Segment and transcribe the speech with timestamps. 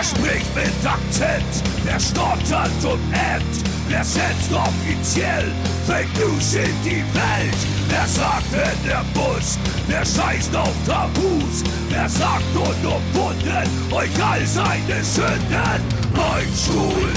[0.00, 1.62] Wer spricht mit Akzent?
[1.84, 3.64] Wer stottert und ämmt?
[3.86, 5.52] Wer setzt offiziell
[5.86, 7.60] Fake News in die Welt?
[7.86, 9.58] Wer sagt in der Bus?
[9.88, 11.64] Wer scheißt auf Tabus?
[11.90, 15.82] Wer sagt unumwunden euch all seine Sünden?
[16.14, 17.12] Beinstuhl!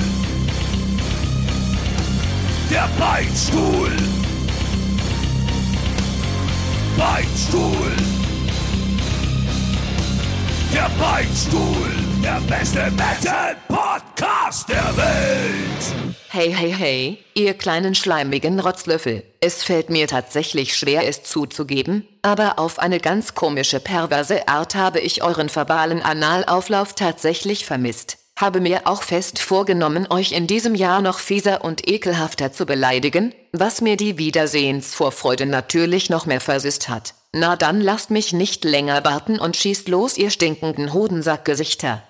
[2.69, 3.91] Der Beinstuhl!
[6.97, 7.95] Beinstuhl!
[10.73, 12.12] Der Beinstuhl!
[12.23, 16.15] Der beste Metal-Podcast der Welt!
[16.29, 19.23] Hey, hey, hey, ihr kleinen schleimigen Rotzlöffel.
[19.41, 25.01] Es fällt mir tatsächlich schwer, es zuzugeben, aber auf eine ganz komische, perverse Art habe
[25.01, 28.19] ich euren verbalen Analauflauf tatsächlich vermisst.
[28.37, 33.35] Habe mir auch fest vorgenommen, euch in diesem Jahr noch fieser und ekelhafter zu beleidigen,
[33.51, 37.15] was mir die Wiedersehensvorfreude natürlich noch mehr versüßt hat.
[37.33, 42.01] Na dann lasst mich nicht länger warten und schießt los, ihr stinkenden Hodensackgesichter.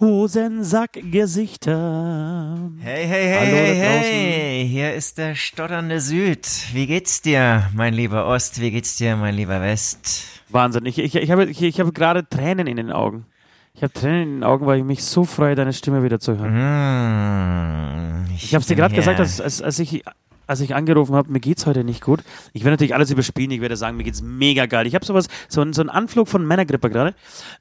[0.00, 2.70] Hosensackgesichter.
[2.80, 6.48] Hey, hey, hey, Hallo hey, hey, hier ist der stotternde Süd.
[6.72, 8.60] Wie geht's dir, mein lieber Ost?
[8.60, 10.24] Wie geht's dir, mein lieber West?
[10.48, 10.84] Wahnsinn.
[10.86, 13.26] Ich, ich, ich habe, ich, ich habe gerade Tränen in den Augen.
[13.74, 16.36] Ich habe Tränen in den Augen, weil ich mich so freue, deine Stimme wieder zu
[16.38, 16.54] hören.
[18.26, 20.02] Hm, Ich habe es dir gerade gesagt, als, als, als ich
[20.46, 22.22] als ich angerufen habe, mir geht's heute nicht gut.
[22.52, 23.50] Ich werde natürlich alles überspielen.
[23.50, 24.86] Ich werde sagen, mir geht's mega geil.
[24.86, 27.14] Ich habe sowas, so, einen- so einen Anflug von Männergrippe gerade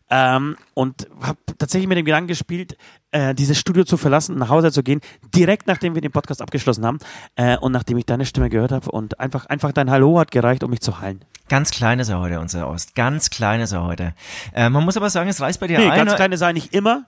[0.09, 2.78] ähm, und habe tatsächlich mit dem Gedanken gespielt,
[3.11, 5.02] äh, dieses Studio zu verlassen, nach Hause zu gehen,
[5.36, 6.98] direkt nachdem wir den Podcast abgeschlossen haben
[7.36, 10.64] äh, und nachdem ich deine Stimme gehört habe und einfach einfach dein Hallo hat gereicht,
[10.64, 11.23] um mich zu heilen.
[11.50, 12.95] Ganz klein ist er heute, unser Ost.
[12.95, 14.14] Ganz klein ist er heute.
[14.54, 15.98] Äh, man muss aber sagen, es reißt bei dir Nee, ein.
[16.06, 17.06] ganz kleine sei nicht immer.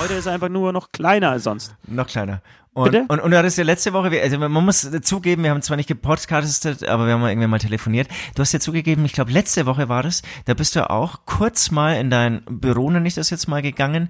[0.00, 1.74] Heute ist er einfach nur noch kleiner als sonst.
[1.88, 2.42] Noch kleiner.
[2.72, 3.04] Und, Bitte?
[3.08, 5.88] und, und du hattest ja letzte Woche, also man muss zugeben, wir haben zwar nicht
[5.88, 8.06] gepodcastet, aber wir haben mal irgendwann mal telefoniert.
[8.36, 11.72] Du hast ja zugegeben, ich glaube letzte Woche war das, da bist du auch kurz
[11.72, 14.08] mal in dein Büro, nenne ich das jetzt mal, gegangen,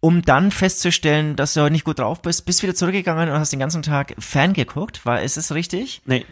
[0.00, 3.52] um dann festzustellen, dass du heute nicht gut drauf bist, bist wieder zurückgegangen und hast
[3.52, 5.06] den ganzen Tag Fan geguckt.
[5.06, 6.02] War, ist es richtig?
[6.04, 6.26] Nee.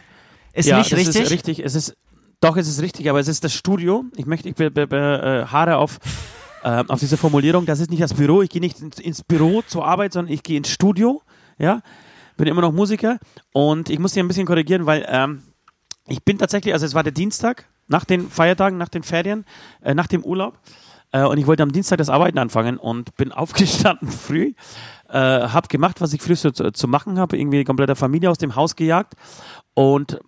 [0.53, 1.23] Ist ja, nicht richtig?
[1.23, 1.59] Ist richtig.
[1.59, 1.95] Es ist,
[2.41, 4.03] doch, es ist richtig, aber es ist das Studio.
[4.17, 5.99] Ich möchte, ich be, be, be, äh, haare auf,
[6.63, 7.65] äh, auf diese Formulierung.
[7.65, 8.41] Das ist nicht das Büro.
[8.41, 11.21] Ich gehe nicht ins, ins Büro zur Arbeit, sondern ich gehe ins Studio.
[11.61, 11.81] Ja,
[12.37, 13.19] bin immer noch Musiker
[13.53, 15.43] und ich muss dich ein bisschen korrigieren, weil ähm,
[16.07, 19.45] ich bin tatsächlich, also es war der Dienstag nach den Feiertagen, nach den Ferien,
[19.81, 20.57] äh, nach dem Urlaub.
[21.11, 24.53] Äh, und ich wollte am Dienstag das Arbeiten anfangen und bin aufgestanden früh,
[25.09, 28.31] äh, habe gemacht, was ich früh so zu, zu machen habe, irgendwie die komplette Familie
[28.31, 29.13] aus dem Haus gejagt
[29.75, 30.19] und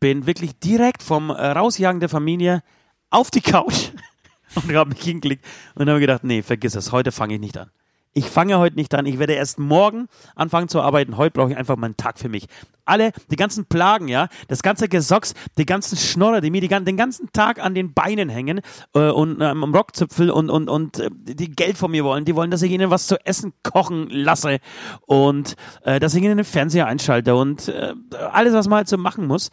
[0.00, 2.62] bin wirklich direkt vom äh, Rausjagen der Familie
[3.08, 3.92] auf die Couch
[4.54, 5.46] und habe mich hingelegt
[5.76, 7.70] und habe gedacht, nee, vergiss es, heute fange ich nicht an.
[8.16, 11.18] Ich fange heute nicht an, ich werde erst morgen anfangen zu arbeiten.
[11.18, 12.46] Heute brauche ich einfach mal einen Tag für mich.
[12.86, 16.96] Alle, die ganzen Plagen, ja, das ganze Gesocks, die ganzen Schnorrer, die mir die, den
[16.96, 18.62] ganzen Tag an den Beinen hängen
[18.94, 22.24] äh, und ähm, am Rockzipfel und, und, und äh, die Geld von mir wollen.
[22.24, 24.60] Die wollen, dass ich ihnen was zu essen kochen lasse
[25.02, 27.92] und äh, dass ich ihnen den Fernseher einschalte und äh,
[28.32, 29.50] alles, was man halt so machen muss.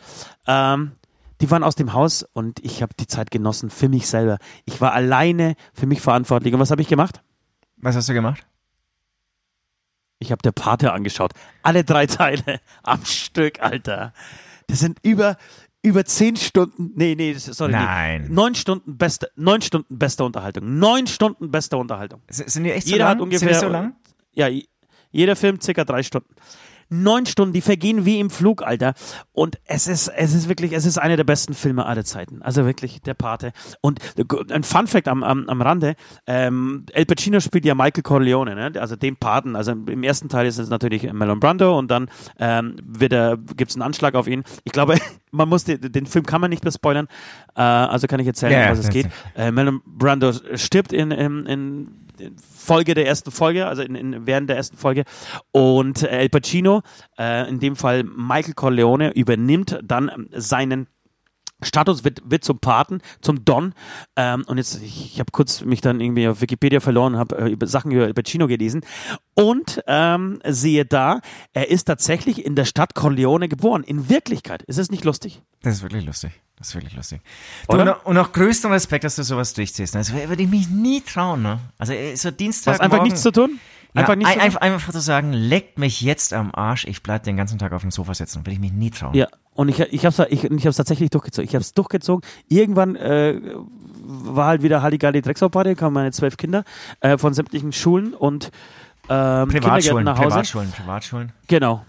[0.48, 0.94] Ähm,
[1.42, 4.38] die waren aus dem Haus und ich habe die Zeit genossen für mich selber.
[4.64, 6.54] Ich war alleine für mich verantwortlich.
[6.54, 7.22] Und was habe ich gemacht?
[7.76, 8.46] Was hast du gemacht?
[10.24, 11.34] Ich habe der Pate angeschaut.
[11.62, 14.14] Alle drei Teile am Stück, Alter.
[14.68, 15.38] Das sind über
[15.86, 16.92] über zehn Stunden.
[16.96, 17.74] Nee, nee, sorry.
[17.74, 18.24] Nein.
[18.24, 18.30] Nee.
[18.34, 20.80] Neun Stunden beste, neun Stunden beste Unterhaltung.
[20.80, 22.22] Neun Stunden beste Unterhaltung.
[22.28, 23.10] S- Sind die echt Jeder so lang?
[23.10, 23.40] hat ungefähr.
[23.40, 23.96] Sind die so lang?
[24.32, 24.48] Ja,
[25.12, 26.34] jeder Film circa drei Stunden.
[26.94, 28.94] Neun Stunden, die vergehen wie im Flug, Alter.
[29.32, 32.42] Und es ist, es ist wirklich, es ist einer der besten Filme aller Zeiten.
[32.42, 33.52] Also wirklich, der Pate.
[33.82, 34.00] Und
[34.52, 35.96] ein Fun Fact am, am, am Rande,
[36.28, 38.80] ähm, El Pacino spielt ja Michael Corleone, ne?
[38.80, 39.56] also den Paten.
[39.56, 42.10] Also im ersten Teil ist es natürlich Marlon Brando und dann
[42.40, 44.44] ähm, wird er, gibt's einen Anschlag auf ihn.
[44.64, 44.98] Ich glaube,
[45.32, 47.08] man muss den, den Film kann man nicht mehr spoilern,
[47.56, 49.08] äh, also kann ich erzählen, um was es geht.
[49.36, 52.03] Äh, Marlon Brando stirbt in, in in
[52.38, 55.04] Folge der ersten Folge, also in, in, während der ersten Folge.
[55.52, 56.82] Und äh, El Pacino,
[57.18, 60.88] äh, in dem Fall Michael Corleone, übernimmt dann ähm, seinen
[61.66, 63.74] Status wird, wird zum Paten, zum Don.
[64.16, 67.50] Ähm, und jetzt, ich, ich habe kurz mich dann irgendwie auf Wikipedia verloren habe äh,
[67.50, 68.82] über Sachen über El Pacino gelesen.
[69.34, 71.22] Und ähm, sehe da,
[71.54, 73.84] er ist tatsächlich in der Stadt Corleone geboren.
[73.84, 74.64] In Wirklichkeit.
[74.64, 75.42] Ist es nicht lustig?
[75.62, 76.32] Das ist wirklich lustig.
[76.64, 77.20] Das ist wirklich lustig.
[77.68, 79.96] Du, und, auch, und auch größten Respekt, dass du sowas durchziehst.
[79.96, 80.00] ne?
[80.00, 81.42] Das würde ich mich nie trauen.
[81.42, 81.60] Ne?
[81.78, 83.60] Also äh, so Dienstag Was einfach nichts zu tun?
[83.94, 84.42] Einfach ja, zu tun?
[84.42, 87.82] einfach, einfach zu sagen, leckt mich jetzt am Arsch, ich bleib den ganzen Tag auf
[87.82, 88.46] dem Sofa sitzen.
[88.46, 89.14] Würde ich mich nie trauen.
[89.14, 91.50] Ja, und ich, ich habe es ich, ich hab's tatsächlich durchgezogen.
[91.50, 92.26] Ich habe es durchgezogen.
[92.48, 93.42] Irgendwann äh,
[94.06, 96.64] war halt wieder Halligalli Drecksau-Party, kamen meine zwölf Kinder
[97.02, 98.52] äh, von sämtlichen Schulen und
[99.10, 100.30] ähm, Privatschulen, nach Hause.
[100.30, 101.34] Privatschulen, Privatschulen.
[101.50, 101.86] Genau.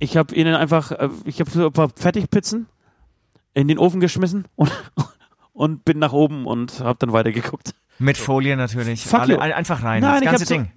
[0.00, 2.66] Ich habe ihnen einfach, äh, ich habe so ein paar Fertigpizzen
[3.56, 4.70] in den Ofen geschmissen und,
[5.52, 7.74] und bin nach oben und habe dann weitergeguckt.
[7.98, 9.04] Mit Folie natürlich.
[9.04, 10.02] Fuck Alle, einfach rein.
[10.02, 10.70] Nein, das ich ganze so- Ding.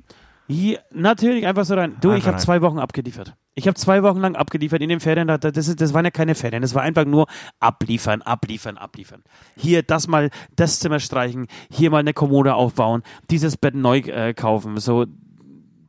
[0.51, 1.97] Ja, natürlich, einfach so rein.
[2.01, 2.41] Du, ich Einfach habe rein.
[2.43, 3.35] zwei Wochen abgeliefert.
[3.53, 5.27] Ich habe zwei Wochen lang abgeliefert in den Ferien.
[5.27, 7.27] da- da- Das, ist, das waren ja keine Ferien, das war einfach nur
[7.59, 9.21] abliefern, abliefern, abliefern.
[9.55, 14.33] Hier das mal, das Zimmer streichen, hier mal eine Kommode aufbauen, dieses Bett neu äh,
[14.33, 15.05] kaufen, so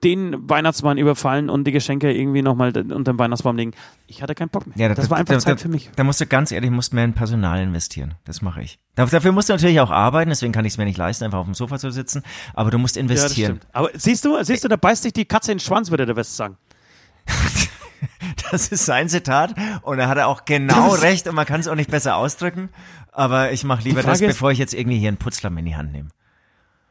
[0.03, 3.73] den Weihnachtsmann überfallen und die Geschenke irgendwie nochmal unter den Weihnachtsbaum legen.
[4.07, 4.75] Ich hatte keinen Bock mehr.
[4.79, 5.91] Ja, da- das war einfach da, Zeit da, für mich.
[5.95, 8.15] Da musst du ganz ehrlich, musst mehr in Personal investieren.
[8.25, 8.79] Das mache ich.
[8.95, 11.39] Da- Dafür musst du natürlich auch arbeiten, deswegen kann ich es mir nicht leisten, einfach
[11.41, 12.23] auf dem Sofa zu sitzen.
[12.55, 13.57] Aber du musst Ja, das investieren.
[13.59, 13.67] stimmt.
[13.75, 16.17] Aber siehst du, siehst du, da beißt sich die Katze in den Schwanz, würde der
[16.17, 16.57] West sagen.
[18.51, 21.61] Das ist sein Zitat und da hat er auch genau Das- recht und man kann
[21.61, 22.71] es auch nicht besser ausdrücken.
[23.13, 25.77] Aber ich mache lieber das, ist- bevor ich jetzt irgendwie hier einen Putzlamm in die
[25.77, 26.09] Hand nehme.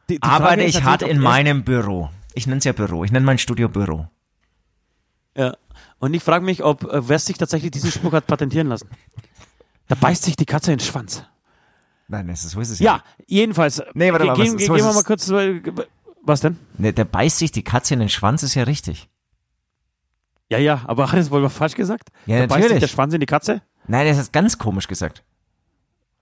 [0.08, 2.10] Die, die Arbeite ich hart in er- meinem Büro.
[2.40, 3.04] Ich nenne es ja Büro.
[3.04, 4.08] Ich nenne mein Studio Büro.
[5.36, 5.54] Ja.
[5.98, 8.88] Und ich frage mich, ob äh, West sich tatsächlich diesen Spruch hat patentieren lassen.
[9.88, 11.22] Da beißt sich die Katze in den Schwanz.
[12.08, 13.82] Nein, das ist, so ist es Ja, jedenfalls.
[13.92, 15.30] Nee, warte mal, Gehen, was- gehen so wir ist mal kurz.
[16.22, 16.56] Was denn?
[16.78, 19.10] Ne, der beißt sich die Katze in den Schwanz, ist ja richtig.
[20.48, 22.08] Ja, ja, aber hat es wohl mal falsch gesagt?
[22.24, 22.80] Ja, da beißt sich natürlich.
[22.80, 23.60] der Schwanz in die Katze?
[23.86, 25.24] Nein, das ist ganz komisch gesagt.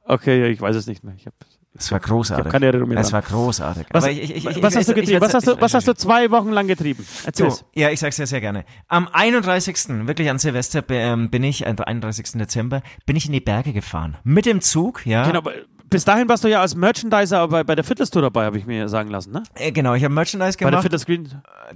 [0.04, 1.14] Okay, ja, ich weiß es nicht mehr.
[1.14, 1.34] Ich hab,
[1.74, 2.50] Es war großartig.
[2.50, 3.86] Keine Erinnerung mehr Es war großartig.
[3.92, 5.20] was, ich- ich- ich- was hast du getrieben?
[5.20, 7.06] Was hast du, was hast du zwei Wochen lang getrieben?
[7.24, 7.58] Erzähl's.
[7.58, 8.64] So, ja, ich sag's ja sehr gerne.
[8.88, 10.06] Am 31.
[10.08, 12.32] wirklich an Silvester ähm, bin ich, am 31.
[12.32, 14.16] Dezember, bin ich in die Berge gefahren.
[14.24, 15.24] Mit dem Zug, ja.
[15.26, 15.52] Genau, aber
[15.90, 18.67] bis dahin warst du ja als Merchandiser bei, bei der Fitness Tour dabei, habe ich
[18.67, 19.43] mir sagen lassen, ne?
[19.55, 20.82] Äh, genau, ich habe Merchandise Bei der gemacht.
[20.82, 21.29] Fitness Green.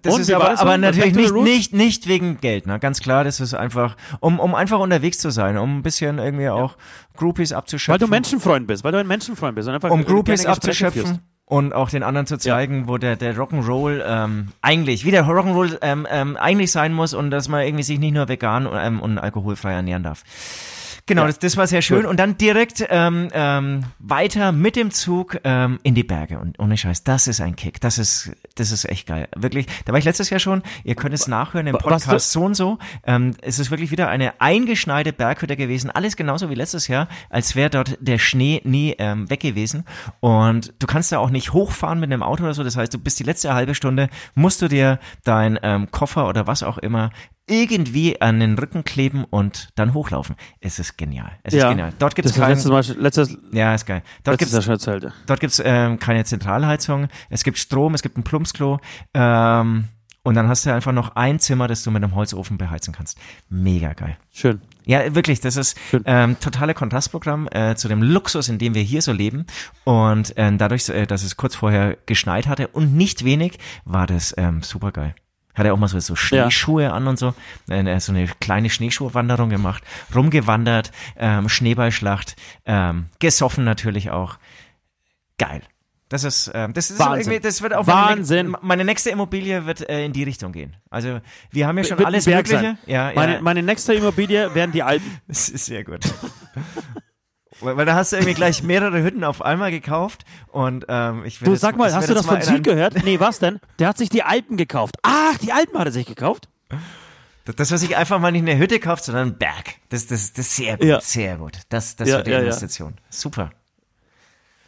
[0.03, 2.79] Das Und, ist aber, aber natürlich nicht, nicht, nicht wegen Geld, ne?
[2.79, 6.49] Ganz klar, das ist einfach, um, um einfach unterwegs zu sein, um ein bisschen irgendwie
[6.49, 6.77] auch
[7.17, 8.01] Groupies abzuschöpfen.
[8.01, 9.69] Weil du Menschenfreund bist, weil du ein Menschenfreund bist.
[9.69, 11.21] Und einfach um äh, Groupies abzuschöpfen
[11.53, 15.79] und auch den anderen zu zeigen, wo der, der Rock'n'Roll ähm, eigentlich, wie der Rock'n'Roll
[15.83, 19.19] ähm, ähm, eigentlich sein muss und dass man irgendwie sich nicht nur vegan ähm, und
[19.19, 20.25] alkoholfrei ernähren darf.
[21.07, 21.27] Genau, Ja.
[21.29, 22.03] das, das war sehr schön.
[22.03, 22.11] Gut.
[22.11, 26.39] Und dann direkt ähm, ähm, weiter mit dem Zug ähm, in die Berge.
[26.39, 27.81] Und ohne Scheiß, das ist ein Kick.
[27.81, 29.29] Das ist, das ist echt geil.
[29.35, 30.63] Wirklich, da war ich letztes Jahr schon.
[30.85, 32.79] Ihr könnt es nachhören im Podcast so und so.
[33.05, 35.91] Ähm, es ist wirklich wieder eine eingeschneite Berghütte gewesen.
[35.91, 39.85] Alles genauso wie letztes Jahr, als wäre dort der Schnee nie ähm, weg gewesen.
[40.21, 42.63] Und du kannst da auch nicht hochfahren mit einem Auto oder so.
[42.63, 46.47] Das heißt, du bist die letzte halbe Stunde, musst du dir dein ähm, Koffer oder
[46.47, 47.11] was auch immer
[47.47, 50.37] irgendwie an den Rücken kleben und dann hochlaufen.
[50.61, 51.33] Es ist genial.
[51.43, 51.93] Es ist Ja, genial.
[51.99, 52.71] Dort gibt's das ist letztes.
[52.71, 54.03] Mal, letztes, Ja, ist geil.
[54.25, 55.13] Dort ja.
[55.27, 58.79] Dort gibt's ähm, keine Zentralheizung, es gibt Strom, es gibt ein Plumpsklo
[59.15, 59.89] ähm,
[60.23, 63.19] und dann hast du einfach noch ein Zimmer, das du mit einem Holzofen beheizen kannst.
[63.49, 64.17] Mega geil.
[64.31, 64.61] Schön.
[64.85, 69.03] Ja, wirklich, das ist ähm, totale Kontrastprogramm äh, zu dem Luxus, in dem wir hier
[69.03, 69.47] so leben.
[69.85, 74.35] Und ähm, dadurch, äh, dass es kurz vorher geschneit hatte und nicht wenig, war das
[74.37, 75.15] ähm, super geil.
[75.55, 77.35] Hat er auch mal so, so Schneeschuhe an und so,
[77.69, 79.83] äh, so eine kleine Schneeschuhwanderung gemacht,
[80.15, 84.39] rumgewandert, ähm, Schneeballschlacht, ähm, gesoffen natürlich auch.
[85.39, 85.63] Geil.
[86.13, 87.33] Das ist, ähm, das ist Wahnsinn.
[87.33, 88.49] irgendwie, das wird auch Wahnsinn.
[88.49, 90.77] Meine, meine nächste Immobilie wird äh, in die Richtung gehen.
[90.91, 91.21] Also
[91.51, 92.77] wir haben ja schon alles Mögliche.
[92.85, 93.41] Ja, Meine, ja.
[93.41, 95.21] meine nächste Immobilie wären die Alpen.
[95.27, 96.01] Das ist sehr gut.
[97.63, 101.41] weil, weil da hast du irgendwie gleich mehrere Hütten auf einmal gekauft und ähm, ich
[101.41, 103.05] will Du jetzt sag mal, hast du das von Süd gehört?
[103.05, 103.61] Nee, was denn?
[103.79, 104.97] Der hat sich die Alpen gekauft.
[105.03, 106.49] Ach, die Alpen hat er sich gekauft?
[107.45, 109.75] Das, was ich einfach mal nicht eine Hütte kauft, sondern einen Berg.
[109.89, 111.01] Das, das, das ist sehr gut, Ja.
[111.01, 111.59] sehr gut.
[111.71, 112.45] Das, das Ja, wird die ja, ja.
[112.45, 112.95] Investition.
[113.11, 113.51] Super.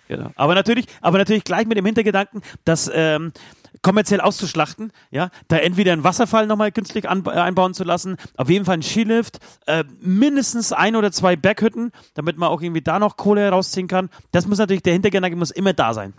[0.08, 0.30] Genau.
[0.36, 3.32] Aber natürlich, aber natürlich gleich mit dem Hintergedanken, das ähm,
[3.82, 8.48] kommerziell auszuschlachten, ja, da entweder einen Wasserfall nochmal künstlich an, äh, einbauen zu lassen, auf
[8.48, 12.98] jeden Fall einen Skilift, äh, mindestens ein oder zwei Berghütten, damit man auch irgendwie da
[12.98, 14.10] noch Kohle herausziehen kann.
[14.32, 16.14] Das muss natürlich, der Hintergedanke muss immer da sein.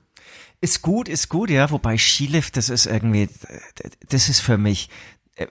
[0.61, 1.69] Ist gut, ist gut, ja.
[1.69, 3.29] Wobei Skilift, das ist irgendwie,
[4.09, 4.89] das ist für mich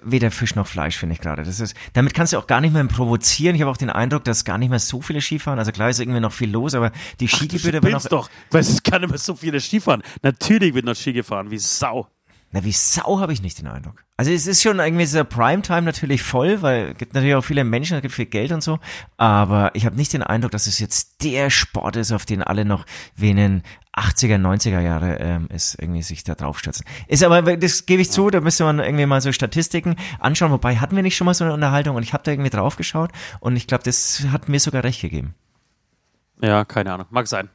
[0.02, 1.42] weder Fisch noch Fleisch, finde ich gerade.
[1.42, 3.54] Das ist, damit kannst du auch gar nicht mehr provozieren.
[3.54, 5.58] Ich habe auch den Eindruck, dass gar nicht mehr so viele Skifahren.
[5.58, 8.04] Also klar ist irgendwie noch viel los, aber die Skigebiete werden noch.
[8.06, 10.02] doch, weil es kann immer so viele Skifahren.
[10.22, 12.08] Natürlich wird noch Ski gefahren, wie Sau.
[12.50, 14.04] Na, wie Sau habe ich nicht den Eindruck.
[14.16, 17.64] Also es ist schon irgendwie dieser Primetime natürlich voll, weil es gibt natürlich auch viele
[17.64, 18.78] Menschen, es gibt viel Geld und so,
[19.16, 22.64] aber ich habe nicht den Eindruck, dass es jetzt der Sport ist, auf den alle
[22.64, 22.86] noch
[23.18, 23.64] den
[23.96, 26.84] 80er, 90er Jahre ähm, ist, irgendwie sich da draufstürzen.
[27.06, 30.76] Ist aber, das gebe ich zu, da müsste man irgendwie mal so Statistiken anschauen, wobei
[30.76, 33.10] hatten wir nicht schon mal so eine Unterhaltung und ich habe da irgendwie drauf geschaut
[33.40, 35.34] und ich glaube, das hat mir sogar recht gegeben.
[36.42, 37.48] Ja, keine Ahnung, mag sein.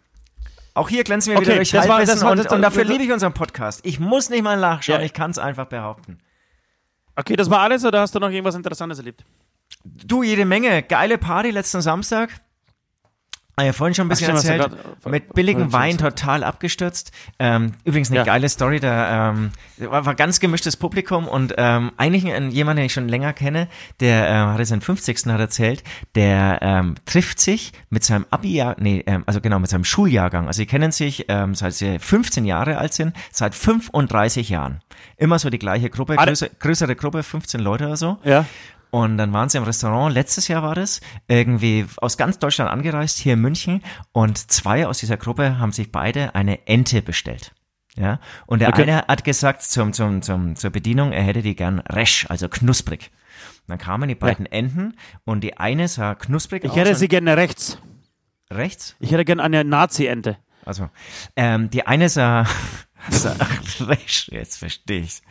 [0.75, 2.83] Auch hier glänzen wir Okay, wieder durch das war- das war- und, das- und dafür
[2.83, 3.81] das- liebe ich unseren Podcast.
[3.83, 5.05] Ich muss nicht mal nachschauen, Ja.
[5.05, 6.19] ich kann es einfach behaupten.
[7.17, 9.25] Okay, das war alles oder hast du noch irgendwas Interessantes erlebt?
[9.83, 10.83] Du, jede Menge.
[10.83, 12.29] Geile Party letzten Samstag.
[13.59, 15.01] Ah, ja, vorhin schon ein bisschen stimmt, du erzählt.
[15.03, 17.11] grad- mit billigem Wein total abgestürzt.
[17.39, 18.23] Ähm, übrigens eine Ja.
[18.23, 22.85] geile Story, da ähm, war, war ganz gemischtes Publikum und ähm, eigentlich ein, jemand, den
[22.85, 23.67] ich schon länger kenne,
[23.99, 25.25] der äh, hatte seinen 50.
[25.27, 25.83] hat erzählt,
[26.15, 30.47] der ähm, trifft sich mit seinem Abi-Jahr, nee, ähm, also genau, mit seinem Schuljahrgang.
[30.47, 34.79] Also sie kennen sich, ähm, seit sie 15 Jahre alt sind, seit 35 Jahren.
[35.17, 38.17] Immer so die gleiche Gruppe, größer, größere Gruppe, 15 Leute oder so.
[38.23, 38.45] Ja.
[38.91, 43.19] Und dann waren sie im Restaurant, letztes Jahr war das, irgendwie aus ganz Deutschland angereist,
[43.19, 43.83] hier in München.
[44.11, 47.53] Und zwei aus dieser Gruppe haben sich beide eine Ente bestellt.
[47.95, 48.83] Ja, und der Okay.
[48.83, 53.11] eine hat gesagt zum, zum, zum, zur Bedienung, er hätte die gern resch, also knusprig.
[53.67, 57.07] Dann kamen die beiden Enten und die eine sah knusprig Ich aus hätte und- sie
[57.07, 57.77] gerne rechts.
[58.51, 58.95] rechts.
[58.99, 60.37] Ich hätte gerne eine Nazi-Ente.
[60.65, 60.89] Also,
[61.35, 62.45] ähm, die eine sah,
[63.09, 63.35] sah
[63.81, 65.21] resch, jetzt verstehe ich's.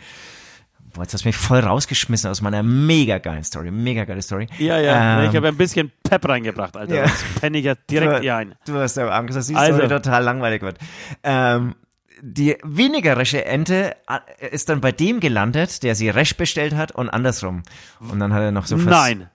[0.94, 4.46] Boah, jetzt hast du mich voll rausgeschmissen aus meiner mega geilen Story, mega geile Story.
[4.58, 5.22] Ja, ja.
[5.22, 6.94] Ähm, ich habe ein bisschen Pep reingebracht, Alter.
[6.94, 7.02] Ja.
[7.02, 8.54] Das penne ich ja direkt du, hier ein.
[8.66, 9.74] Du hast ja Angst, dass die Also.
[9.74, 10.78] Story total langweilig wird.
[11.22, 11.74] Ähm,
[12.20, 16.92] die weniger resche Ente äh, ist dann bei dem gelandet, der sie resch bestellt hat
[16.92, 17.62] und andersrum.
[18.00, 19.28] Und dann hat er noch so vers- Nein.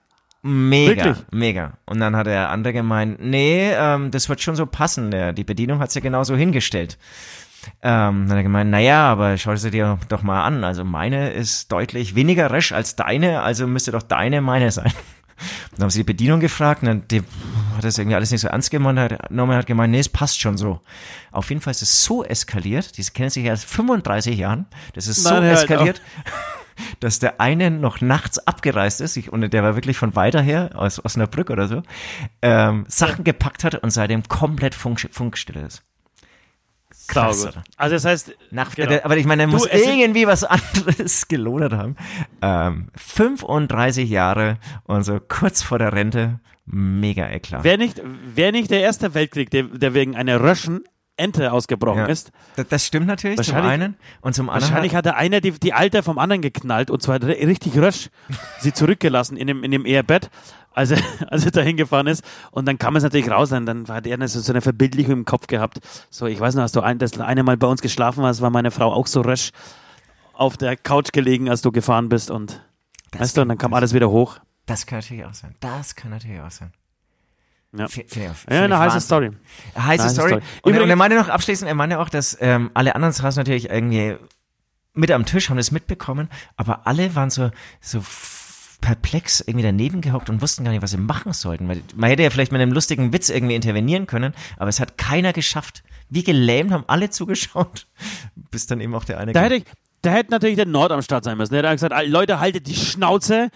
[0.46, 1.24] Mega, Wirklich?
[1.30, 1.72] mega.
[1.86, 5.10] Und dann hat der andere gemeint, nee, ähm, das wird schon so passen.
[5.10, 6.98] Der, die Bedienung hat's ja genauso hingestellt.
[7.82, 10.64] Ähm, dann hat er gemeint, naja, aber schau sie dir doch mal an.
[10.64, 14.92] Also meine ist deutlich weniger resch als deine, also müsste doch deine meine sein.
[15.72, 17.20] Dann haben sie die Bedienung gefragt und dann die,
[17.74, 20.40] hat das irgendwie alles nicht so ernst gemeint, hat, Norman hat gemeint, nee, es passt
[20.40, 20.80] schon so.
[21.32, 25.08] Auf jeden Fall ist es so eskaliert, die kennen sich ja seit 35 Jahren, das
[25.08, 26.02] ist so Nein, hör halt eskaliert,
[27.00, 30.70] dass der eine noch nachts abgereist ist, ich, und der war wirklich von weiter her,
[30.74, 31.82] aus Osnabrück oder so,
[32.40, 35.82] ähm, Sachen gepackt hat und seitdem komplett Funk, Funkstille ist.
[37.06, 37.64] Krass, oder?
[37.76, 38.98] Also das heißt, Nach, Genau.
[39.02, 41.96] Aber ich meine, er muss irgendwie was anderes gelohnt haben.
[42.42, 47.64] Ähm, 35 Jahre und so kurz vor der Rente, mega eklar.
[47.64, 48.00] wäre nicht,
[48.34, 50.84] wär nicht der erste Weltkrieg, der, der wegen einer Röschen
[51.16, 52.06] Ente ausgebrochen Ja.
[52.06, 52.32] ist.
[52.56, 54.70] Das, das stimmt natürlich zum einen und zum anderen.
[54.70, 58.10] Wahrscheinlich hat der eine die, die Alte vom anderen geknallt und zwar ri- richtig rösch
[58.60, 60.28] sie zurückgelassen in dem, in dem Ehebett,
[60.72, 60.98] als er,
[61.30, 62.24] als er da hingefahren ist.
[62.50, 65.24] Und dann kam es natürlich raus, und dann hat er so so eine Verbildlichung im
[65.24, 65.78] Kopf gehabt.
[66.10, 68.50] So, ich weiß noch, hast du ein, das eine Mal bei uns geschlafen hast, war
[68.50, 69.50] meine Frau auch so rösch
[70.32, 72.60] auf der Couch gelegen, als du gefahren bist und
[73.16, 74.38] weißt du, und dann kam alles wieder hoch.
[74.66, 75.54] das kann natürlich auch sein.
[75.60, 76.72] Das kann natürlich auch sein.
[77.76, 77.84] Ja.
[77.86, 79.00] F- Ja, eine heiße.
[79.00, 79.30] Story.
[79.76, 80.28] Heiße Heiße Story.
[80.28, 80.42] Story.
[80.62, 83.40] Und, Übrigens- und er meinte noch abschließend, er meinte auch, dass ähm, alle anderen draußen
[83.40, 84.16] natürlich irgendwie
[84.92, 87.50] mit am Tisch haben das mitbekommen, aber alle waren so,
[87.80, 88.00] so
[88.80, 91.68] perplex irgendwie daneben gehockt und wussten gar nicht, was sie machen sollten.
[91.68, 94.98] Weil man hätte ja vielleicht mit einem lustigen Witz irgendwie intervenieren können, aber es hat
[94.98, 95.82] keiner geschafft.
[96.10, 97.86] Wie gelähmt haben alle zugeschaut,
[98.50, 99.64] bis dann eben auch der eine Da hätte ich,
[100.02, 101.54] da hätte natürlich der Nord am Start sein müssen.
[101.54, 103.48] Der hätte gesagt, "Ah, Leute, haltet die Schnauze.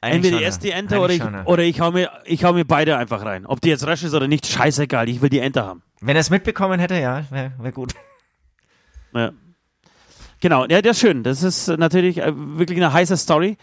[0.00, 0.76] Eigentlich Entweder schon, die erst die ja.
[0.76, 3.46] Ente oder ich, oder ich hau mir, ich hau mir beide einfach rein.
[3.46, 5.08] Ob die jetzt resch ist oder nicht, scheißegal.
[5.08, 5.82] Ich will die Ente haben.
[6.00, 7.94] Wenn er es mitbekommen hätte, ja, wäre wär gut.
[9.14, 9.32] Ja.
[10.40, 11.22] Genau, ja, das ist schön.
[11.22, 13.56] Das ist natürlich äh, wirklich eine heiße Story.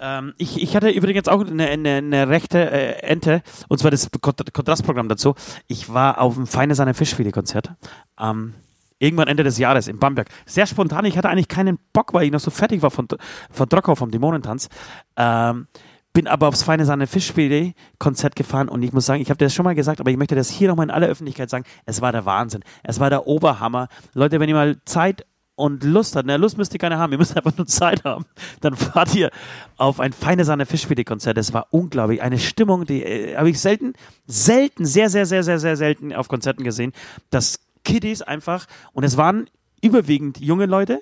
[0.00, 4.10] Ähm, ich, ich hatte übrigens auch eine, eine, eine rechte äh, Ente, und zwar das
[4.12, 5.34] Kont- Kontrastprogramm dazu.
[5.66, 7.72] Ich war auf dem Feine Sahne Fischfilet-Konzert.
[8.18, 8.54] Ähm,
[9.00, 10.28] irgendwann Ende des Jahres in Bamberg.
[10.46, 11.04] Sehr spontan.
[11.06, 13.08] Ich hatte eigentlich keinen Bock, weil ich noch so fertig war von,
[13.50, 14.68] von Drockau, vom Dämonentanz.
[15.16, 15.66] Ähm,
[16.12, 19.64] bin aber aufs Feine Sahne Fischfilet-Konzert gefahren und ich muss sagen, ich habe das schon
[19.64, 21.64] mal gesagt, aber ich möchte das hier nochmal in aller Öffentlichkeit sagen.
[21.86, 22.62] Es war der Wahnsinn.
[22.82, 23.88] Es war der Oberhammer.
[24.12, 27.18] Leute, wenn ihr mal Zeit und Lust habt, na, Lust müsst ihr keine haben, ihr
[27.18, 28.24] müsst einfach nur Zeit haben,
[28.60, 29.30] dann fahrt ihr
[29.76, 31.38] auf ein Feine Sahne Fischfilet-Konzert.
[31.38, 32.22] Es war unglaublich.
[32.22, 33.92] Eine Stimmung, die äh, habe ich selten,
[34.26, 36.92] selten, sehr, sehr, sehr, sehr, sehr selten auf Konzerten gesehen,
[37.30, 39.48] dass Kiddies einfach, und es waren
[39.82, 41.00] überwiegend junge Leute,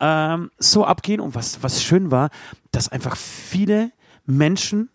[0.00, 1.20] ähm, so abgehen.
[1.20, 2.30] Und was, was schön war,
[2.72, 3.92] dass einfach viele
[4.26, 4.90] Menschen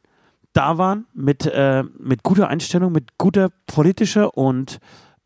[0.54, 4.80] da waren mit, äh, mit guter Einstellung, mit guter politischer und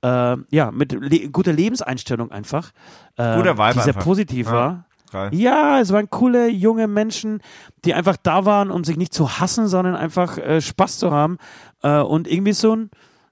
[0.03, 2.71] äh, ja, mit le guter Lebenseinstellung einfach.
[3.17, 4.03] Äh, Guter Vibe Die sehr einfach.
[4.03, 4.53] positiv Ja.
[4.53, 4.85] war.
[5.11, 5.29] Geil.
[5.35, 7.41] Ja, es waren coole junge Menschen,
[7.83, 11.37] die einfach da waren, um sich nicht zu hassen, sondern einfach äh, Spaß zu haben
[11.83, 12.89] äh, und irgendwie so ein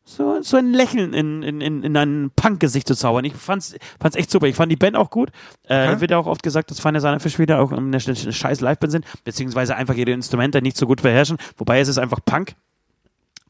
[0.10, 3.26] so, so ein Lächeln in, in, in, in ein Punk-Gesicht zu zaubern.
[3.26, 4.48] Ich fand's, fand's echt super.
[4.48, 5.30] Ich fand die Band auch gut.
[5.68, 6.02] Äh, Okay.
[6.02, 8.92] Wird ja auch oft gesagt, dass Feine Sahne Fisch wieder auch eine, eine scheiß Liveband
[8.92, 11.38] sind, beziehungsweise einfach ihre Instrumente nicht so gut beherrschen.
[11.58, 12.56] Wobei es ist einfach Punk.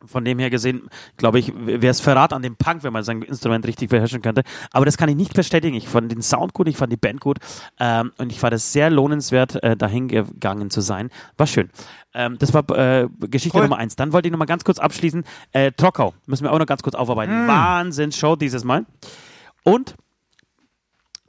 [0.06, 3.22] Von dem her gesehen, glaube ich, wäre es Verrat an dem Punk, wenn man sein
[3.22, 4.44] Instrument richtig beherrschen könnte.
[4.72, 5.75] Aber das kann ich nicht bestätigen.
[5.75, 7.39] Ich fand den Sound gut, ich fand die Band gut
[7.79, 11.10] ähm, und ich fand es sehr lohnenswert, äh, dahin gegangen zu sein.
[11.38, 11.70] War schön.
[12.13, 13.63] Ähm, das war äh, Geschichte Cool.
[13.63, 13.96] Nummer eins.
[13.96, 15.24] Dann wollte ich noch mal ganz kurz abschließen.
[15.51, 17.48] Äh, Trockau müssen wir auch noch ganz kurz aufarbeiten.
[17.48, 18.86] Wahnsinns-Show dieses Mal.
[19.63, 19.96] Und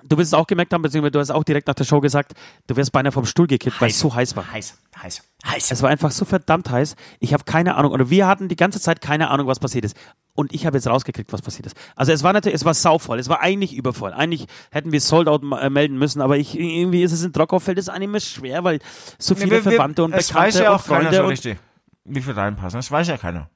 [0.04, 2.32] du wirst es auch gemerkt haben, beziehungsweise du hast auch direkt nach der Show gesagt,
[2.66, 4.50] du wärst beinahe vom Stuhl gekippt, weil es so heiß war.
[4.50, 5.70] Heiß, heiß, heiß.
[5.70, 6.96] Es war einfach so verdammt heiß.
[7.18, 9.96] Ich habe keine Ahnung, oder wir hatten die ganze Zeit keine Ahnung, was passiert ist.
[10.34, 11.76] Und ich habe jetzt rausgekriegt, was passiert ist.
[11.96, 14.12] Also es war natürlich, es war sauvoll, es war eigentlich übervoll.
[14.12, 17.58] Eigentlich hätten wir Sold Out äh, melden müssen, aber ich, irgendwie ist es in Trockau
[17.58, 18.78] fällt es einem immer schwer, weil
[19.18, 21.28] so viele Wir- wir- Verwandte und Bekannte weiß ja und auch keiner Freunde so und
[21.30, 21.58] richtig,
[22.04, 22.78] wie viel reinpassen.
[22.78, 23.50] Das weiß ja keiner.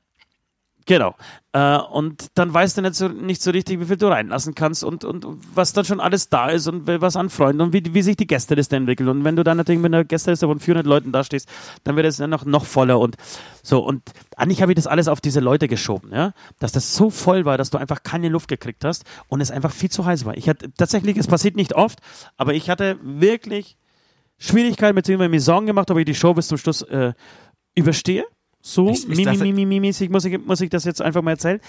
[0.87, 1.15] Genau.
[1.53, 4.85] Äh, und dann weißt du nicht so, nicht so richtig, wie viel du reinlassen kannst
[4.85, 8.03] und, und was dann schon alles da ist und was an Freunden und wie, wie
[8.03, 9.09] sich die Gästeliste entwickelt.
[9.09, 11.49] Und wenn du dann natürlich mit einer Gästeliste von 400 Leuten da stehst,
[11.85, 13.17] dann wird es dann noch, noch voller und
[13.63, 13.83] so.
[13.83, 14.03] Und
[14.37, 16.33] eigentlich habe ich das alles auf diese Leute geschoben, ja.
[16.59, 19.73] Dass das so voll war, dass du einfach keine Luft gekriegt hast und es einfach
[19.73, 20.37] viel zu heiß war.
[20.37, 22.01] Ich hatte, tatsächlich, es passiert nicht oft,
[22.37, 23.79] aber ich hatte wirklich
[24.39, 27.15] Schwierigkeiten, beziehungsweise mir Sorgen gemacht, ob ich die Show bis zum Schluss äh,
[27.75, 28.25] überstehe.
[28.67, 31.61] So, Ich- ich mimi, mimi, mäßig muss ich, muss ich das jetzt einfach mal erzählen.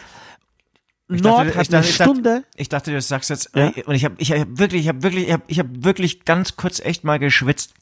[1.10, 2.44] Ich Nord dachte- hat ich dachte- eine ich dachte- Stunde.
[2.56, 3.72] Ich dachte, du sagst jetzt, Ja.
[3.86, 6.56] und ich habe ich hab wirklich, ich habe wirklich, ich habe ich hab wirklich ganz
[6.56, 7.74] kurz echt mal geschwitzt.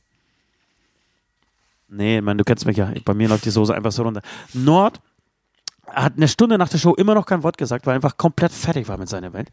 [1.90, 2.92] Nee, man, du kennst mich ja.
[3.06, 4.24] Bei mir läuft die Soße einfach so runter.
[4.54, 5.00] Nord
[5.88, 8.52] hat eine Stunde nach der Show immer noch kein Wort gesagt, weil er einfach komplett
[8.52, 9.50] fertig war mit seiner Welt.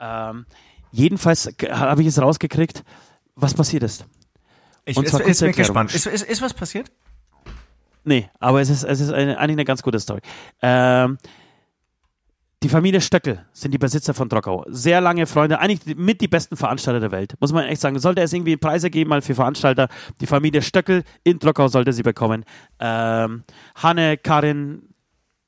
[0.00, 0.44] Ähm,
[0.90, 2.84] jedenfalls habe ich es rausgekriegt,
[3.36, 4.04] was passiert ist.
[4.84, 5.56] Ich Und ist, zwar ist Erklärung.
[5.56, 5.94] gespannt.
[5.94, 6.90] Ist, ist, ist was passiert?
[8.04, 10.20] Nee, aber es ist, es ist eine, eigentlich eine ganz gute Story.
[10.60, 11.18] Ähm,
[12.62, 14.64] die Familie Stöckel sind die Besitzer von Trockau.
[14.68, 17.34] Sehr lange Freunde, eigentlich mit die besten Veranstalter der Welt.
[17.40, 17.98] Muss man echt sagen.
[17.98, 19.88] Sollte es irgendwie Preise geben, mal für Veranstalter,
[20.20, 22.44] die Familie Stöckel in Trockau sollte sie bekommen.
[22.78, 23.42] Ähm,
[23.74, 24.82] Hanne, Karin,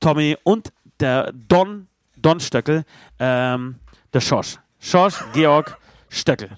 [0.01, 2.85] Tommy und der Don, Don Stöckel,
[3.21, 3.77] ähm,
[4.13, 4.59] der Schorsch.
[4.81, 6.51] Schorsch Georg Stöckel.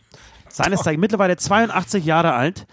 [0.48, 2.66] Seines Zeichens mittlerweile 82 Jahre alt.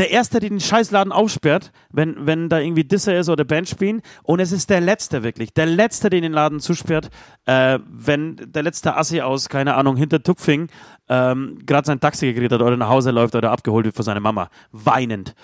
[0.00, 4.00] Der Erste, der den Scheißladen aufsperrt, wenn, wenn da irgendwie Disser ist oder Band spielen.
[4.22, 5.52] Und es ist der Letzte wirklich.
[5.52, 7.10] Der Letzte, der den Laden zusperrt,
[7.44, 10.68] äh, wenn der letzte Assi aus, keine Ahnung, hinter Tupfing
[11.10, 14.20] ähm, gerade sein Taxi gekriegt hat oder nach Hause läuft oder abgeholt wird von seiner
[14.20, 14.48] Mama.
[14.72, 15.34] Weinend.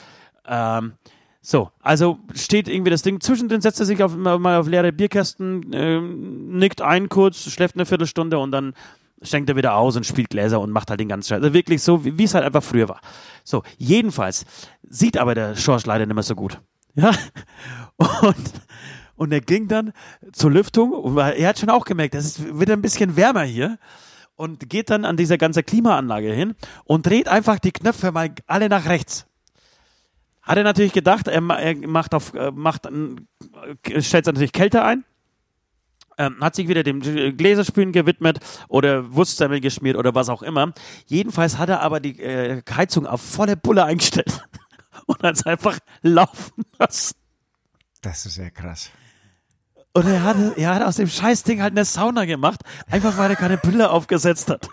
[0.47, 0.95] Ähm,
[1.43, 3.21] so, also steht irgendwie das Ding.
[3.21, 7.85] Zwischendrin setzt er sich auf, mal auf leere Bierkästen, ähm, nickt ein kurz, schläft eine
[7.85, 8.73] Viertelstunde und dann
[9.23, 11.43] schenkt er wieder aus und spielt Gläser und macht halt den ganzen Scheiß.
[11.43, 13.01] Also wirklich so, wie es halt einfach früher war.
[13.45, 14.45] So, jedenfalls
[14.89, 16.61] sieht aber der Schorsch leider nicht mehr so gut.
[16.99, 17.11] Ja,
[17.97, 18.53] und,
[19.17, 19.93] und er ging dann
[20.33, 23.79] zur Lüftung und er hat schon auch gemerkt, es wird ein bisschen wärmer hier
[24.35, 28.71] und geht dann an dieser ganzen Klimaanlage hin und dreht einfach die Knöpfe mal alle
[28.71, 29.27] nach rechts.
[30.41, 35.05] Hat er natürlich gedacht, er, ma- macht auf, äh, macht, äh, stellt natürlich Kälte ein,
[36.19, 40.73] ähm, hat sich wieder dem G- Gläserspülen gewidmet oder Wurstsemmel geschmiert oder was auch immer.
[41.07, 44.43] Jedenfalls hat er aber die äh, Heizung auf volle Bulle eingestellt
[45.07, 47.15] und hat es einfach laufen lassen.
[48.03, 48.91] Das ist ja krass.
[49.93, 53.37] Und er hat, er hat aus dem Scheißding halt eine Sauna gemacht, einfach weil er
[53.37, 54.69] keine Brille aufgesetzt hat.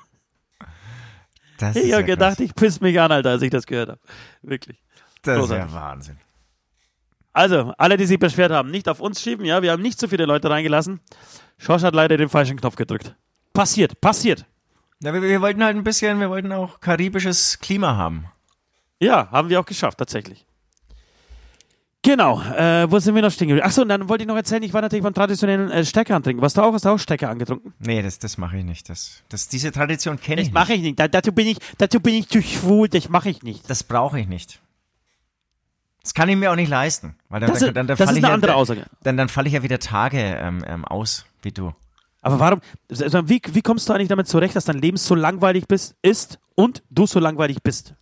[1.58, 2.46] Das Ich ist habe ja gedacht, krass.
[2.46, 4.00] ich piss mich an, Alter, als ich das gehört habe.
[4.42, 4.82] Wirklich.
[5.22, 5.74] Das ist großartig.
[5.74, 6.18] ja Wahnsinn.
[7.34, 10.08] Also, alle, die sich beschwert haben, nicht auf uns schieben, ja, wir haben nicht so
[10.08, 11.00] viele Leute reingelassen.
[11.58, 13.16] Schorsch hat leider den falschen Knopf gedrückt.
[13.54, 14.46] Passiert, passiert.
[15.02, 18.26] Ja, wir, wir wollten halt ein bisschen, wir wollten auch karibisches Klima haben.
[19.00, 20.46] Ja, haben wir auch geschafft, tatsächlich.
[22.06, 23.66] Genau, äh, wo sind wir noch stehen geblieben?
[23.66, 26.42] Achso, und dann wollte ich noch erzählen, ich war natürlich beim traditionellen äh, Stecker antrinken.
[26.42, 27.74] Warst du auch, hast du auch Stecker angetrunken?
[27.80, 28.90] Nee, das, das mache ich nicht.
[28.90, 30.54] Das, das, diese Tradition kenne ich Das nicht.
[30.54, 31.00] mache ich nicht.
[31.00, 33.70] Da, dazu bin ich, dazu bin ich zu schwul, das mache ich nicht.
[33.70, 34.60] Das brauche ich nicht.
[36.04, 37.16] Das kann ich mir auch nicht leisten.
[37.30, 38.86] Weil dann, Das dann, ist- dann, dann das falle ich eine ja, andere dann, Aussage.
[39.04, 41.74] Dann, dann falle ich ja wieder Tage ähm, ähm, aus, wie du.
[42.22, 45.68] Aber warum, also wie, wie kommst du eigentlich damit zurecht, dass dein Leben so langweilig
[45.68, 47.96] bist, ist und du so langweilig bist?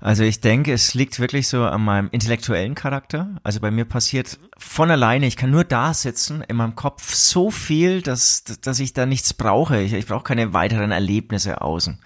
[0.00, 3.36] Also ich denke, es liegt wirklich so an meinem intellektuellen Charakter.
[3.42, 7.50] Also bei mir passiert von alleine, ich kann nur da sitzen, in meinem Kopf so
[7.50, 9.80] viel, dass, dass ich da nichts brauche.
[9.80, 12.00] Ich, ich brauche keine weiteren Erlebnisse außen.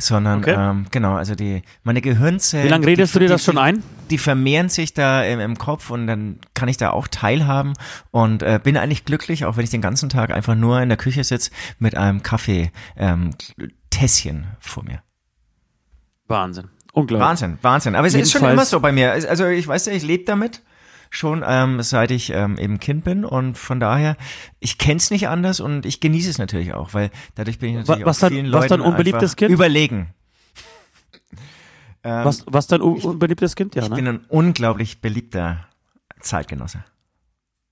[0.00, 0.54] Sondern, Okay.
[0.56, 2.64] ähm, genau, also die, meine Gehirnzellen.
[2.66, 3.82] Wie lange die- redest du dir die- das schon die, ein?
[4.10, 7.72] Die vermehren sich da im, im Kopf und dann kann ich da auch teilhaben
[8.12, 10.98] und äh, bin eigentlich glücklich, auch wenn ich den ganzen Tag einfach nur in der
[10.98, 13.30] Küche sitze mit einem Kaffee ähm,
[13.90, 15.02] Tässchen vor mir.
[16.28, 16.68] Wahnsinn.
[16.92, 17.26] Unglaublich.
[17.28, 17.94] Wahnsinn, Wahnsinn.
[17.96, 19.12] Aber es ist schon Jedenfalls- immer so bei mir.
[19.12, 20.62] Also ich weiß ja, ich lebe damit
[21.10, 24.16] schon ähm, seit ich ähm, eben Kind bin und von daher,
[24.60, 27.76] ich kenne es nicht anders und ich genieße es natürlich auch, weil dadurch bin ich
[27.76, 29.50] natürlich was auch dann- vielen was Leuten dann unbeliebtes Kind?
[29.50, 30.08] überlegen.
[32.04, 33.74] Ähm, Was, was dein un- unbeliebtes Kind?
[33.74, 33.96] Ja, ich ne?
[33.96, 35.66] bin ein unglaublich beliebter
[36.20, 36.84] Zeitgenosse.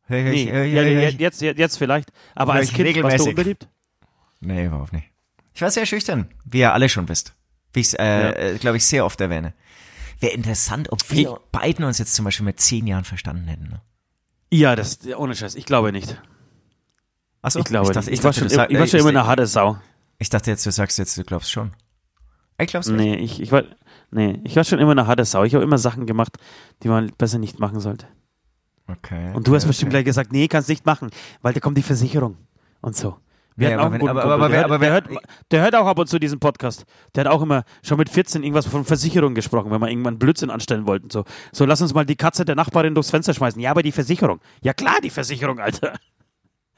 [0.09, 2.12] Hör, hör, Nee, hör, ja, hör, ja, hör, jetzt, jetzt, jetzt vielleicht.
[2.35, 3.29] Aber als ich Kind warst du regelmäßig.
[3.29, 3.68] unbeliebt?
[4.40, 5.07] Nee, überhaupt nicht.
[5.55, 7.35] Ich war sehr schüchtern, wie ihr alle schon wisst.
[7.72, 9.53] Wie ich es, äh, äh, glaube ich, sehr oft erwähne.
[10.21, 13.69] Wäre interessant, ob wir beiden uns jetzt zum Beispiel mit zehn Jahren verstanden hätten.
[13.69, 13.81] Ne?
[14.53, 15.55] Ja, das, ohne Scheiß.
[15.57, 16.21] Ich glaube nicht.
[17.43, 18.19] Achso, Ich glaube dachte, nicht.
[18.19, 19.79] Ich, war dachte, schon, du sag- ich war schon ich- immer eine harte Sau.
[20.19, 21.73] Ich dachte jetzt, du sagst jetzt, du glaubst schon.
[22.59, 22.97] Ich glaub's nicht.
[22.97, 23.65] Nee, ich, ich war,
[24.11, 25.45] nee, ich war schon immer eine harte Sau.
[25.45, 26.39] Ich habe immer Sachen gemacht,
[26.83, 28.07] die man besser nicht machen sollte.
[28.89, 29.33] Okay.
[29.35, 29.97] Und du hast okay, bestimmt okay.
[29.99, 31.11] gleich gesagt, nee, kannst nicht machen,
[31.43, 32.37] weil da kommt die Versicherung
[32.81, 33.19] und so.
[33.57, 35.09] Wir Ja, hatten auch aber einen wenn- guten aber- der, aber der, hört,
[35.51, 36.85] der hört auch ab und zu diesen Podcast.
[37.14, 40.51] Der hat auch immer schon mit 14 irgendwas von Versicherung gesprochen, wenn wir irgendwann Blödsinn
[40.51, 41.09] anstellen wollten.
[41.11, 43.61] So, so lass uns mal die Katze der Nachbarin durchs Fenster schmeißen.
[43.61, 44.40] Ja, aber die Versicherung.
[44.62, 45.95] Ja klar, die Versicherung, Alter.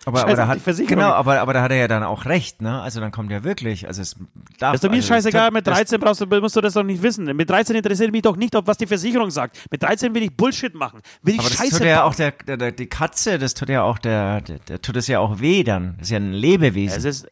[0.05, 2.81] Aber, aber, da hat, genau, aber, aber da hat er ja dann auch recht, ne?
[2.81, 4.15] Also dann kommt ja wirklich, also es
[4.59, 4.73] darf.
[4.73, 6.75] Das ist doch mir also scheißegal, das- mit das- 13 brauchst du, musst du das
[6.75, 7.25] doch nicht wissen.
[7.37, 9.59] Mit 13 interessiert mich doch nicht, ob was die Versicherung sagt.
[9.71, 11.01] Mit 13 will ich Bullshit machen.
[11.23, 13.69] Will ich Aber das Scheiße tut ja auch der, der, der, die Katze, das tut
[13.69, 15.97] ja auch der, der, der tut es ja auch weh dann.
[15.99, 16.97] Das ist ja ein Lebewesen.
[16.97, 17.29] Es ist.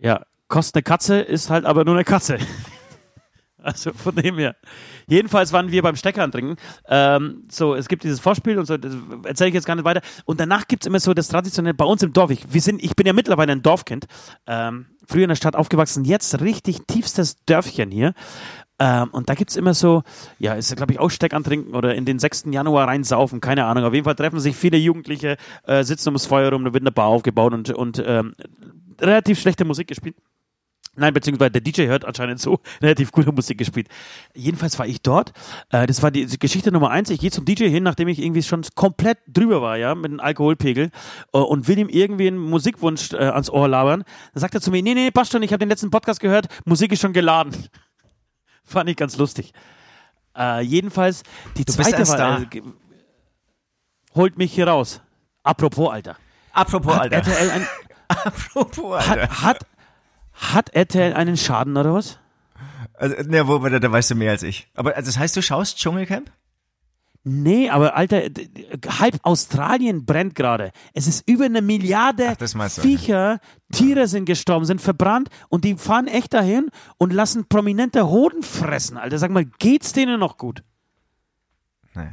[0.00, 2.38] Ja, kostet eine Katze, ist halt aber nur eine Katze.
[3.62, 4.56] Also von dem her.
[5.06, 6.56] Jedenfalls waren wir beim Steckern trinken.
[6.88, 8.94] Ähm, so, es gibt dieses Vorspiel und so, das
[9.24, 10.00] erzähle ich jetzt gar nicht weiter.
[10.24, 12.82] Und danach gibt es immer so das traditionelle, bei uns im Dorf, ich, wir sind,
[12.82, 14.06] ich bin ja mittlerweile ein Dorfkind,
[14.46, 18.14] ähm, früher in der Stadt aufgewachsen, jetzt richtig tiefstes Dörfchen hier.
[18.78, 20.02] Ähm, und da gibt es immer so,
[20.38, 22.46] ja, ist glaube ich auch Steckern trinken oder in den 6.
[22.50, 23.84] Januar reinsaufen, keine Ahnung.
[23.84, 26.92] Auf jeden Fall treffen sich viele Jugendliche, äh, sitzen ums Feuer rum, da wird eine
[26.92, 28.34] Bar aufgebaut und, und ähm,
[29.00, 30.16] relativ schlechte Musik gespielt.
[30.96, 33.88] Nein, beziehungsweise der DJ hört anscheinend so relativ gute Musik gespielt.
[34.34, 35.32] Jedenfalls war ich dort.
[35.70, 37.10] Äh, das war die Geschichte Nummer eins.
[37.10, 40.20] Ich gehe zum DJ hin, nachdem ich irgendwie schon komplett drüber war, ja, mit dem
[40.20, 40.90] Alkoholpegel
[41.32, 44.04] äh, und will ihm irgendwie einen Musikwunsch äh, ans Ohr labern.
[44.34, 46.48] Dann sagt er zu mir, nee, nee, passt schon, ich habe den letzten Podcast gehört,
[46.64, 47.54] Musik ist schon geladen.
[48.64, 49.52] Fand ich ganz lustig.
[50.36, 51.22] Äh, jedenfalls,
[51.56, 52.62] die bist zweite war, äh,
[54.14, 55.00] holt mich hier raus.
[55.42, 56.16] Apropos, Alter.
[56.52, 57.16] Apropos, Alter.
[57.16, 57.66] RTL ein,
[58.08, 59.28] Apropos, Alter.
[59.28, 59.66] hat, hat,
[60.40, 62.18] hat RTL einen Schaden oder was?
[62.94, 64.68] Also, ne, wo, da, da weißt du mehr als ich.
[64.74, 66.30] Aber also das heißt, du schaust Dschungelcamp?
[67.22, 68.22] Nee, aber Alter,
[68.98, 70.72] halb Australien brennt gerade.
[70.94, 76.06] Es ist über eine Milliarde Ach, Viecher, Tiere sind gestorben, sind verbrannt und die fahren
[76.06, 78.96] echt dahin und lassen prominente Hoden fressen.
[78.96, 80.62] Alter, sag mal, geht's denen noch gut?
[81.92, 82.12] Naja.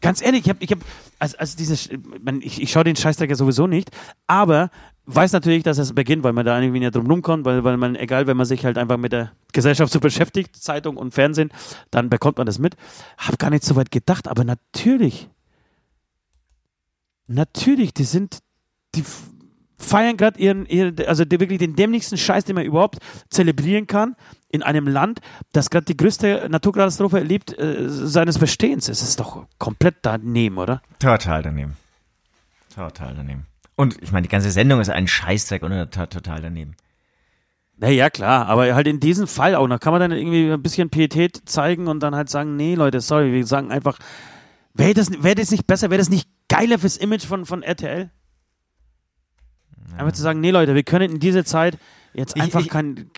[0.00, 0.78] Ganz ehrlich, ich habe, ich hab,
[1.18, 1.90] also, also dieses,
[2.22, 3.90] man, ich, ich schaue den Scheißdreck ja sowieso nicht,
[4.26, 4.70] aber
[5.06, 7.94] weiß natürlich, dass es beginnt, weil man da irgendwie nicht drum rumkommt, weil, weil man,
[7.96, 11.50] egal, wenn man sich halt einfach mit der Gesellschaft so beschäftigt, Zeitung und Fernsehen,
[11.90, 12.76] dann bekommt man das mit.
[13.18, 15.28] Hab gar nicht so weit gedacht, aber natürlich,
[17.26, 18.38] natürlich, die sind,
[18.94, 19.04] die
[19.76, 24.16] feiern gerade ihren, ihren, also die, wirklich den dämlichsten Scheiß, den man überhaupt zelebrieren kann,
[24.48, 25.20] in einem Land,
[25.52, 28.88] das gerade die größte Naturkatastrophe erlebt äh, seines Bestehens.
[28.88, 30.80] Es ist doch komplett daneben, oder?
[30.98, 31.76] Total daneben.
[32.74, 33.46] Total daneben.
[33.76, 36.76] Und ich meine, die ganze Sendung ist ein Scheißdreck und to- total daneben.
[37.76, 39.80] Naja, klar, aber halt in diesem Fall auch noch.
[39.80, 43.32] Kann man dann irgendwie ein bisschen Pietät zeigen und dann halt sagen, nee, Leute, sorry,
[43.32, 43.98] wir sagen einfach,
[44.74, 48.10] wäre das, wär das nicht besser, wäre das nicht geiler fürs Image von, von RTL?
[49.96, 51.78] Einfach zu sagen, nee, Leute, wir können in dieser Zeit
[52.14, 53.10] jetzt Ich- einfach ich- kein,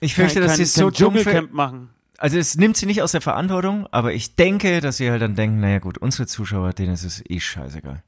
[0.00, 1.90] Ich fürchte, kein, dass sie so dumm für, Dschungelcamp machen.
[2.18, 5.34] Also es nimmt sie nicht aus der Verantwortung, aber ich denke, dass sie halt dann
[5.34, 8.02] denken, naja gut, unsere Zuschauer, denen ist es eh scheißegal.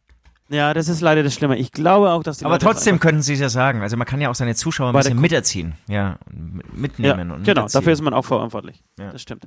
[0.49, 1.57] Ja, das ist leider das Schlimme.
[1.59, 3.83] Ich glaube auch, dass die Aber Leute trotzdem könnten sie es ja sagen.
[3.83, 5.75] Also man kann ja auch seine Zuschauer ein bisschen miterziehen.
[5.89, 8.83] Ja, und mit- Ja, mitnehmen und genau, dafür ist man auch verantwortlich.
[8.99, 9.11] Ja.
[9.13, 9.47] Das stimmt.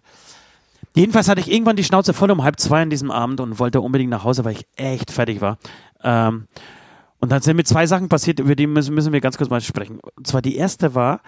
[0.95, 3.79] Jedenfalls hatte ich irgendwann die Schnauze voll um halb zwei an diesem Abend und wollte
[3.79, 5.57] unbedingt nach Hause, weil ich echt fertig war.
[6.03, 6.47] Ähm,
[7.21, 9.59] und dann sind mir zwei Sachen passiert, über die müssen, müssen wir ganz kurz mal
[9.61, 9.99] sprechen.
[10.15, 11.21] Und zwar die erste war,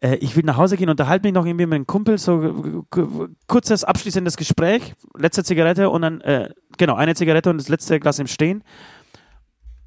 [0.00, 2.84] äh, ich will nach Hause gehen, unterhalte mich noch irgendwie mit einem Kumpel, so
[3.46, 8.18] kurzes abschließendes Gespräch, letzte Zigarette und dann, äh, genau, eine Zigarette und das letzte Glas
[8.18, 8.62] im Stehen.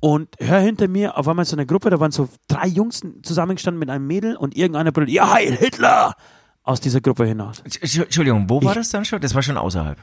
[0.01, 3.79] Und hör hinter mir auf einmal so eine Gruppe, da waren so drei Jungs zusammengestanden
[3.79, 6.15] mit einem Mädel und irgendeiner brüllt, ja, Heil Hitler!
[6.63, 7.63] Aus dieser Gruppe hinaus.
[7.63, 9.21] Entsch- Entschuldigung, wo war Ich- das dann schon?
[9.21, 9.97] Das war schon außerhalb.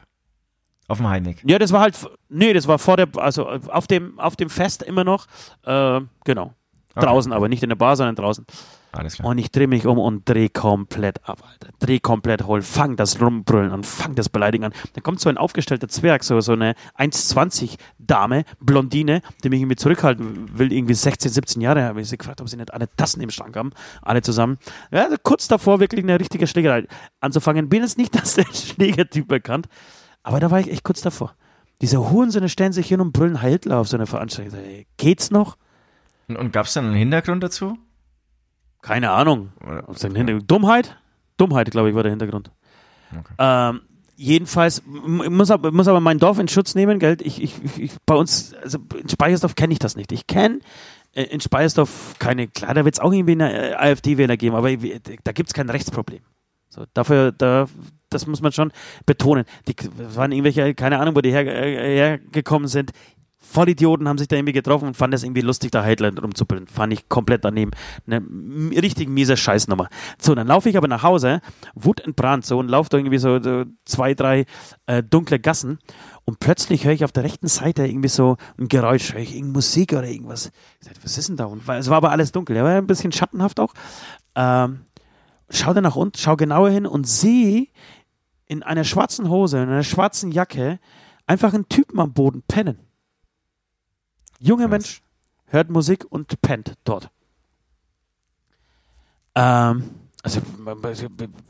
[0.87, 1.41] Auf dem Heimweg.
[1.45, 1.95] Ja, das war halt,
[2.29, 5.27] nee, das war vor der, also auf dem, auf dem Fest immer noch,
[5.65, 6.53] äh, genau.
[6.95, 7.05] Okay.
[7.05, 8.45] Draußen, aber nicht in der Bar, sondern draußen.
[8.91, 9.29] Alles klar.
[9.29, 11.69] Und ich drehe mich um und drehe komplett ab, Alter.
[11.79, 14.73] Dreh komplett hol, fang das Rumbrüllen an, fang das Beleidigen an.
[14.93, 19.75] Dann kommt so ein aufgestellter Zwerg, so, so eine 1,20 Dame, Blondine, die mich irgendwie
[19.75, 21.83] zurückhalten will, irgendwie 16, 17 Jahre.
[21.83, 23.71] Habe ich sie gefragt, ob sie nicht alle Tassen im Schrank haben,
[24.01, 24.57] alle zusammen.
[24.91, 26.87] Ja, also kurz davor wirklich eine richtige Schlägerei
[27.19, 27.69] anzufangen.
[27.69, 29.67] Bin jetzt nicht als der Schlägertyp bekannt,
[30.23, 31.35] aber da war ich echt kurz davor.
[31.81, 34.59] Diese Hurensöhne stellen sich hin und brüllen Heil Hitler auf so eine Veranstaltung.
[34.97, 35.57] Geht's noch?
[36.27, 37.77] Und, und gab es dann einen Hintergrund dazu?
[38.81, 39.51] Keine Ahnung.
[40.01, 40.49] Hintergrund?
[40.49, 40.97] Dummheit?
[41.37, 42.51] Dummheit, glaube ich, war der Hintergrund.
[43.11, 43.33] Okay.
[43.37, 43.81] Ähm,
[44.15, 47.17] jedenfalls muss aber, muss aber mein Dorf in Schutz nehmen, gell?
[47.21, 50.11] Ich, ich, ich, bei uns, also in Speyersdorf kenne ich das nicht.
[50.11, 50.59] Ich kenne
[51.13, 54.69] äh, in Speyersdorf keine, klar, da wird es auch irgendwie eine äh, AfD-Wähler geben, aber
[54.69, 56.19] wie- da gibt es kein Rechtsproblem.
[56.69, 57.65] So, dafür, da,
[58.11, 58.71] das muss man schon
[59.05, 59.45] betonen.
[59.67, 59.75] Die
[60.15, 62.91] waren irgendwelche, keine Ahnung, wo die her, äh, hergekommen sind.
[63.41, 66.67] Vollidioten haben sich da irgendwie getroffen und fanden es irgendwie lustig, da Headline rumzubilden.
[66.67, 67.71] Fand ich komplett daneben.
[68.05, 68.21] Eine
[68.81, 69.87] richtig miese Scheißnummer.
[70.21, 71.41] So, dann laufe ich aber nach Hause,
[71.73, 74.45] wutentbrannt so und laufe da irgendwie so, so zwei, drei
[74.87, 75.79] äh, dunkle Gassen
[76.25, 79.53] und plötzlich höre ich auf der rechten Seite irgendwie so ein Geräusch, höre ich irgendeine
[79.53, 80.51] Musik oder irgendwas.
[80.79, 81.45] Ich sag, was ist denn da?
[81.45, 83.73] Und es war aber alles dunkel, ja, war ein bisschen schattenhaft auch.
[84.35, 84.81] Ähm,
[85.49, 87.67] schau da nach unten, schau genauer hin und sehe
[88.45, 90.79] in einer schwarzen Hose, in einer schwarzen Jacke
[91.25, 92.79] einfach einen Typen am Boden pennen.
[94.39, 94.71] Junger Krass.
[94.71, 95.01] Mensch
[95.47, 97.09] hört Musik und pennt dort.
[99.35, 99.91] Ähm,
[100.23, 100.41] also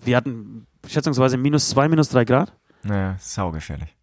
[0.03, 2.53] wir hatten schätzungsweise minus zwei, minus drei Grad.
[2.83, 3.95] Naja, saugefährlich.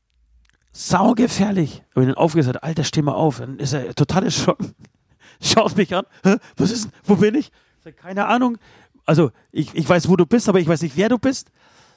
[0.72, 1.82] Saugefährlich.
[1.94, 3.38] Hab ich ihn aufgesagt, Alter, steh mal auf.
[3.38, 4.74] Dann ist er total erschrocken.
[5.40, 6.04] Schaut mich an.
[6.22, 6.36] Hä?
[6.56, 6.92] Was ist denn?
[7.04, 7.50] Wo bin ich?
[7.82, 8.58] Sag, keine Ahnung.
[9.06, 11.50] Also, ich, ich weiß, wo du bist, aber ich weiß nicht, wer du bist.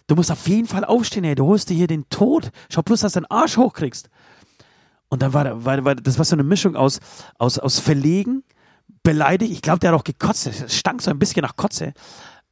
[0.08, 1.36] Du musst auf jeden Fall aufstehen, ey.
[1.36, 2.52] Du holst dir hier den Tod.
[2.72, 4.10] Schau bloß, dass du deinen Arsch hochkriegst.
[5.10, 7.00] Und dann war, da- war, war das war so eine Mischung aus,
[7.38, 8.44] aus, aus Verlegen,
[9.04, 9.52] beleidigt.
[9.52, 10.48] Ich glaube, der hat auch gekotzt.
[10.48, 11.94] Es stank so ein bisschen nach Kotze.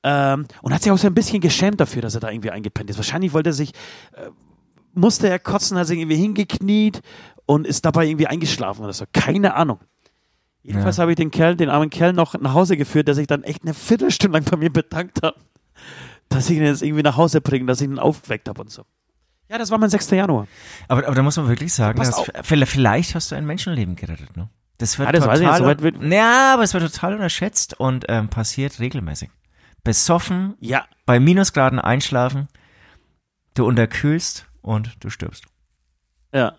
[0.04, 2.90] Ähm, und hat sich auch so ein bisschen geschämt dafür, dass er da irgendwie eingepennt
[2.90, 2.98] ist.
[2.98, 3.72] Wahrscheinlich wollte er sich,
[4.14, 4.30] äh,
[4.94, 7.02] musste er kotzen, hat sich irgendwie hingekniet
[7.46, 9.06] und ist dabei irgendwie eingeschlafen oder so.
[9.14, 9.80] Keine Ahnung.
[10.64, 11.02] Jedenfalls Ja.
[11.04, 13.64] habe ich den Kerl, den armen Kerl noch nach Hause geführt, der sich dann echt
[13.64, 15.36] eine Viertelstunde lang bei mir bedankt hat,
[16.30, 18.84] dass ich ihn jetzt irgendwie nach Hause bringe, dass ich ihn aufgeweckt habe und so.
[19.50, 20.10] Ja, das war mein 6.
[20.12, 20.48] Januar.
[20.88, 24.50] Aber, aber da muss man wirklich sagen, dass, vielleicht hast du ein Menschenleben gerettet, ne?
[24.78, 26.84] Das wird Ah, das weiß total, ich nicht, so weit wird- ja, aber es wird
[26.92, 29.30] total unterschätzt und ähm, passiert regelmäßig.
[29.84, 32.48] Besoffen, Ja, bei Minusgraden einschlafen,
[33.56, 35.46] du unterkühlst und du stirbst.
[36.34, 36.58] Ja.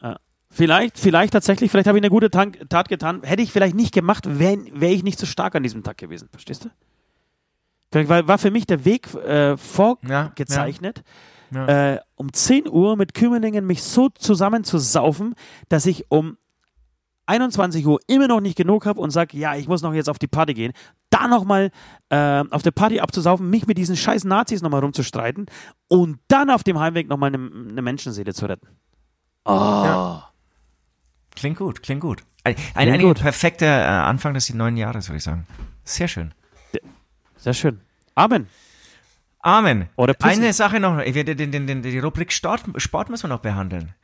[0.00, 0.16] ja.
[0.48, 3.22] Vielleicht, vielleicht tatsächlich, vielleicht habe ich eine gute Tan Tat getan.
[3.24, 6.28] Hätte ich vielleicht nicht gemacht, wäre wär ich nicht so stark an diesem Tag gewesen.
[6.30, 6.70] Verstehst du?
[7.90, 11.10] Vielleicht war, war für mich der Weg äh, vorgezeichnet, Ja, ja.
[11.54, 15.34] Äh, um 10 Uhr mit Kümmerlingen mich so zusammen zu saufen,
[15.68, 16.36] dass ich um
[17.26, 20.18] 21 Uhr immer noch nicht genug habe und sage, ja, ich muss noch jetzt auf
[20.18, 20.72] die Party gehen.
[21.10, 21.70] Da nochmal
[22.08, 25.46] äh, auf der Party abzusaufen, mich mit diesen scheiß Nazis nochmal rumzustreiten
[25.88, 28.66] und dann auf dem Heimweg nochmal eine, eine Menschenseele zu retten.
[29.44, 29.50] Oh.
[29.50, 30.28] Ja.
[31.34, 32.24] Klingt gut, klingt gut.
[32.44, 33.20] Ein, ein, Klingt ein gut.
[33.20, 35.46] perfekter äh, Anfang des neuen Jahres, würde ich sagen.
[35.84, 36.34] Sehr schön.
[37.36, 37.80] Sehr schön.
[38.14, 38.48] Amen.
[39.42, 39.88] Amen.
[39.96, 40.14] Oder.
[40.22, 43.40] Eine Sache noch, ich werde den, den, den, die Rubrik Sport, Sport müssen wir noch
[43.40, 43.94] behandeln.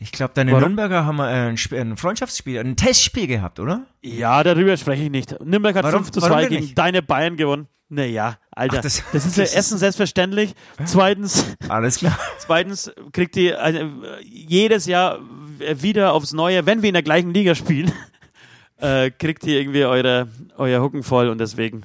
[0.00, 0.62] Ich glaube, deine Warum?
[0.74, 3.86] Nürnberger haben äh, ein, Sp- ein Freundschaftsspiel, ein Testspiel gehabt, oder?
[4.02, 5.40] Ja, darüber spreche ich nicht.
[5.44, 7.66] Nürnberg hat Warum- 5 zu warum 2 denn gegen deine Bayern gewonnen.
[7.88, 8.78] Naja, Alter.
[8.78, 10.54] Ach, das- das, ist ja erstens selbstverständlich.
[10.84, 12.16] Zweitens, Alles klar.
[12.38, 13.88] zweitens kriegt ihr äh,
[14.22, 15.18] jedes Jahr
[15.58, 17.90] wieder aufs Neue, wenn wir in der gleichen Liga spielen,
[18.80, 21.84] äh, kriegt ihr irgendwie eure, euer Hucken voll und deswegen.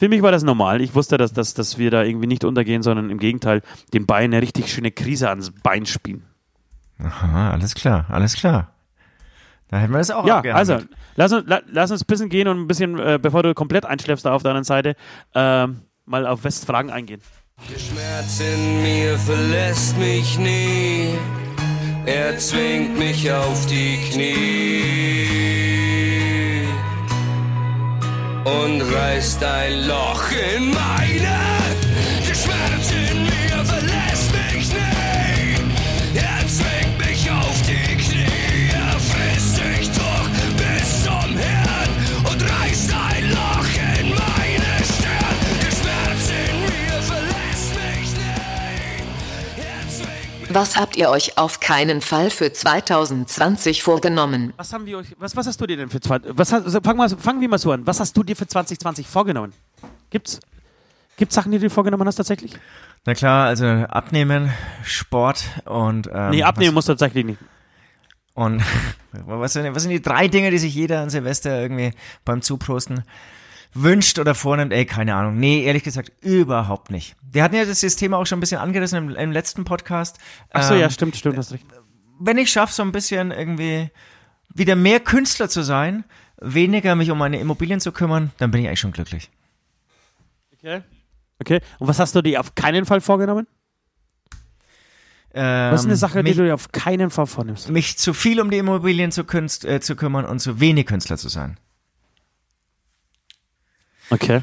[0.00, 0.80] Für mich war das normal.
[0.80, 3.60] Ich wusste, dass, dass, dass wir da irgendwie nicht untergehen, sondern im Gegenteil
[3.92, 6.24] den Bayern eine richtig schöne Krise ans Bein spielen.
[6.98, 8.72] Aha, alles klar, alles klar.
[9.68, 10.70] Da hätten wir das auch Ja, abgehandelt.
[10.70, 10.86] also,
[11.16, 13.84] lass uns, la, lass uns ein bisschen gehen und ein bisschen, äh, bevor du komplett
[13.84, 14.96] einschläfst da auf der anderen Seite,
[15.34, 17.20] ähm, mal auf Westfragen eingehen.
[17.70, 21.10] Der Schmerz in mir verlässt mich nie.
[22.06, 25.59] Er zwingt mich auf die Knie
[28.44, 31.38] und reißt ein Loch in meine.
[32.26, 32.34] Der
[50.52, 54.52] Was habt ihr euch auf keinen Fall für 2020 vorgenommen?
[54.56, 56.98] Was haben wir euch, was, was hast du dir denn für, zwei- was hast, fangen,
[56.98, 57.86] wir, fangen wir mal so an.
[57.86, 59.52] Was hast du dir für 2020 vorgenommen?
[60.10, 60.40] Gibt's,
[61.16, 62.52] gibt's Sachen, die du dir vorgenommen hast tatsächlich?
[63.06, 64.52] Na klar, also abnehmen,
[64.84, 67.38] Sport und ähm, nee, abnehmen musst du tatsächlich nicht.
[68.34, 68.60] und
[69.12, 71.92] was sind, was sind die drei Dinge, die sich jeder an Silvester irgendwie
[72.24, 73.04] beim Zuprosten
[73.74, 74.72] wünscht oder vornimmt?
[74.72, 75.38] Ey, keine Ahnung.
[75.38, 77.16] Nee, ehrlich gesagt, überhaupt nicht.
[77.22, 80.18] Wir hatten ja das, Thema auch schon ein bisschen angerissen im, im letzten Podcast.
[80.50, 81.64] Ach so, Ähm, ja, stimmt, stimmt, hast recht.
[82.18, 83.90] wenn ich schaffe, so ein bisschen irgendwie
[84.52, 86.04] wieder mehr Künstler zu sein,
[86.40, 89.30] weniger mich um meine Immobilien zu kümmern, dann bin ich eigentlich schon glücklich.
[90.54, 90.82] Okay.
[91.40, 93.46] Okay, und was hast du dir auf keinen Fall vorgenommen?
[95.32, 97.70] Ähm, Was ist eine Sache, mich, die du dir auf keinen Fall vornimmst?
[97.70, 101.16] mich zu viel um die Immobilien zu, künst, äh, zu kümmern und zu wenig Künstler
[101.16, 101.58] zu sein.
[104.10, 104.42] Okay.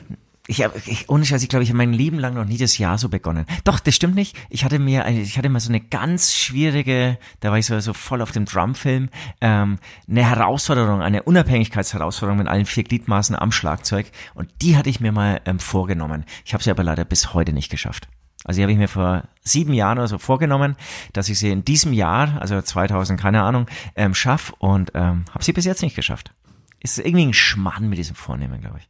[0.49, 2.97] Ich habe, ohne Scheiß, ich glaube, ich habe mein Leben lang noch nie das Jahr
[2.97, 3.45] so begonnen.
[3.65, 4.38] Doch, das stimmt nicht.
[4.49, 7.91] Ich hatte mir, ich hatte mal so eine ganz schwierige, da war ich so, so
[7.91, 9.10] voll auf dem Drumfilm,
[9.41, 9.77] ähm,
[10.10, 14.10] eine Herausforderung, eine Unabhängigkeitsherausforderung mit allen vier Gliedmaßen am Schlagzeug.
[14.36, 16.23] Und die hatte ich mir mal ähm, vorgenommen.
[16.45, 18.08] Ich habe sie aber leider bis heute nicht geschafft.
[18.45, 20.77] Also die habe ich mir vor sieben Jahren oder so vorgenommen,
[21.12, 23.65] dass ich sie in diesem Jahr, also 2000, keine Ahnung,
[23.97, 26.34] ähm, schaff und ähm, habe sie bis jetzt nicht geschafft.
[26.80, 28.88] Ist irgendwie ein Schmarrn mit diesem Vornehmen, glaube ich.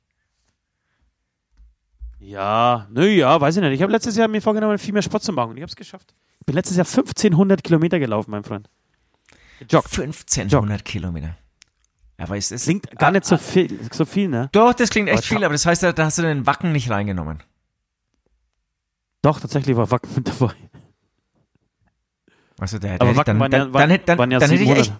[2.20, 3.74] Ja, nö, ja, weiß ich nicht.
[3.74, 5.76] Ich habe letztes Jahr mir vorgenommen, viel mehr Sport zu machen und ich habe es
[5.76, 6.14] geschafft.
[6.40, 8.70] Ich bin letztes Jahr 1500 Kilometer gelaufen, mein Freund.
[9.60, 9.98] Gejoggt.
[10.00, 11.36] 1500 Kilometer.
[12.18, 14.50] Aber ist es Klingt gar nicht so viel, so viel, ne?
[14.52, 16.72] Doch, das klingt echt Aber viel, aber das heißt, da da hast du den Wacken
[16.72, 17.44] nicht reingenommen.
[19.22, 20.54] Doch, tatsächlich war Wacken mit dabei.
[22.60, 24.64] Also der, der Aber hätte- Wacken dann, dann, ja, dann, dann, waren ja dann hätte
[24.64, 24.94] ich echt,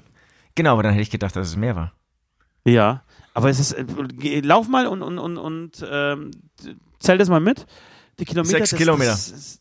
[0.54, 1.94] genau, aber dann hätte ich gedacht, dass es mehr war.
[2.68, 3.04] Ja,
[3.34, 6.32] aber es ist, äh, lauf mal und, und, und, und ähm,
[7.00, 7.66] zähl das mal mit.
[8.20, 8.58] Die Kilometer.
[8.58, 9.12] Sechs das, Kilometer.
[9.12, 9.60] Das,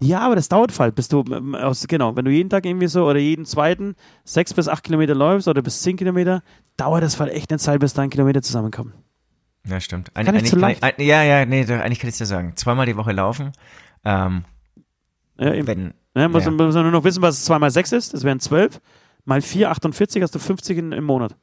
[0.00, 2.88] ja, aber das dauert halt, bis du, ähm, aus, genau, wenn du jeden Tag irgendwie
[2.88, 6.42] so oder jeden zweiten sechs bis acht Kilometer läufst oder bis zehn Kilometer,
[6.76, 8.94] dauert das halt echt eine Zeit, bis da ein Kilometer zusammenkommen.
[9.64, 10.12] Ja, stimmt.
[10.14, 10.98] Kann nicht eigentlich kann ich, leicht.
[10.98, 12.54] ein, ja, ja, nee, eigentlich kann ich dir sagen.
[12.56, 13.52] Zweimal die Woche laufen.
[14.04, 14.44] Ähm,
[15.38, 15.66] Ja, eben.
[15.68, 16.50] wenn, Ne, muss, Ja.
[16.50, 18.12] muss man nur noch wissen, was 2 mal 6 ist.
[18.12, 18.80] Das wären 12.
[19.24, 21.36] Mal 4, 48, hast du 50 in, im Monat.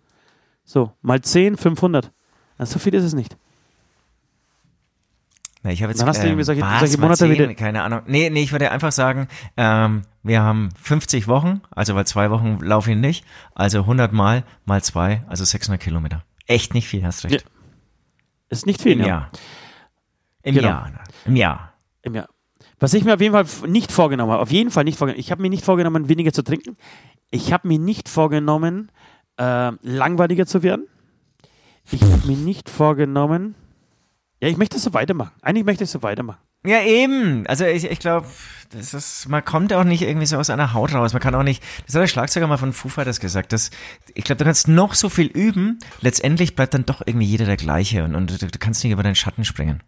[0.63, 2.11] So, mal 10, 500.
[2.57, 3.35] Na, so viel ist es nicht.
[5.61, 7.83] Na, ich habe jetzt Dann hast du ähm, irgendwie solche- was, solche Monate wieder- keine
[7.83, 8.01] Ahnung.
[8.07, 12.59] Nee, nee, ich würde einfach sagen, ähm, wir haben 50 Wochen, also weil zwei Wochen
[12.61, 16.23] laufe ich nicht, also 100 mal, mal zwei, also 600 Kilometer.
[16.47, 17.41] Echt nicht viel, hast recht.
[17.41, 17.49] Ja.
[18.49, 19.05] Ist nicht viel, Im ja.
[19.07, 19.31] Jahr.
[20.43, 20.67] Im Genau.
[20.69, 20.91] Jahr.
[21.25, 21.73] Im Jahr.
[22.03, 22.29] Im Jahr.
[22.79, 25.31] Was ich mir auf jeden Fall nicht vorgenommen habe, auf jeden Fall nicht vorgenommen, ich
[25.31, 26.77] habe mir nicht vorgenommen, weniger zu trinken.
[27.29, 28.89] Ich habe mir nicht vorgenommen,
[29.37, 30.87] äh, langweiliger zu werden.
[31.91, 33.55] Ich habe mir nicht vorgenommen,
[34.41, 35.31] ja, ich möchte so weitermachen.
[35.41, 36.39] Eigentlich möchte ich so weitermachen.
[36.65, 37.47] Ja, eben.
[37.47, 38.27] Also ich, ich glaube,
[38.71, 41.13] das ist, man kommt auch nicht irgendwie so aus einer Haut raus.
[41.13, 43.71] Man kann auch nicht, das hat der Schlagzeuger mal von Foo Fighters gesagt, dass,
[44.13, 47.57] ich glaube, du kannst noch so viel üben, letztendlich bleibt dann doch irgendwie jeder der
[47.57, 49.81] gleiche und, und du, du kannst nicht über deinen Schatten springen.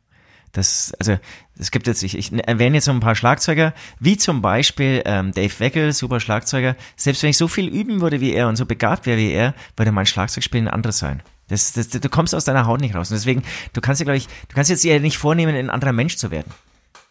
[0.53, 1.17] Das, also,
[1.57, 5.31] es gibt jetzt, ich, ich erwähne jetzt so ein paar Schlagzeuger, wie zum Beispiel ähm,
[5.31, 6.75] Dave Weckel, super Schlagzeuger.
[6.97, 9.53] Selbst wenn ich so viel üben würde wie er und so begabt wäre wie er,
[9.77, 11.23] würde mein Schlagzeugspielen ein anderes sein.
[11.51, 13.11] Das, das, du kommst aus deiner Haut nicht raus.
[13.11, 15.91] Und deswegen, du kannst dir, glaube ich, du kannst jetzt dir nicht vornehmen, ein anderer
[15.93, 16.51] Mensch zu werden.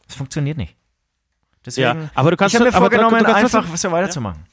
[0.06, 0.76] Das funktioniert nicht.
[1.64, 4.44] Deswegen, Ja, aber du kannst ich habe mir du- vorgenommen, du einfach trotzdem- so weiterzumachen.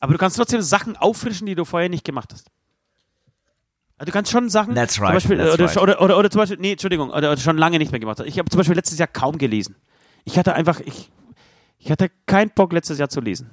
[0.00, 2.50] Aber du kannst trotzdem Sachen auffrischen, die du vorher nicht gemacht hast.
[3.98, 5.76] Also du kannst schon Sachen, That's zum right, Beispiel, that's oder, right.
[5.78, 8.26] oder, oder, oder zum Beispiel, nee, Entschuldigung, oder, oder schon lange nicht mehr gemacht hast.
[8.26, 9.76] Ich habe zum Beispiel letztes Jahr kaum gelesen.
[10.24, 11.10] Ich hatte einfach, ich,
[11.78, 13.50] ich hatte keinen Bock letztes Jahr zu lesen.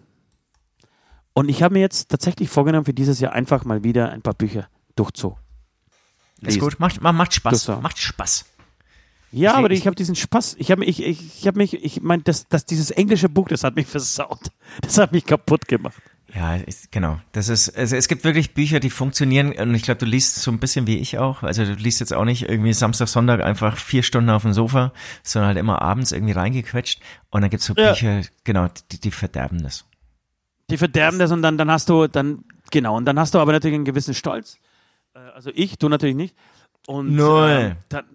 [1.34, 4.34] Und ich habe mir jetzt tatsächlich vorgenommen, für dieses Jahr einfach mal wieder ein paar
[4.34, 5.38] Bücher durchzu.
[6.48, 6.60] Ist lesen.
[6.62, 8.46] gut, macht, macht Spaß, macht Spaß.
[9.32, 10.56] Ja, Ich- aber ich- ich habe diesen Spaß.
[10.60, 13.64] Ich habe mich, ich, ich habe mich, ich meine, das, das, dieses englische Buch, das
[13.64, 14.52] hat mich versaut.
[14.82, 16.02] Das hat mich kaputt gemacht.
[16.36, 17.20] Ja, ist, genau.
[17.32, 20.50] Das ist, also es gibt wirklich Bücher, die funktionieren und ich glaube, du liest so
[20.50, 21.44] ein bisschen wie ich auch.
[21.44, 24.94] Also du liest jetzt auch nicht irgendwie Samstag, Sonntag einfach vier Stunden auf dem Sofa,
[25.22, 27.92] sondern halt immer abends irgendwie reingequetscht und dann gibt's so Ja.
[27.92, 29.86] Bücher, genau, die, die verderben das.
[30.72, 33.52] Die verderben das und dann, dann hast du, dann, genau, und dann hast du aber
[33.52, 34.58] natürlich einen gewissen Stolz.
[35.16, 36.36] Äh, Also ich, du natürlich nicht.
[36.88, 37.50] Und Null.
[37.50, 38.06] äh, dann,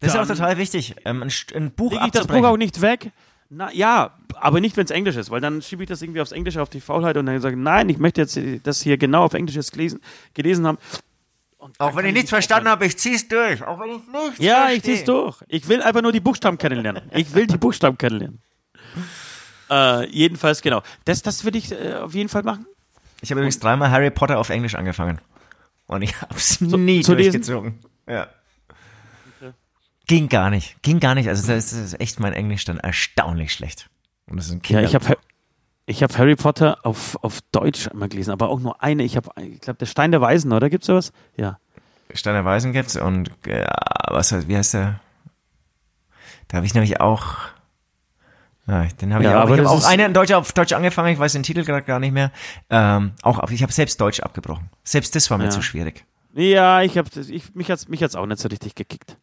[0.00, 2.80] Das ist auch total wichtig, ähm, ein, ein Buch Leg ich das Buch auch nicht
[2.80, 3.10] weg.
[3.50, 6.32] Na ja, aber nicht, wenn es Englisch ist, weil dann schiebe ich das irgendwie aufs
[6.32, 9.22] Englische, auf die Faulheit und dann sage ich, nein, ich möchte jetzt das hier genau
[9.24, 10.00] auf Englisch gelesen,
[10.34, 10.76] gelesen haben.
[11.78, 13.62] Auch wenn ich nichts nicht verstanden habe, ich zieh's durch.
[13.62, 14.76] Auch wenn ich nichts Ja, verstehe.
[14.76, 15.42] ich zieh's durch.
[15.48, 17.02] Ich will einfach nur die Buchstaben kennenlernen.
[17.14, 18.40] Ich will die Buchstaben kennenlernen.
[19.70, 20.80] Äh, jedenfalls, genau.
[21.04, 22.64] Das, das würde ich äh, auf jeden Fall machen.
[23.20, 25.20] Ich habe übrigens dreimal Harry Potter auf Englisch angefangen.
[25.88, 27.32] Und ich hab's nie zu lesen?
[27.32, 27.78] durchgezogen.
[28.06, 28.28] Ja.
[30.06, 30.80] Ging gar nicht.
[30.82, 31.28] Ging gar nicht.
[31.28, 33.90] Also das ist, echt mein Englisch dann erstaunlich schlecht.
[34.26, 34.82] Und das ist ein Ja, Kinder.
[34.84, 35.16] ich habe
[35.86, 39.02] ich hab Harry Potter auf, auf Deutsch einmal gelesen, aber auch nur eine.
[39.02, 40.70] Ich habe, ich glaube, der Stein der Weisen, oder?
[40.70, 41.12] Gibt's sowas?
[41.36, 41.58] Ja.
[42.14, 43.66] Steiner Weisen gibt's und äh,
[44.08, 45.00] was heißt, wie heißt der?
[46.48, 47.36] Da habe ich nämlich auch.
[48.68, 49.50] Ja, den habe ich Ja, auch.
[49.50, 51.08] Ich habe auch einen in Deutsch auf Deutsch angefangen.
[51.12, 52.30] Ich weiß den Titel gerade gar nicht mehr.
[52.68, 54.68] Ähm, auch, ich habe selbst Deutsch abgebrochen.
[54.84, 55.50] Selbst das war mir Ja.
[55.50, 56.04] zu schwierig.
[56.34, 59.16] Ja, ich habe ich, mich hat's mich hat's auch nicht so richtig gekickt.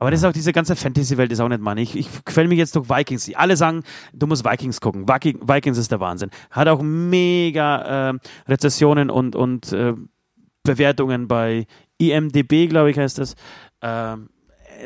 [0.00, 1.82] Aber das ist auch diese ganze Fantasy-Welt ist auch nicht meine.
[1.82, 3.26] Ich, ich quäl mich jetzt durch Vikings.
[3.26, 3.84] Die alle sagen,
[4.14, 5.06] du musst Vikings gucken.
[5.06, 6.30] Viking, Vikings ist der Wahnsinn.
[6.50, 9.92] Hat auch mega ähm, Rezessionen und, und äh,
[10.62, 11.66] Bewertungen bei
[11.98, 13.34] IMDB, glaube ich, heißt das.
[13.82, 14.30] Ähm,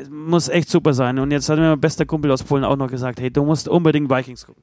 [0.01, 1.19] es muss echt super sein.
[1.19, 3.69] Und jetzt hat mir mein bester Kumpel aus Polen auch noch gesagt, hey, du musst
[3.69, 4.63] unbedingt Vikings gucken.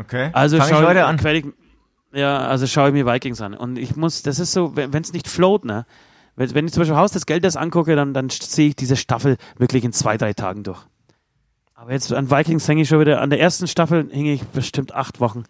[0.00, 0.30] Okay.
[0.32, 1.18] Also Fang schau ich heute an.
[1.26, 1.44] Ich,
[2.12, 3.54] ja, also schaue ich mir Vikings an.
[3.54, 5.86] Und ich muss, das ist so, wenn es nicht float, ne?
[6.36, 9.36] Wenn, wenn ich zum Beispiel Haus des Geldes angucke, dann, dann sehe ich diese Staffel
[9.56, 10.78] wirklich in zwei, drei Tagen durch.
[11.74, 14.94] Aber jetzt an Vikings hänge ich schon wieder, an der ersten Staffel hänge ich bestimmt
[14.94, 15.42] acht Wochen.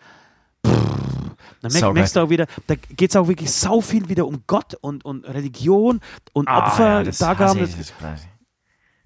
[0.63, 4.45] Dann merk, merkst du auch wieder, da geht es auch wirklich sau viel wieder um
[4.47, 6.01] Gott und, und Religion
[6.33, 7.65] und Ah, Opfer, ja, das Dargaben.
[7.65, 7.93] ich, das-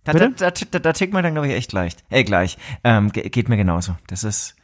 [0.05, 2.03] Da, da, da, da, da tickt man dann, glaube ich, echt leicht.
[2.11, 2.59] Äh, gleich.
[2.83, 3.95] Ähm, ge- geht mir genauso.
[4.09, 4.57] Das ist,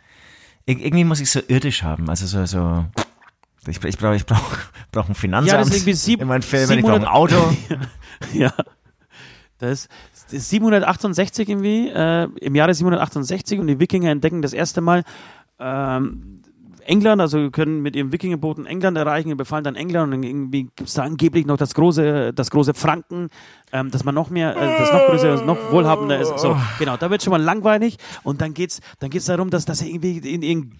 [0.66, 2.08] ir- irgendwie muss ich so irdisch haben.
[2.10, 2.84] Also so, so,
[3.66, 4.56] ich, ich brauche ich brauch,
[4.92, 7.14] brauch ein Finanzamt Ja, das ist irgendwie sieb- in meinen Filmen, ich brauche ein 700
[7.14, 7.56] Auto.
[8.32, 8.52] ja.
[9.58, 9.88] Das
[10.30, 15.04] ist 768 irgendwie, äh, im Jahre 768 und die Wikinger entdecken das erste Mal
[15.60, 16.37] ähm,
[16.88, 20.88] England, also können mit ihren Wikingerbooten England erreichen, befallen dann England und dann irgendwie gibt
[20.88, 23.28] es da angeblich noch das große, das große Franken,
[23.72, 26.38] ähm, dass man noch mehr, äh, das noch größer, noch wohlhabender ist.
[26.38, 29.82] So, genau, da wird schon mal langweilig und dann geht's, dann geht's darum, dass das
[29.82, 30.72] irgendwie in, in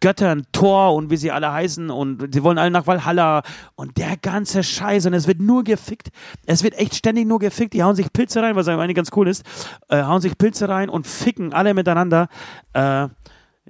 [0.00, 3.42] Göttern, Thor und wie sie alle heißen und sie wollen alle nach Valhalla
[3.74, 6.10] und der ganze Scheiß und es wird nur gefickt.
[6.44, 7.72] Es wird echt ständig nur gefickt.
[7.72, 9.42] Die hauen sich Pilze rein, was eigentlich ganz cool ist,
[9.88, 12.28] äh, hauen sich Pilze rein und ficken alle miteinander.
[12.72, 13.08] Äh,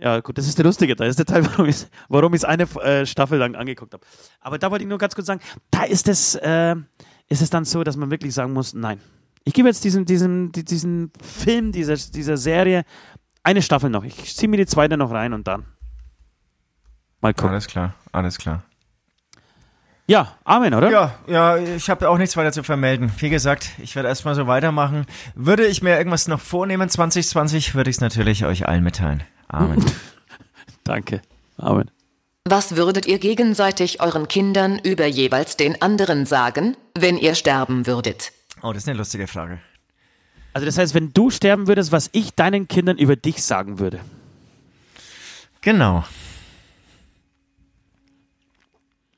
[0.01, 1.09] ja, gut, das ist der lustige Teil.
[1.09, 4.05] Das ist der Teil, warum ich warum ich's eine äh, Staffel lang angeguckt habe.
[4.40, 5.40] Aber da wollte ich nur ganz kurz sagen,
[5.70, 6.74] da ist es, äh,
[7.28, 9.01] ist es dann so, dass man wirklich sagen muss, nein.
[9.44, 12.84] Ich gebe jetzt diesen, diesen, die- diesen Film, dieser, dieser Serie
[13.42, 14.03] eine Staffel noch.
[14.05, 15.66] Ich ziehe mir die zweite noch rein und dann.
[17.20, 17.51] Mal gucken.
[17.51, 18.64] Alles klar, alles klar.
[20.09, 20.90] Ja, Amen, oder?
[20.90, 23.11] Ja, ja, ich habe auch nichts weiter zu vermelden.
[23.18, 25.05] Wie gesagt, ich werde erstmal so weitermachen.
[25.34, 29.24] Würde ich mir irgendwas noch vornehmen 2020, würde ich es natürlich euch allen mitteilen.
[29.49, 29.84] Amen.
[30.84, 31.22] Danke.
[31.59, 31.90] Amen.
[32.44, 38.32] Was würdet ihr gegenseitig euren Kindern über jeweils den anderen sagen, wenn ihr sterben würdet?
[38.62, 39.61] Oh, das ist eine lustige Frage.
[40.53, 44.01] Also das heißt, wenn du sterben würdest, was ich deinen Kindern über dich sagen würde.
[45.61, 46.05] Genau.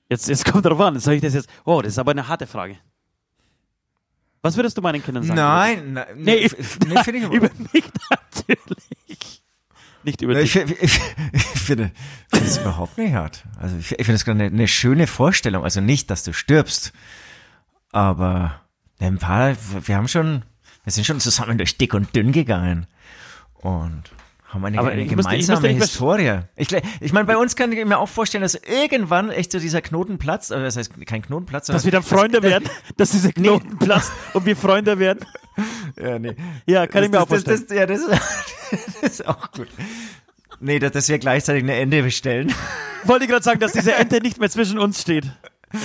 [0.08, 1.48] Jetzt, jetzt kommt drauf an, soll ich das jetzt.
[1.64, 2.78] Oh, das ist aber eine harte Frage.
[4.40, 5.36] Was würdest du meinen Kindern sagen?
[5.38, 9.42] Nein, nein, Nee, nee, f- nee finde ich, über mich natürlich.
[10.08, 10.70] Nicht über ich, dich.
[10.70, 11.00] ich, ich,
[11.32, 11.90] ich finde
[12.30, 13.44] das ist überhaupt nicht hart.
[13.60, 15.64] Also ich, ich finde das gerade eine, eine schöne Vorstellung.
[15.64, 16.94] Also nicht, dass du stirbst,
[17.92, 18.62] aber
[19.00, 19.54] ein paar,
[19.84, 20.44] wir haben schon,
[20.84, 22.86] wir sind schon zusammen durch dick und dünn gegangen
[23.52, 24.04] und
[24.48, 26.38] haben eine, Aber eine ich ich gemeinsame müsste nicht mehr- Historie.
[26.56, 26.68] Ich,
[27.00, 30.18] ich meine, bei uns kann ich mir auch vorstellen, dass irgendwann echt so dieser Knoten
[30.18, 33.78] platzt, also das heißt kein Knoten platzt, Dass wir dann Freunde werden, dass diese Knoten
[33.78, 35.20] platzt und wir Freunde werden.
[36.00, 36.36] Ja, nee.
[36.66, 37.64] Ja, kann ich mir auch das, vorstellen.
[37.68, 38.00] das, ja, das,
[39.02, 39.66] das ist auch gut.
[40.60, 42.54] Nee, dass, dass wir gleichzeitig eine Ende bestellen.
[43.02, 45.24] Wollte ich gerade sagen, dass diese Ente nicht mehr zwischen uns steht.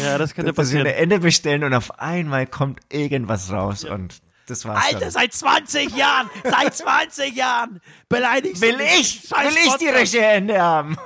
[0.03, 0.85] Ja, das könnte Dass wir passieren.
[0.87, 4.21] eine Ende bestellen und auf einmal kommt irgendwas raus und
[4.53, 5.11] das war's Alter, dann.
[5.11, 9.23] seit 20 Jahren, seit 20 Jahren beleidigst Will du mich.
[9.25, 10.97] ich, will ich die richtige Ende haben.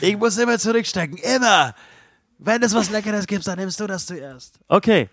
[0.00, 1.74] Ich muss immer zurückstecken, immer.
[2.38, 4.58] Wenn es was Leckeres gibt, dann nimmst du das zuerst.
[4.68, 5.10] Okay.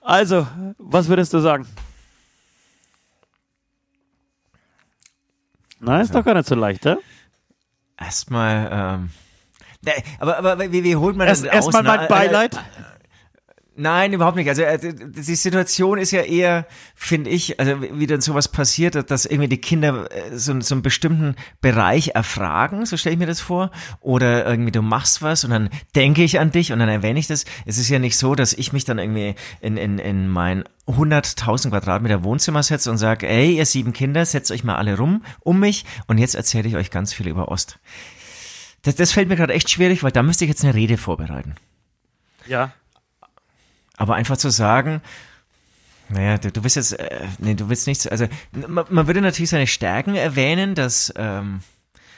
[0.00, 0.46] Also,
[0.78, 1.66] was würdest du sagen?
[5.78, 6.96] Na, ist doch gar nicht so leicht, ja?
[7.98, 9.10] Erstmal, ähm,
[9.82, 11.86] nee, aber, aber wie, wie holt man Erst- das Erstmal aus?
[11.86, 12.58] mein Na, Beileid.
[13.74, 14.48] Nein, überhaupt nicht.
[14.48, 19.24] Also äh, die Situation ist ja eher, finde ich, also wie dann sowas passiert, dass
[19.24, 23.40] irgendwie die Kinder äh, so, so einen bestimmten Bereich erfragen, so stelle ich mir das
[23.40, 23.70] vor,
[24.00, 27.28] oder irgendwie du machst was und dann denke ich an dich und dann erwähne ich
[27.28, 27.46] das.
[27.64, 31.70] Es ist ja nicht so, dass ich mich dann irgendwie in, in, in mein 100.000
[31.70, 35.60] Quadratmeter Wohnzimmer setze und sage, ey, ihr sieben Kinder, setzt euch mal alle rum um
[35.60, 37.78] mich und jetzt erzähle ich euch ganz viel über Ost.
[38.82, 41.54] Das, das fällt mir gerade echt schwierig, weil da müsste ich jetzt eine Rede vorbereiten.
[42.46, 42.72] Ja.
[44.02, 45.00] Aber einfach zu sagen,
[46.08, 48.26] naja, du, du willst jetzt, äh, nee, du willst nichts, also
[48.66, 51.60] man, man würde natürlich seine Stärken erwähnen, dass, ähm,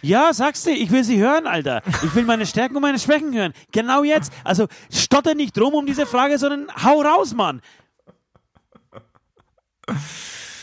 [0.01, 1.83] Ja, sagst du, ich will sie hören, Alter.
[2.03, 3.53] Ich will meine Stärken und meine Schwächen hören.
[3.71, 4.33] Genau jetzt.
[4.45, 7.61] Also, stotter nicht drum um diese Frage, sondern hau raus, Mann.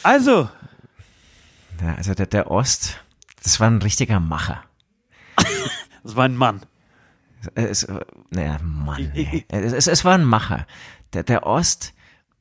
[0.01, 0.49] Also,
[1.83, 2.97] ja, also der, der Ost,
[3.43, 4.63] das war ein richtiger Macher.
[6.03, 6.61] das war ein Mann.
[7.55, 7.99] Es, äh,
[8.29, 9.45] naja, Mann, Ich- nee.
[9.49, 10.65] es, es, es war ein Macher.
[11.13, 11.93] Der, der Ost,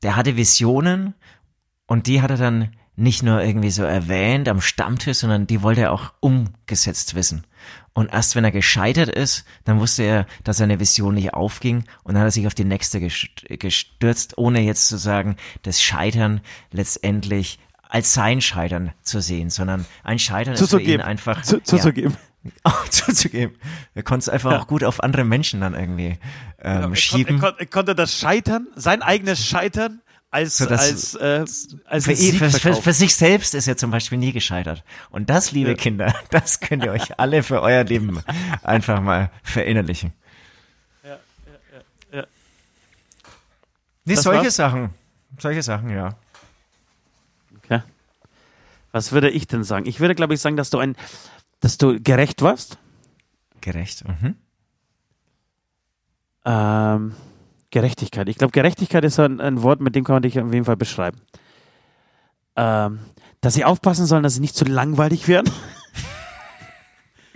[0.03, 1.13] der hatte Visionen
[1.87, 5.81] und die hat er dann nicht nur irgendwie so erwähnt am Stammtisch, sondern die wollte
[5.81, 7.45] er auch umgesetzt wissen.
[7.93, 12.13] Und erst wenn er gescheitert ist, dann wusste er, dass seine Vision nicht aufging und
[12.13, 16.41] dann hat er sich auf die nächste gest- gestürzt, ohne jetzt zu sagen, das Scheitern
[16.71, 17.59] letztendlich
[17.89, 21.01] als sein Scheitern zu sehen, sondern ein Scheitern ist für ihn Zuzugeben.
[21.01, 22.11] einfach Zu, ja,
[22.43, 22.59] zuzugeben.
[22.63, 23.55] auch zuzugeben.
[23.93, 26.17] Er konnte es einfach auch gut auf andere Menschen dann irgendwie
[26.59, 27.39] ähm, Er, schieben.
[27.39, 31.43] kon, er, kon, er konnte das Scheitern, sein eigenes Scheitern als, So, als, äh,
[31.85, 34.83] als für, für, für, für sich selbst ist er zum Beispiel nie gescheitert.
[35.09, 35.75] Und das, liebe Ja.
[35.75, 38.21] Kinder, das könnt ihr euch alle für euer Leben
[38.63, 40.13] einfach mal verinnerlichen.
[41.03, 41.17] ja.
[44.05, 44.55] Nee, Das solche war's?
[44.55, 44.89] Sachen.
[45.37, 46.15] Solche Sachen, ja.
[47.63, 47.81] Okay.
[48.91, 49.85] Was würde ich denn sagen?
[49.85, 50.95] Ich würde, glaube ich, sagen, dass du ein,
[51.61, 52.77] dass du gerecht warst.
[53.61, 54.03] Gerecht.
[54.05, 54.35] Mhm.
[56.43, 57.13] Ähm,
[57.69, 58.27] Gerechtigkeit.
[58.27, 60.65] Ich glaube, Gerechtigkeit ist so ein, ein Wort, mit dem kann man dich auf jeden
[60.65, 61.21] Fall beschreiben.
[62.57, 62.99] ähm,
[63.39, 65.51] dass sie aufpassen sollen, dass sie nicht zu langweilig werden.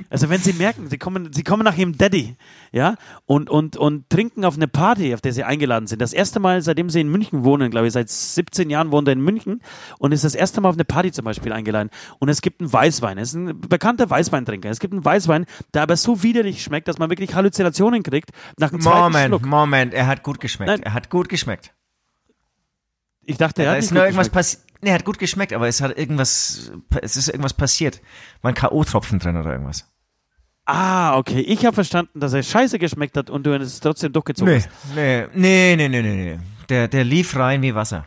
[0.09, 2.35] Also wenn sie merken, sie kommen, sie kommen nach ihrem Daddy,
[2.71, 6.01] ja, und, und, und trinken auf eine Party, auf der sie eingeladen sind.
[6.01, 9.13] Das erste Mal, seitdem sie in München wohnen, glaube ich, seit 17 Jahren wohnt er
[9.13, 9.61] in München
[9.99, 11.89] und ist das erste Mal auf eine Party zum Beispiel eingeladen.
[12.19, 13.17] Und es gibt einen Weißwein.
[13.17, 14.69] Es ist ein bekannter Weißweintrinker.
[14.69, 18.71] Es gibt einen Weißwein, der aber so widerlich schmeckt, dass man wirklich Halluzinationen kriegt nach
[18.71, 19.45] dem zweiten Moment, Schluck.
[19.45, 20.69] Moment, er hat gut geschmeckt.
[20.69, 20.83] Nein.
[20.83, 21.73] Er hat gut geschmeckt.
[23.25, 24.63] Ich dachte, er Da hat ist nicht nur irgendwas passiert.
[24.85, 26.71] Nee, er hat gut geschmeckt, aber es hat irgendwas,
[27.01, 28.01] es ist irgendwas passiert.
[28.43, 29.91] War ein K.O.-Tropfen drin oder irgendwas.
[30.65, 31.39] Ah, okay.
[31.41, 34.69] Ich habe verstanden, dass er scheiße geschmeckt hat und du es trotzdem durchgezogen Nee, hast.
[34.95, 36.39] nee, nee, nee, nee, nee.
[36.69, 38.05] Der, der lief rein wie Wasser.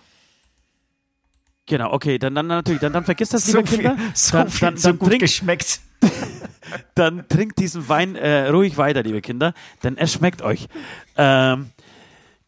[1.66, 2.16] Genau, okay.
[2.20, 3.97] Dann, dann natürlich, dann, dann vergiss das, liebe So Kinder.
[3.97, 5.81] viel, so dann, viel, dann, so dann, gut trink, geschmeckt.
[6.95, 9.53] dann trinkt diesen Wein äh, ruhig weiter, liebe Kinder,
[9.83, 10.68] denn er schmeckt euch.
[11.16, 11.70] Ähm,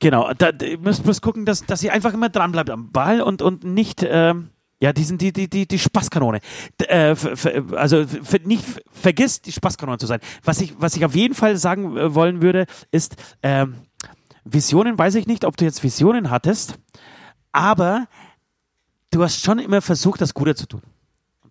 [0.00, 3.42] genau, da, müsst bloß gucken, dass, dass ihr einfach immer dran bleibt am Ball und,
[3.42, 6.40] und nicht, ähm, ja, die sind die, die, die, die Spaßkanone.
[6.80, 7.14] D äh,
[7.76, 8.04] also
[8.44, 10.20] nicht vergisst, die Spaßkanone zu sein.
[10.42, 13.74] Was ich, was ich auf jeden Fall sagen äh, wollen würde, ist, ähm,
[14.44, 16.78] Visionen weiß ich nicht, ob du jetzt Visionen hattest,
[17.52, 18.06] aber
[19.10, 20.82] du hast schon immer versucht, das Gute zu tun.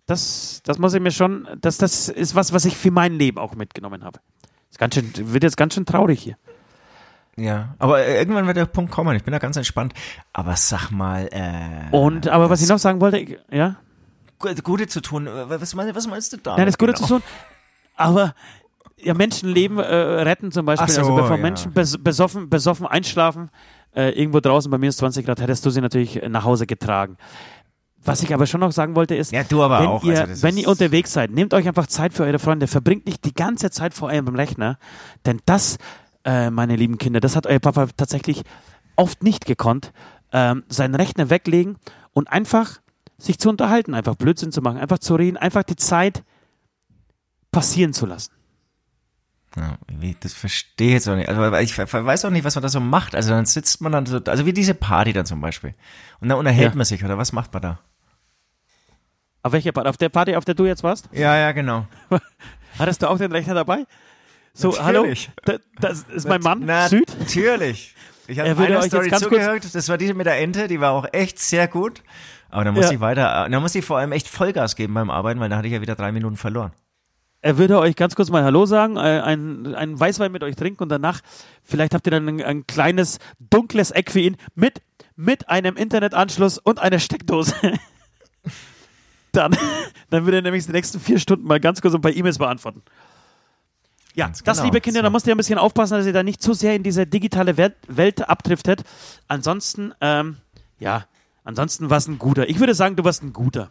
[0.06, 3.38] Das, das muss ich mir schon, das, das ist was, was ich für mein Leben
[3.38, 4.18] auch mitgenommen habe.
[4.70, 6.36] Ist ganz schön, wird jetzt ganz schön traurig hier.
[7.36, 9.16] Ja, aber äh, irgendwann wird der Punkt kommen.
[9.16, 9.94] Ich bin da ganz entspannt.
[10.32, 13.76] Aber sag mal, äh, Und, aber was ich noch sagen wollte, ich- ja,
[14.38, 15.26] Gu- Gute zu tun.
[15.26, 16.56] äh, Was meinst, was meinst du da?
[16.56, 17.06] nein, das Gute genau?
[17.06, 17.22] zu tun,
[17.96, 18.34] aber
[19.02, 21.42] ja, Menschenleben äh, retten zum Beispiel, so, also bevor ja.
[21.42, 23.50] Menschen bes besoffen, besoffen einschlafen,
[23.94, 27.16] äh, irgendwo draußen bei minus 20 Grad, hättest du sie natürlich nach Hause getragen.
[28.02, 30.02] Was ich aber schon noch sagen wollte ist, Ja, du aber wenn, auch.
[30.04, 32.66] Ihr, also wenn ihr unterwegs seid, nehmt euch einfach Zeit für eure Freunde.
[32.66, 34.78] Verbringt nicht die ganze Zeit vor eurem Rechner.
[35.26, 35.76] Denn das,
[36.24, 38.42] äh, meine lieben Kinder, das hat euer Papa tatsächlich
[38.96, 39.92] oft nicht gekonnt.
[40.32, 41.76] Ähm, seinen Rechner weglegen
[42.12, 42.80] und einfach
[43.18, 46.22] sich zu unterhalten, einfach Blödsinn zu machen, einfach zu reden, einfach die Zeit
[47.50, 48.32] passieren zu lassen.
[49.56, 49.76] Ja,
[50.20, 51.28] das verstehe ich jetzt auch nicht.
[51.28, 53.16] Also, ich weiß auch nicht, was man da so macht.
[53.16, 55.74] Also dann sitzt man dann so, also wie diese Party dann zum Beispiel.
[56.20, 56.76] Und dann unterhält Ja.
[56.76, 57.80] man sich, oder was macht man da?
[59.42, 59.88] Auf welcher Party?
[59.88, 61.08] Auf der Party, auf der du jetzt warst?
[61.12, 61.88] Ja, ja, genau.
[62.78, 63.86] Hattest du auch den Rechner dabei?
[64.52, 65.30] So, Natürlich.
[65.46, 67.06] hallo, da, das ist mein Mann, Na, Süd.
[67.18, 67.94] Natürlich.
[68.26, 71.38] Ich habe jetzt Story zugehört, das war diese mit der Ente, die war auch echt
[71.38, 72.02] sehr gut.
[72.48, 72.92] Aber da muss Ja.
[72.92, 75.68] ich weiter, da muss ich vor allem echt Vollgas geben beim Arbeiten, weil da hatte
[75.68, 76.72] ich ja wieder drei Minuten verloren.
[77.42, 80.82] Er würde euch ganz kurz mal Hallo sagen, äh, ein, einen Weißwein mit euch trinken
[80.82, 81.20] und danach,
[81.62, 84.82] vielleicht habt ihr dann ein, ein kleines, dunkles Eck für ihn mit,
[85.16, 87.54] mit einem Internetanschluss und einer Steckdose.
[89.32, 89.56] dann,
[90.10, 92.82] dann würde er nämlich die nächsten vier Stunden mal ganz kurz ein paar E-Mails beantworten.
[94.14, 94.66] Ja, Ganz das, genau.
[94.66, 95.04] liebe Kinder, So.
[95.04, 97.56] da müsst ihr ein bisschen aufpassen, dass ihr da nicht zu sehr in diese digitale
[97.56, 98.82] Welt, Welt abdriftet.
[99.28, 100.38] Ansonsten, ähm,
[100.78, 101.04] ja,
[101.44, 102.48] ansonsten warst ein guter.
[102.48, 103.68] Ich würde sagen, du warst ein guter.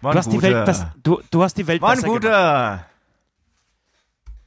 [0.00, 2.22] Du hast, die Welt, bess- du, du hast die Welt ein besser gemacht.
[2.22, 2.86] guter.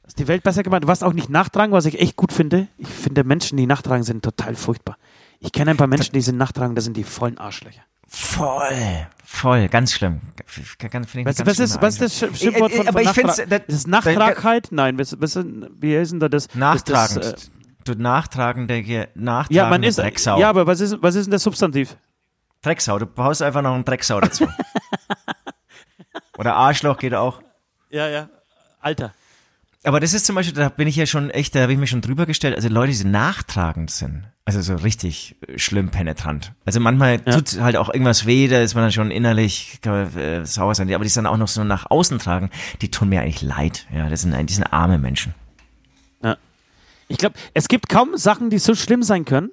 [0.02, 0.82] Du hast die Welt besser gemacht.
[0.84, 2.68] Du warst auch nicht nachtragen, was ich echt gut finde.
[2.78, 4.96] Ich finde Menschen, die nachtragen, sind total furchtbar.
[5.40, 7.82] Ich kenne ein paar Menschen, die sind nachtragen, das sind die vollen Arschlöcher.
[8.08, 9.06] Voll,
[9.36, 10.20] voll, ganz schlimm.
[10.36, 13.16] Ganz, Was, ganz was, ist, was ist das Sch- Schimpfwort äh, von, aber von ich
[13.26, 13.48] Nachtrag?
[13.48, 14.68] das- es Nachtragheit?
[14.70, 16.54] Nein, was, was, wie heißt denn da das?
[16.54, 17.16] Nachtragend.
[17.24, 17.50] Das, das, äh,
[17.84, 20.38] du nachtragende, ge- nachtragende ja, man ist, Drecksau.
[20.40, 21.96] ja, aber was ist, was ist denn das Substantiv?
[22.62, 24.48] Drecksau, du brauchst einfach noch einen Drecksau dazu.
[26.38, 27.40] Oder Arschloch geht auch.
[27.90, 28.28] Ja, ja.
[28.80, 29.14] Alter.
[29.86, 31.90] Aber das ist zum Beispiel, da bin ich ja schon echt, da habe ich mich
[31.90, 36.52] schon drüber gestellt, also Leute, die nachtragend sind, also so richtig schlimm penetrant.
[36.64, 40.44] Also manchmal tut halt auch irgendwas weh, da ist man dann schon innerlich man, äh,
[40.44, 42.50] sauer sein, aber die es dann auch noch so nach außen tragen,
[42.82, 43.86] die tun mir eigentlich leid.
[43.94, 45.34] Ja, das sind, die sind arme Menschen.
[46.20, 46.36] Ja.
[47.06, 49.50] Ich glaube, es gibt kaum Sachen, die so schlimm sein können,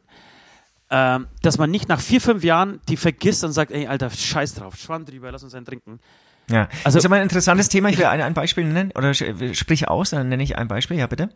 [0.90, 4.56] ähm, dass man nicht nach vier, fünf Jahren die vergisst und sagt, ey, Alter, scheiß
[4.56, 6.00] drauf, Schwamm drüber, lass uns einen trinken.
[6.50, 7.90] Ja, Also- also, ist aber ein interessantes Thema.
[7.90, 10.98] Ich will ein, ein Beispiel nennen oder sprich aus, dann nenne ich ein Beispiel.
[10.98, 11.30] Ja, bitte.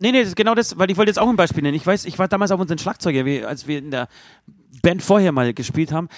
[0.00, 1.74] Nee, nee, das ist genau das, weil ich wollte jetzt auch ein Beispiel nennen.
[1.76, 4.08] Ich weiß, ich war damals auf unseren Schlagzeuger, wie, als wir in der
[4.82, 6.08] Band vorher mal gespielt haben,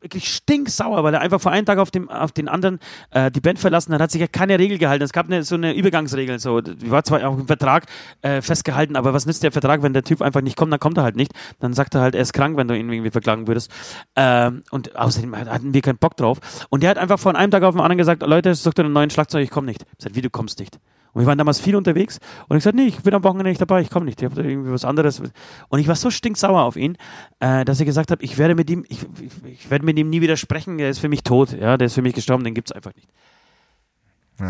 [0.00, 2.78] wirklich stinksauer, weil er einfach vor einem Tag auf, dem, auf den anderen
[3.10, 5.02] äh, die Band verlassen hat, hat sich ja keine Regel gehalten.
[5.04, 7.86] Es gab eine, so eine Übergangsregel, so, die war zwar auch im Vertrag
[8.22, 10.98] äh, festgehalten, aber was nützt der Vertrag, wenn der Typ einfach nicht kommt, dann kommt
[10.98, 11.32] er halt nicht.
[11.60, 13.70] Dann sagt er halt, er ist krank, wenn du ihn irgendwie verklagen würdest.
[14.14, 16.38] Ähm, und außerdem hatten wir keinen Bock drauf.
[16.70, 19.10] Und der hat einfach von einem Tag auf den anderen gesagt, Leute, sucht einen neuen
[19.10, 19.82] Schlagzeug, ich komme nicht.
[19.98, 20.78] Ich sag, wie, du kommst nicht?
[21.16, 23.58] Und wir waren damals viel unterwegs und ich gesagt, nee, ich bin am Wochenende nicht
[23.58, 25.22] dabei, ich komme nicht, ich habe da irgendwie was anderes.
[25.70, 26.98] Und ich war so stinksauer auf ihn,
[27.40, 30.10] äh, dass ich gesagt habe, ich werde mit ihm, ich, ich, ich werde mit ihm
[30.10, 32.52] nie wieder sprechen, der ist für mich tot, ja, der ist für mich gestorben, den
[32.52, 33.08] gibt's einfach nicht.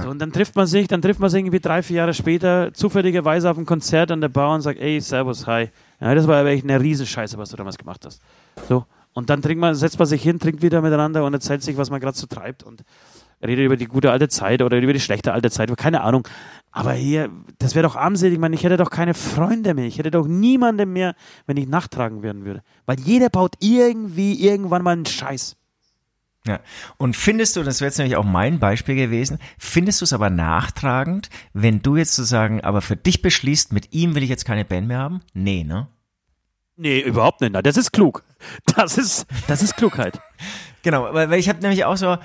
[0.03, 2.75] So, und dann trifft man sich, dann trifft man sich irgendwie drei, vier Jahre später
[2.75, 5.71] zufälligerweise auf einem Konzert an der Bar und sagt, ey, servus, hi.
[6.01, 8.21] Ja, das war aber echt eine Riesenscheiße, was du damals gemacht hast.
[8.69, 8.87] So.
[9.13, 11.91] Und dann trinkt man, setzt man sich hin, trinkt wieder miteinander und erzählt sich, was
[11.91, 12.83] man gerade so treibt und
[13.43, 16.27] redet über die gute alte Zeit oder über die schlechte alte Zeit, keine Ahnung.
[16.71, 19.99] Aber hier, das wäre doch armselig, ich meine, ich hätte doch keine Freunde mehr, ich
[19.99, 21.15] hätte doch niemanden mehr,
[21.47, 22.63] wenn ich nachtragen werden würde.
[22.85, 25.57] Weil jeder baut irgendwie irgendwann mal einen Scheiß.
[26.47, 26.61] Ja.
[26.97, 30.31] Und findest du, das wäre jetzt nämlich auch mein Beispiel gewesen, findest du es aber
[30.31, 34.65] nachtragend, wenn du jetzt sozusagen aber für dich beschließt, mit ihm will ich jetzt keine
[34.65, 35.21] Band mehr haben?
[35.35, 35.89] Nee, ne?
[36.77, 37.55] Nee, überhaupt nicht.
[37.65, 38.23] Das ist klug.
[38.77, 40.21] Das ist, das ist Klugheit.
[40.83, 42.17] Genau, weil weil ich habe nämlich auch so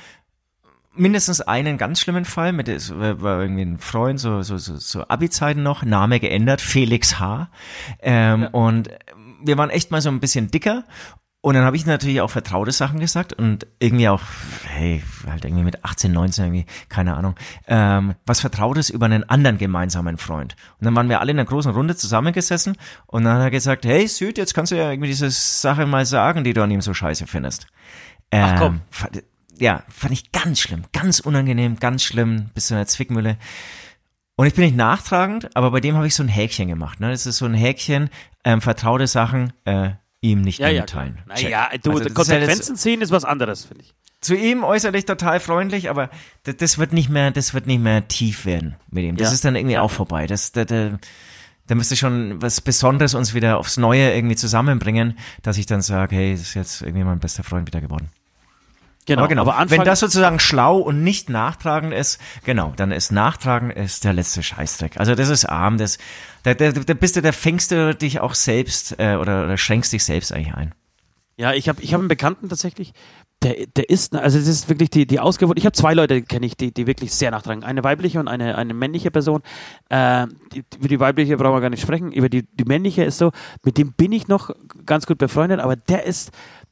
[0.93, 5.07] mindestens einen ganz schlimmen Fall mit es war irgendwie ein Freund so so so, so
[5.07, 7.49] Abi-Zeiten noch Name geändert Felix H.
[7.99, 8.89] Ähm, und
[9.43, 10.83] wir waren echt mal so ein bisschen dicker
[11.43, 14.21] und dann habe ich natürlich auch vertraute Sachen gesagt und irgendwie auch,
[14.67, 17.33] hey, halt irgendwie mit 18, 19 irgendwie, keine Ahnung,
[17.67, 20.55] ähm, was Vertrautes über einen anderen gemeinsamen Freund.
[20.79, 22.77] Und dann waren wir alle in einer großen Runde zusammengesessen
[23.07, 26.05] und dann hat er gesagt, hey Süd, jetzt kannst du ja irgendwie diese Sache mal
[26.05, 27.65] sagen, die du an ihm so scheiße findest.
[28.31, 28.81] Ähm, Ach, komm.
[29.59, 33.37] Ja, fand ich ganz schlimm, ganz unangenehm, ganz schlimm, bis zu einer Zwickmühle.
[34.35, 36.99] Und ich bin nicht nachtragend, aber bei dem habe ich so ein Häkchen gemacht.
[36.99, 37.11] Ne?
[37.11, 38.09] Das ist so ein Häkchen,
[38.43, 39.91] ähm, vertraute Sachen äh,
[40.21, 41.19] ihm nicht Ja, ja, mitteilen.
[41.35, 41.43] Check.
[41.51, 43.93] Naja, du, Also das ist ja Konsequenzen ziehen ist was anderes, finde ich.
[44.19, 46.09] Zu ihm äußerlich total freundlich, aber
[46.43, 49.15] das, das wird nicht mehr, das wird nicht mehr tief werden mit ihm.
[49.17, 49.33] Das Ja.
[49.33, 50.27] ist dann irgendwie auch vorbei.
[50.27, 50.97] Das, da, da,
[51.67, 56.15] da müsste schon was Besonderes uns wieder aufs Neue irgendwie zusammenbringen, dass ich dann sage,
[56.15, 58.09] hey, das ist jetzt irgendwie mein bester Freund wieder geworden.
[59.07, 62.91] Genau, aber genau, aber Anfang, wenn das sozusagen schlau und nicht nachtragend ist, genau, dann
[62.91, 64.97] ist nachtragend ist der letzte Scheißdreck.
[64.97, 65.97] Also das ist arm, das,
[66.43, 69.91] da, da, da bist du, da fängst du dich auch selbst äh, oder, oder schränkst
[69.91, 70.75] dich selbst eigentlich ein.
[71.37, 72.93] Ja, ich habe ich hab einen Bekannten tatsächlich,
[73.43, 75.57] der, der ist, also das ist wirklich die, die Ausgewogen.
[75.57, 77.63] Ich habe zwei Leute, kenne ich, die, die wirklich sehr nachtragen.
[77.63, 79.41] Eine weibliche und eine, eine männliche Person.
[79.89, 82.11] Äh, die, über die weibliche brauchen wir gar nicht sprechen.
[82.11, 83.31] Über die, die männliche ist so,
[83.63, 84.51] mit dem bin ich noch
[84.85, 86.31] ganz gut befreundet, aber der ist,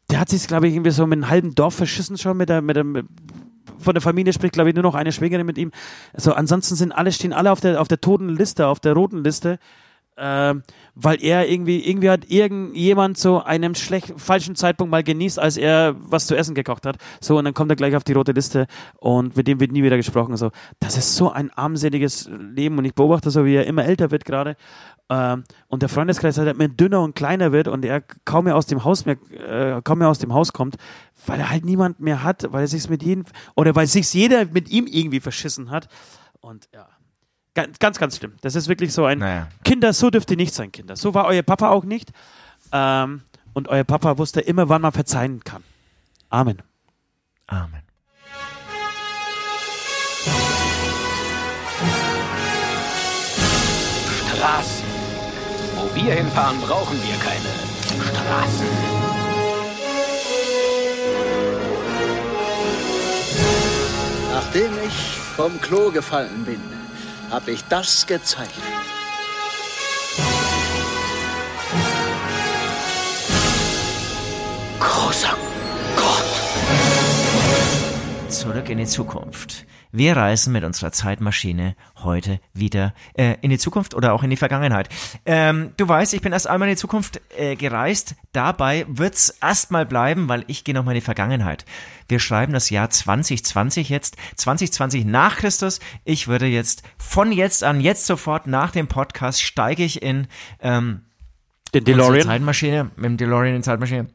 [0.10, 2.62] der hat sich, glaube ich, irgendwie so mit einem halben Dorf verschissen schon mit der,
[2.62, 3.06] mit der, mit,
[3.78, 5.72] von der Familie spricht, glaube ich, nur noch eine Schwägerin mit ihm.
[6.14, 9.24] Also ansonsten sind alle, stehen alle auf der, auf der toten Liste, auf der roten
[9.24, 9.60] Liste
[10.20, 10.64] ähm,
[10.96, 15.96] weil er irgendwie, irgendwie hat irgendjemand zu einem schlecht, falschen Zeitpunkt mal genießt, als er
[15.98, 16.98] was zu essen gekocht hat.
[17.22, 19.82] So, und dann kommt er gleich auf die rote Liste und mit dem wird nie
[19.82, 20.36] wieder gesprochen.
[20.36, 24.12] So, das ist so ein armseliges Leben und ich beobachte so, wie er immer älter
[24.12, 24.58] wird gerade.
[25.10, 28.68] Ähm, und der Freundeskreis halt immer dünner und kleiner wird und er kaum mehr aus
[28.68, 30.78] dem Haus mehr, äh, kaum mehr aus dem Haus kommt,
[31.26, 34.46] weil er halt niemand mehr hat, weil er sich's mit jedem, oder weil sich's jeder
[34.46, 35.88] mit ihm irgendwie verschissen hat.
[36.42, 36.88] Und ja.
[37.56, 38.34] Ganz, ganz, ganz schlimm.
[38.42, 39.20] Das ist wirklich so ein.
[39.20, 39.48] Naja.
[39.64, 40.96] Kinder, so dürft ihr nicht sein, Kinder.
[40.96, 42.12] So war euer Papa auch nicht.
[42.72, 43.22] Ähm,
[43.54, 45.64] und euer Papa wusste immer, wann man verzeihen kann.
[46.30, 46.62] Amen.
[47.48, 47.82] Amen.
[54.36, 54.79] Straßen.
[56.02, 57.50] Wir hinfahren, brauchen wir keine
[58.10, 58.68] Straßen.
[64.32, 64.94] Nachdem ich
[65.36, 66.62] vom Klo gefallen bin,
[67.30, 68.54] habe ich das gezeigt.
[74.80, 75.36] Großer
[75.98, 76.24] Gott.
[78.32, 79.66] Zurück in die Zukunft.
[79.92, 84.38] Wir reisen mit unserer Zeitmaschine heute wieder äh, in die Zukunft oder auch in die
[84.38, 84.88] Vergangenheit.
[85.26, 88.16] Ähm, du weißt, ich bin erst einmal in die Zukunft äh, gereist.
[88.32, 91.66] Dabei wird's erstmal bleiben, weil ich gehe nochmal in die Vergangenheit.
[92.08, 95.80] Wir schreiben das Jahr 2020 jetzt, 2020 nach Christus.
[96.06, 100.28] Ich würde jetzt von jetzt an, jetzt sofort nach dem Podcast steige ich in
[100.62, 101.06] ähm,
[101.74, 102.28] Den DeLorean.
[102.28, 104.08] Zeitmaschine, mit dem DeLorean in die Zeitmaschine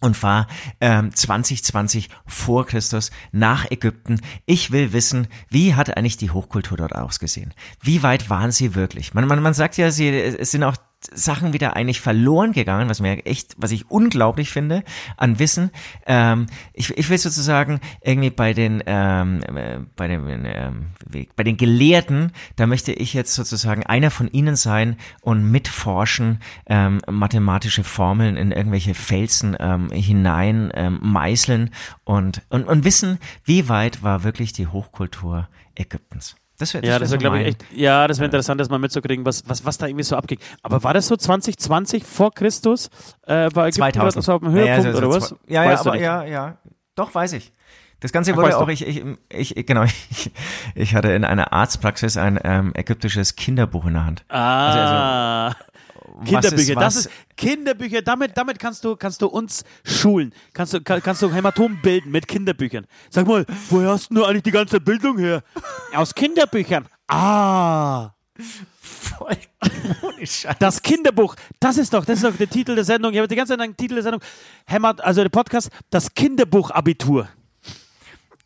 [0.00, 0.48] und fahr
[0.80, 4.20] ähm, 2020 vor Christus nach Ägypten.
[4.46, 7.54] Ich will wissen, wie hat eigentlich die Hochkultur dort ausgesehen?
[7.80, 9.14] Wie weit waren sie wirklich?
[9.14, 10.76] Man, man, man sagt ja, sie, es sind auch
[11.12, 14.84] Sachen wieder eigentlich verloren gegangen, was mir echt, was ich unglaublich finde
[15.16, 15.70] an Wissen.
[16.06, 20.86] Ähm, ich, ich will sozusagen irgendwie bei den ähm, äh, bei den ähm,
[21.36, 27.00] bei den Gelehrten, da möchte ich jetzt sozusagen einer von ihnen sein und mitforschen, ähm,
[27.10, 31.70] mathematische Formeln in irgendwelche Felsen ähm, hinein ähm, meißeln
[32.04, 36.36] und, und und wissen, wie weit war wirklich die Hochkultur Ägyptens.
[36.62, 38.78] Das wäre Ja, das wär wäre, glaube ich, echt, ja, das wäre interessant, das mal
[38.78, 40.38] mitzukriegen, was, was, was da irgendwie so abging.
[40.62, 42.88] Aber war das so 2020 vor Christus?
[43.26, 44.24] Äh, gerade 2000.
[44.24, 45.34] so auf dem Höhepunkt ja, so- oder so was?
[45.48, 46.56] Ja, ja, aber ja, ja.
[46.94, 47.52] Doch, weiß ich.
[47.98, 50.30] Das Ganze Ach, wurde auch, ich, ich, ich, genau, ich,
[50.76, 54.24] ich hatte in einer Arztpraxis ein ähm, ägyptisches Kinderbuch in der Hand.
[54.28, 55.46] Ah.
[55.48, 55.71] Also, Was
[56.24, 57.06] Kinderbücher, ist das was?
[57.06, 60.32] ist Kinderbücher, damit, damit kannst du, kannst du uns schulen.
[60.52, 62.86] Kannst du, kann, kannst du Hämatom bilden mit Kinderbüchern.
[63.10, 65.42] Sag mal, woher hast du eigentlich die ganze Bildung her?
[65.94, 66.86] Aus Kinderbüchern.
[67.08, 68.10] Ah.
[68.80, 69.36] Voll
[70.18, 70.56] Scheiße.
[70.58, 73.12] Das Kinderbuch, das ist doch, das ist doch der Titel der Sendung.
[73.12, 74.22] Ich habe die ganze Zeit den Titel der Sendung
[74.66, 77.28] hämmert, also der Podcast, das Kinderbuch-Abitur.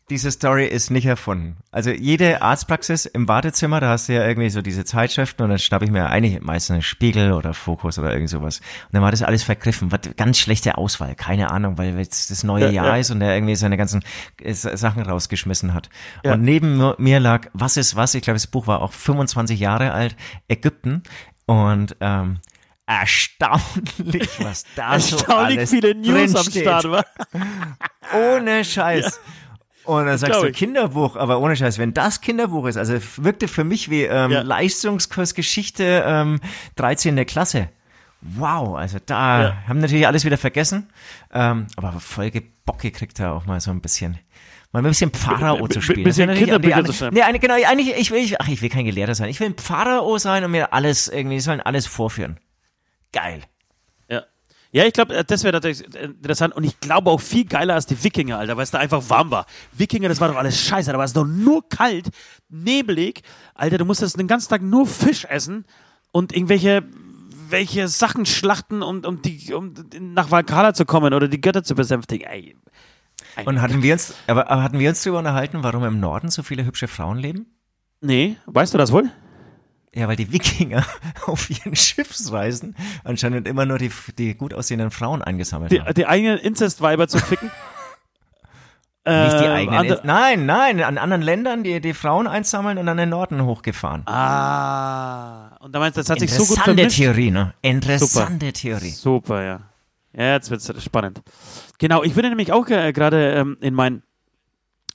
[0.09, 1.57] Diese Story ist nicht erfunden.
[1.69, 5.59] Also jede Arztpraxis im Wartezimmer, da hast du ja irgendwie so diese Zeitschriften und dann
[5.59, 8.59] schnappe ich mir eigentlich meistens einen Spiegel oder Fokus oder irgend sowas.
[8.59, 9.91] Und dann war das alles vergriffen.
[9.91, 12.97] Was, ganz schlechte Auswahl, keine Ahnung, weil jetzt das neue Ja, Jahr ja.
[12.97, 14.01] ist und er irgendwie seine ganzen
[14.41, 15.89] äh, Sachen rausgeschmissen hat.
[16.23, 16.35] Ja.
[16.35, 18.13] Und neben mir- lag Was ist was?
[18.15, 20.15] Ich glaube, das Buch war auch 25 Jahre alt,
[20.47, 21.03] Ägypten.
[21.47, 22.39] Und ähm,
[22.85, 26.49] erstaunlich, was da so Erstaunlich alles viele News am.
[26.49, 27.03] Start, wa?
[28.15, 29.19] Ohne Scheiß.
[29.87, 30.51] Und dann sagst du.
[30.51, 34.41] Kinderbuch, aber ohne Scheiß, wenn das Kinderbuch ist, also wirkte für mich wie ähm, Ja.
[34.41, 36.39] Leistungskurs Geschichte ähm,
[36.75, 37.25] 13.
[37.25, 37.69] Klasse.
[38.21, 39.57] Wow, also da Ja.
[39.67, 40.89] haben natürlich alles wieder vergessen,
[41.33, 42.31] ähm, aber voll
[42.65, 44.17] Bock gekriegt da auch mal so ein bisschen.
[44.73, 46.03] Mal ein bisschen Pharao b- zu spielen.
[46.03, 47.15] bisschen an die Kinderbücher zu schreiben.
[47.15, 49.29] Nee, eine, genau, eigentlich, ich will, ich, ach, ich will kein Gelehrter sein.
[49.29, 52.37] Ich will ein Pharao sein und mir alles irgendwie, sollen alles vorführen.
[53.13, 53.41] Geil.
[54.71, 54.85] Ja.
[54.85, 58.37] Ich glaube, das wäre natürlich interessant und ich glaube auch viel geiler als die Wikinger,
[58.37, 59.45] Alter, weil es da einfach warm war.
[59.73, 62.09] Wikinger, das war doch alles scheiße, da war es doch nur kalt,
[62.49, 63.21] nebelig.
[63.55, 65.65] Alter, du musstest den ganzen Tag nur Fisch essen
[66.11, 66.83] und irgendwelche
[67.49, 71.75] welche Sachen schlachten, um, um, die, um nach Valhalla zu kommen oder die Götter zu
[71.75, 72.27] besänftigen.
[72.27, 72.55] Ey,
[73.45, 76.43] Und hatten wir uns, aber, aber hatten wir uns darüber unterhalten, warum im Norden so
[76.43, 77.45] viele hübsche Frauen leben?
[78.01, 79.09] nee, weißt du das wohl?
[79.97, 80.85] Ja, weil die Wikinger
[81.25, 85.93] auf ihren Schiffsreisen anscheinend immer nur die, die gut aussehenden Frauen eingesammelt Die, haben.
[85.95, 87.49] die eigenen Inzestweiber zu ficken.
[89.07, 89.79] Nicht die Äh, eigenen.
[89.79, 94.05] andere- nein, nein, an anderen Ländern die, die Frauen einsammeln und dann den Norden hochgefahren.
[94.05, 96.97] Ah, und da meinst du, das hat sich so gut Interessante vermischt.
[96.97, 97.53] Theorie, ne?
[97.61, 98.89] Interessante Theorie.
[98.91, 99.59] Super, ja.
[100.13, 101.21] Ja, jetzt wird's spannend.
[101.79, 104.03] Genau, ich würde nämlich auch äh, gerade ähm, in mein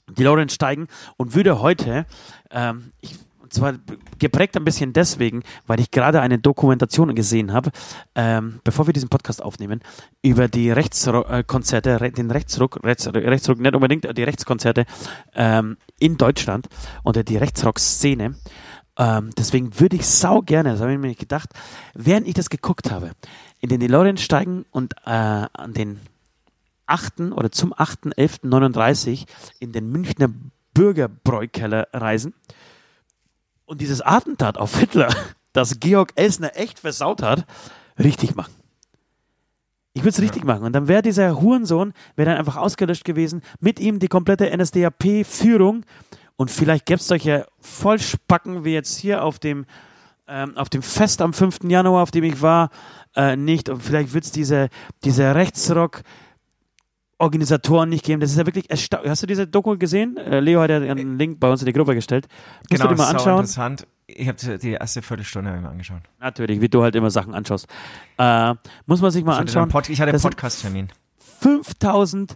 [0.09, 0.87] DeLorean steigen
[1.17, 2.05] und würde heute,
[2.51, 3.15] ähm, ich,
[3.53, 3.75] zwar
[4.19, 7.71] geprägt ein bisschen deswegen, weil ich gerade eine Dokumentation gesehen habe,
[8.15, 9.81] ähm, bevor wir diesen Podcast aufnehmen,
[10.21, 14.85] über die Rechtskonzerte, re den Rechtsruck, Rechts, Rechtsruck, nicht unbedingt, die Rechtskonzerte
[15.35, 16.67] ähm, in Deutschland
[17.03, 18.35] und die Rechtsrock-Szene.
[18.97, 21.49] Ähm, deswegen würde ich sau gerne, das habe ich mir gedacht,
[21.93, 23.11] während ich das geguckt habe,
[23.59, 25.99] in den DeLorean steigen und äh, an den
[26.85, 27.31] 8.
[27.31, 29.25] oder zum 8.11.39
[29.59, 30.29] in den Münchner
[30.73, 32.33] Bürgerbräukeller reisen
[33.73, 35.13] und dieses Attentat auf Hitler,
[35.53, 37.45] das Georg Elsner echt versaut hat,
[37.99, 38.53] richtig machen.
[39.93, 40.63] Ich würde es richtig machen.
[40.63, 45.85] Und dann wäre dieser Hurensohn, wäre dann einfach ausgelöscht gewesen, mit ihm die komplette NSDAP-Führung
[46.35, 49.65] und vielleicht gäbe es solche Vollspacken wie jetzt hier auf dem,
[50.27, 51.59] ähm, auf dem Fest am 5.
[51.65, 52.69] Januar, auf dem ich war,
[53.15, 53.69] äh, nicht.
[53.69, 54.69] Und vielleicht wird es diese,
[55.03, 56.01] diese Rechtsrock-
[57.23, 58.19] Organisatoren nicht geben.
[58.19, 59.09] Das ist ja wirklich erstaunlich.
[59.09, 60.17] Hast du diese Doku gesehen?
[60.17, 62.27] Äh, Leo hat ja einen Link bei uns in die Gruppe gestellt.
[62.69, 63.39] Musst du dir mal anschauen?
[63.39, 63.87] interessant.
[64.07, 66.01] Ich habe die erste Viertelstunde mir angeschaut.
[66.19, 67.67] Natürlich, wie du halt immer Sachen anschaust.
[68.17, 68.53] Äh,
[68.85, 69.69] muss man sich mal Ich anschauen.
[69.69, 70.89] Pod, ich hatte einen Podcast-Termin.
[71.39, 72.35] 5000,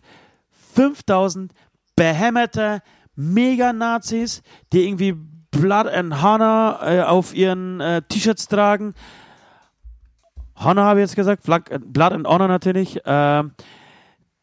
[0.74, 1.52] 5000
[1.96, 2.82] behämmerte
[3.16, 5.16] Mega-Nazis, die irgendwie
[5.52, 8.94] Blood and Honor äh, auf ihren äh, T-Shirts tragen.
[10.56, 13.00] Honor habe ich jetzt gesagt, äh, Blood and Honor natürlich.
[13.06, 13.52] Ähm,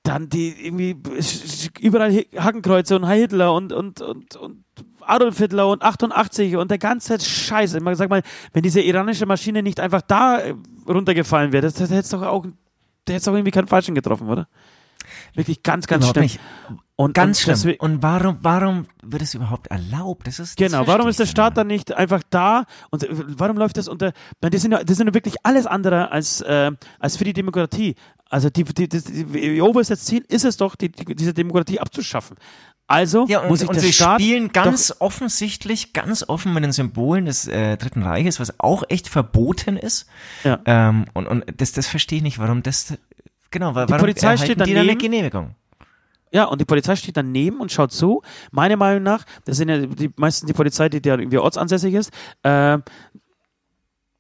[0.05, 0.96] dann die irgendwie
[1.80, 4.64] überall Hakenkreuze und Heil Hitler und, und, und, und
[5.00, 7.74] Adolf Hitler und 88 und der ganze Scheiß.
[7.74, 10.55] Ich sag mal, wenn diese iranische Maschine nicht einfach da äh,
[10.86, 12.46] runtergefallen wäre, das, das hätte doch auch,
[13.09, 14.46] der hätte doch irgendwie keinen Falschen getroffen, oder?
[15.34, 16.22] Wirklich ganz, ganz schlimm.
[16.22, 16.40] nicht.
[16.96, 17.76] Und, Ganz und schlimm.
[17.80, 20.28] Und warum, warum wird es überhaupt erlaubt?
[20.28, 23.57] Das ist, das Genau, warum ist der Staat dann nicht einfach da und äh, warum
[23.57, 27.16] läuft das unter, das sind ja, das sind ja wirklich alles andere als, äh, als
[27.16, 27.96] für die Demokratie.
[28.35, 32.37] Also die, die, die, ihr oberstes Ziel ist es doch, die, die, diese Demokratie abzuschaffen.
[32.89, 36.64] Also Ja, und, muss sich und der sie Staat spielen ganz offensichtlich, ganz offen mit
[36.64, 40.07] den Symbolen des äh, Dritten Reiches, was auch echt verboten ist.
[40.43, 40.59] Ja.
[40.66, 42.95] Ähm, und und das, das verstehe ich nicht, warum das,
[43.53, 44.99] genau, wa- Die warum Polizei steht die dann eine daneben.
[44.99, 45.55] Genehmigung?
[46.32, 48.20] Ja, und die Polizei steht daneben und schaut zu.
[48.51, 52.11] Meiner Meinung nach, das sind ja die meisten die Polizei, die da irgendwie ortsansässig ist,
[52.43, 52.78] äh,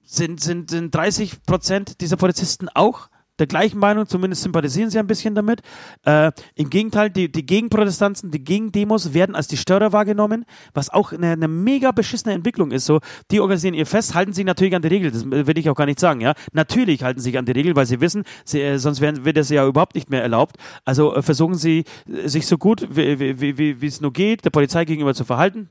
[0.04, 3.08] sind, sind, sind 30 Prozent dieser Polizisten auch
[3.38, 5.60] der gleichen Meinung, zumindest sympathisieren sie ein bisschen damit.
[6.04, 11.12] Äh, Im Gegenteil, die, die Gegenprotestanten, die Gegendemos werden als die Störer wahrgenommen, was auch
[11.12, 12.86] eine, eine mega beschissene Entwicklung ist.
[12.86, 15.74] So, die organisieren ihr Fest, halten sich natürlich an die Regel, das will ich auch
[15.74, 16.34] gar nicht sagen, ja.
[16.52, 19.36] Natürlich halten sie sich an die Regel, weil sie wissen, sie, äh, sonst wären, wird
[19.36, 20.56] das ja überhaupt nicht mehr erlaubt.
[20.84, 24.44] Also äh, versuchen sie, äh, sich so gut wie, wie, wie, wie es nur geht,
[24.44, 25.70] der Polizei gegenüber zu verhalten.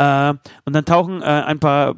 [0.00, 0.34] Äh,
[0.64, 1.96] und dann tauchen äh, ein paar,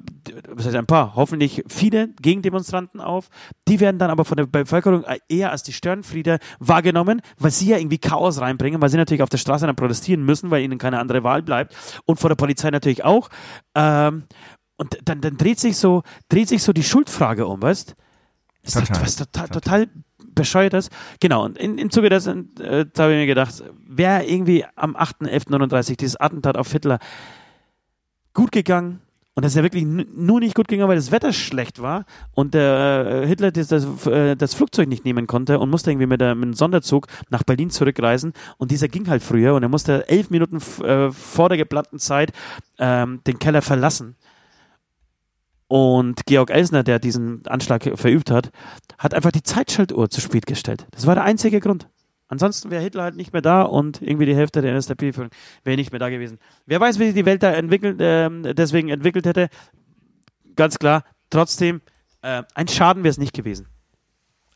[0.49, 3.29] was heißt ein paar, hoffentlich viele Gegendemonstranten auf.
[3.69, 7.69] Die werden dann aber von der Bevölkerung äh, eher als die Störenfriede wahrgenommen, weil sie
[7.69, 10.79] ja irgendwie Chaos reinbringen, weil sie natürlich auf der Straße dann protestieren müssen, weil ihnen
[10.79, 11.77] keine andere Wahl bleibt.
[12.05, 13.29] Und vor der Polizei natürlich auch.
[13.77, 14.25] Ähm,
[14.79, 17.95] und dann, dann dreht sich so, dreht sich so die Schuldfrage um, weißt?
[18.65, 18.97] Das ist Total.
[18.97, 19.89] doch was total, total
[20.35, 20.91] bescheuertes.
[21.21, 25.97] Genau, und in, im Zuge dessen äh, habe ich mir gedacht, wäre irgendwie am 8.11.39
[25.99, 26.99] dieses Attentat auf Hitler
[28.35, 29.01] gut gegangen,
[29.35, 32.05] und das ist ja wirklich nur nicht gut gegangen, weil das Wetter schlecht war
[32.35, 36.07] und der äh, Hitler das, das, äh, das Flugzeug nicht nehmen konnte und musste irgendwie
[36.07, 38.35] mit, der, mit einem Sonderzug nach Berlin zurückreisen.
[38.59, 42.33] Und dieser ging halt früher und er musste elf Minuten äh, vor der geplanten Zeit
[42.79, 44.17] ähm, den Keller verlassen.
[45.67, 48.51] Und Georg Elsner, der diesen Anschlag verübt hat,
[48.99, 50.87] hat einfach die Zeitschaltuhr zu spät gestellt.
[50.91, 51.89] Das war der einzige Grund.
[52.33, 55.93] Ansonsten wäre Hitler halt nicht mehr da und irgendwie die Hälfte der NSDAP wäre nicht
[55.93, 56.39] mehr da gewesen.
[56.65, 59.51] Wer weiß, wie sich die Welt da entwickelt, ähm, deswegen entwickelt hätte.
[60.57, 61.83] Ganz klar, trotzdem,
[62.23, 63.67] äh, ein Schaden wäre es nicht gewesen.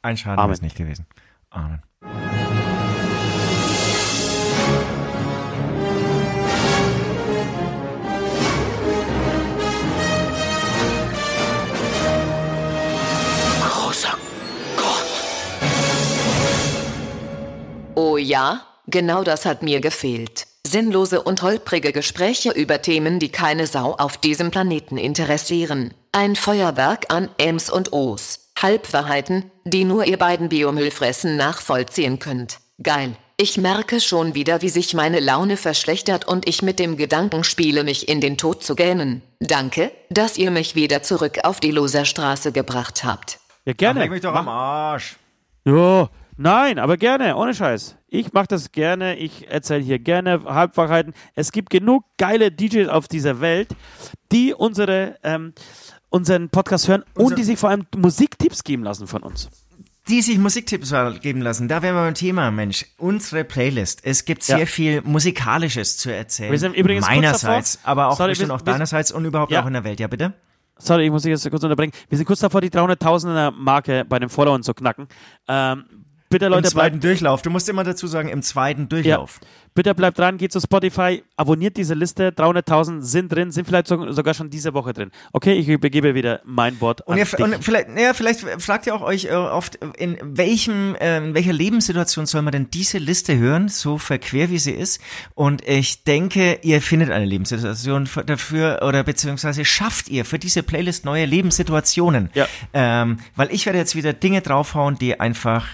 [0.00, 0.54] Ein Schaden Amen.
[0.54, 1.04] ist nicht gewesen.
[1.50, 1.82] Amen.
[17.98, 20.46] Oh ja, genau das hat mir gefehlt.
[20.66, 25.94] Sinnlose und holprige Gespräche über Themen, die keine Sau auf diesem Planeten interessieren.
[26.12, 28.50] Ein Feuerwerk an Ems und Os.
[28.60, 32.58] Halbwahrheiten, die nur ihr beiden Biomüllfressen nachvollziehen könnt.
[32.82, 33.16] Geil.
[33.38, 37.84] Ich merke schon wieder, wie sich meine Laune verschlechtert und ich mit dem Gedanken spiele,
[37.84, 39.22] mich in den Tod zu gähnen.
[39.40, 43.38] Danke, dass ihr mich wieder zurück auf die Loserstraße gebracht habt.
[43.66, 44.00] Ja, gerne.
[44.00, 45.16] Leg mich doch Mach- am Arsch.
[45.66, 47.96] Ja, nein, aber gerne, ohne Scheiß.
[48.08, 51.12] Ich mache das gerne, ich erzähle hier gerne Halbwahrheiten.
[51.34, 53.68] Es gibt genug geile DJs auf dieser Welt,
[54.32, 55.52] die unsere, ähm,
[56.08, 59.50] unseren Podcast hören Unser- und die sich vor allem Musiktipps geben lassen von uns.
[60.08, 62.86] Die sich Musiktipps geben lassen, da wären wir beim Thema, Mensch.
[62.96, 64.02] Unsere Playlist.
[64.04, 64.66] Es gibt sehr Ja.
[64.66, 66.52] viel Musikalisches zu erzählen.
[66.52, 69.50] Wir sind übrigens kurz Meinerseits, davor- aber auch Sorry, bestimmt wir- auch deinerseits und überhaupt
[69.50, 69.62] Ja.
[69.62, 69.98] auch in der Welt.
[69.98, 70.32] Ja, bitte?
[70.78, 71.90] Sorry, ich muss dich jetzt kurz unterbrechen.
[72.08, 75.08] Wir sind kurz davor, die 300.000er Marke bei den Followern zu knacken.
[75.48, 75.95] Ähm,
[76.28, 77.42] bitte, Leute, Im zweiten Durchlauf.
[77.42, 79.40] Du musst immer dazu sagen, im zweiten Durchlauf.
[79.74, 82.30] bitte bleibt dran, geht zu Spotify, abonniert diese Liste.
[82.30, 85.10] 300.000 sind drin, sind vielleicht so, sogar schon diese Woche drin.
[85.32, 87.38] Okay, ich übergebe wieder mein Wort Und, an ihr, dich.
[87.40, 91.52] und vielleicht, naja, vielleicht fragt ihr auch euch äh, oft, in welchem, äh, in welcher
[91.52, 95.00] Lebenssituation soll man denn diese Liste hören, so verquer wie sie ist?
[95.34, 100.62] Und ich denke, ihr findet eine Lebenssituation für- dafür oder beziehungsweise schafft ihr für diese
[100.62, 102.30] Playlist neue Lebenssituationen.
[102.34, 102.46] Ja.
[102.72, 105.66] Ähm, weil ich werde jetzt wieder Dinge draufhauen, die einfach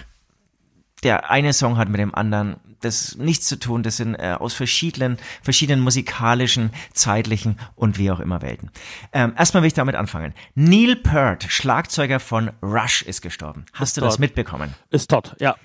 [1.03, 3.83] der eine Song hat mit dem anderen das nichts zu tun.
[3.83, 8.71] Das sind äh, aus verschiedenen, verschiedenen musikalischen, zeitlichen und wie auch immer Welten.
[9.13, 10.33] Ähm, erstmal will ich damit anfangen.
[10.55, 13.65] Neil Peart, Schlagzeuger von Rush, ist gestorben.
[13.73, 14.19] Hast du das tot.
[14.19, 14.73] mitbekommen?
[14.89, 15.55] Ist tot, ja.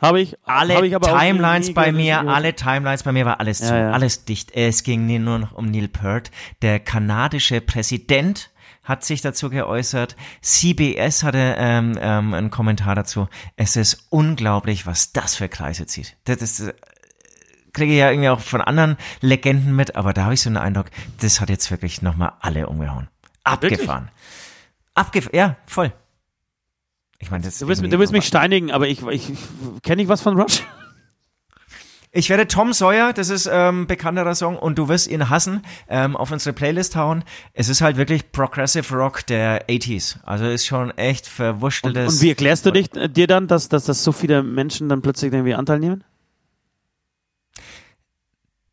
[0.00, 0.36] Habe ich.
[0.44, 2.36] Alle hab ich Timelines bei mir, gehört.
[2.36, 3.90] alle Timelines bei mir war alles zu, Ja, ja.
[3.92, 4.54] alles dicht.
[4.54, 6.30] Es ging nur noch um Neil Peart.
[6.60, 8.50] Der kanadische Präsident
[8.86, 10.16] hat sich dazu geäußert.
[10.40, 13.28] CBS hatte ähm, ähm, einen Kommentar dazu.
[13.56, 16.16] Es ist unglaublich, was das für Kreise zieht.
[16.24, 16.72] Das ist, äh,
[17.72, 20.56] kriege ich ja irgendwie auch von anderen Legenden mit, aber da habe ich so einen
[20.56, 20.86] Eindruck,
[21.20, 23.08] das hat jetzt wirklich nochmal alle umgehauen.
[23.44, 24.10] Abgefahren.
[24.94, 25.92] Abgefahren, ja, voll.
[27.18, 29.38] Ich meine, das Du willst, du willst mich steinigen, aber ich, ich, ich
[29.82, 30.62] kenne ich was von Rush?
[32.16, 36.16] Ich werde Tom Sawyer, das ist ähm, bekannterer Song, und du wirst ihn hassen, ähm,
[36.16, 37.24] auf unsere Playlist hauen.
[37.52, 40.16] Es ist halt wirklich Progressive Rock der 80s.
[40.24, 42.14] Also ist schon echt Und, verwurschteltes.
[42.14, 45.02] und wie erklärst du dich, äh, dir dann, dass, dass, dass so viele Menschen dann
[45.02, 46.04] plötzlich irgendwie Anteil nehmen?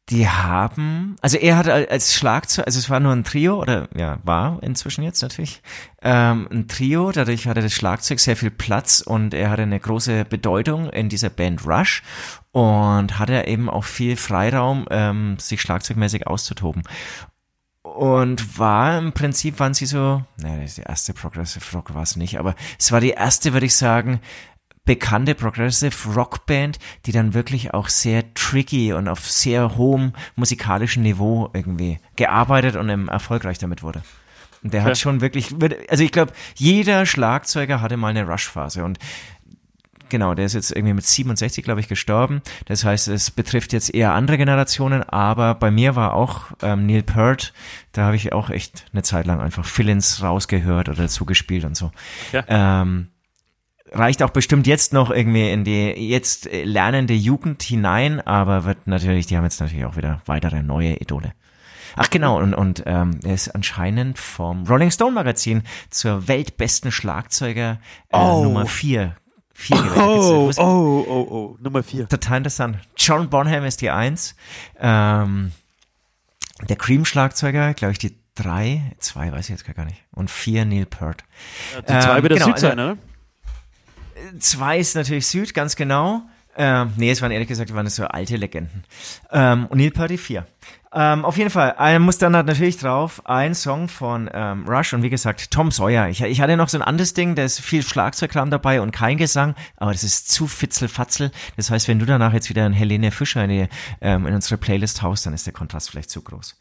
[0.09, 3.87] Die haben, also er hat al- als Schlagzeug, also es war nur ein Trio, oder
[3.95, 5.61] ja, war inzwischen jetzt natürlich,
[6.01, 10.25] ähm, ein Trio, dadurch hatte das Schlagzeug sehr viel Platz und er hatte eine große
[10.25, 12.03] Bedeutung in dieser Band Rush
[12.51, 16.83] und hatte eben auch viel Freiraum, ähm, sich schlagzeugmäßig auszutoben.
[17.81, 22.39] Und war im Prinzip, waren sie so, naja, die erste Progressive Rock war es nicht,
[22.39, 24.19] aber es war die erste, würde ich sagen,
[24.85, 31.03] bekannte Progressive Rock Band, die dann wirklich auch sehr tricky und auf sehr hohem musikalischen
[31.03, 34.03] Niveau irgendwie gearbeitet und erfolgreich damit wurde.
[34.61, 34.87] Und der Ja.
[34.87, 35.53] hat schon wirklich,
[35.89, 38.99] also ich glaube, jeder Schlagzeuger hatte mal eine Rush-Phase und
[40.09, 42.43] Genau, der ist jetzt irgendwie mit 67, glaube ich, gestorben.
[42.65, 47.01] Das heißt, es betrifft jetzt eher andere Generationen, aber bei mir war auch ähm, Neil
[47.01, 47.51] Peart,
[47.93, 51.89] da habe ich auch echt eine Zeit lang einfach Fill-ins rausgehört oder zugespielt und so.
[52.31, 52.43] Ja.
[52.47, 53.07] Ähm,
[53.93, 59.27] reicht auch bestimmt jetzt noch irgendwie in die jetzt lernende Jugend hinein, aber wird natürlich,
[59.27, 61.33] die haben jetzt natürlich auch wieder weitere neue Idole.
[61.95, 67.79] Ach genau, und, und ähm, er ist anscheinend vom Rolling Stone Magazin zur weltbesten Schlagzeuger
[68.09, 68.43] äh, Oh.
[68.43, 69.15] Nummer 4
[69.53, 69.77] vier.
[69.97, 72.07] Oh, oh, oh, oh, Nummer vier.
[72.09, 72.77] Total interessant.
[72.97, 74.35] John Bonham ist die Eins.
[74.79, 75.51] Ähm,
[76.67, 80.03] der Cream-Schlagzeuger, glaube ich, die drei, zwei weiß ich jetzt gar nicht.
[80.11, 81.23] Und vier Neil Peart.
[81.77, 82.97] Die zwei Ähm, wird das genau, sein, also- oder?
[84.39, 86.23] Zwei ist natürlich Süd, ganz genau.
[86.55, 88.83] Ähm, nee, es waren ehrlich gesagt, waren es so alte Legenden.
[89.31, 90.45] Ähm, und Neil die vier.
[90.95, 94.93] Ähm, auf jeden Fall, ein muss dann halt natürlich drauf, ein Song von ähm, Rush
[94.93, 96.09] und wie gesagt, Tom Sawyer.
[96.09, 99.17] Ich, ich hatte noch so ein anderes Ding, da ist viel Schlagzeugkram dabei und kein
[99.17, 101.31] Gesang, aber das ist zu fitzelfatzel.
[101.57, 103.67] Das heißt, wenn du danach jetzt wieder ein Helene Fischer in, die,
[104.01, 106.59] ähm, in unsere Playlist haust, dann ist der Kontrast vielleicht zu groß.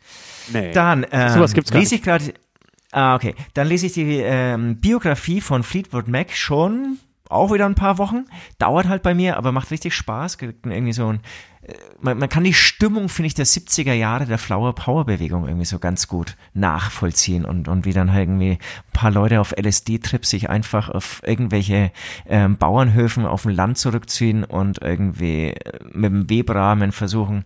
[0.55, 0.73] Nee.
[0.73, 2.33] Dann ähm, Sowas gibt's gar lese ich gerade.
[2.91, 3.35] Ah, okay.
[3.53, 6.99] Dann lese ich die ähm, Biografie von Fleetwood Mac schon
[7.33, 8.27] auch wieder ein paar Wochen.
[8.59, 10.39] Dauert halt bei mir, aber macht richtig Spaß.
[10.41, 11.21] Irgendwie so ein,
[11.63, 15.47] äh, man, man kann die Stimmung, finde ich, der 70er Jahre der Flower Power Bewegung
[15.47, 19.53] irgendwie so ganz gut nachvollziehen und, und wie dann halt irgendwie ein paar Leute auf
[19.53, 21.93] LSD-Trips sich einfach auf irgendwelche
[22.27, 27.45] ähm, Bauernhöfen auf dem Land zurückziehen und irgendwie äh, mit dem Webrahmen versuchen,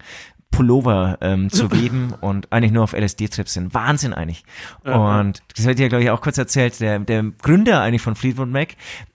[0.51, 3.75] Pullover ähm, zu weben und eigentlich nur auf LSD-Trips sind.
[3.75, 4.45] Wahnsinn eigentlich.
[4.85, 8.49] Und das ich dir, glaube ich, auch kurz erzählt, der, der Gründer eigentlich von Fleetwood
[8.49, 8.69] Mac,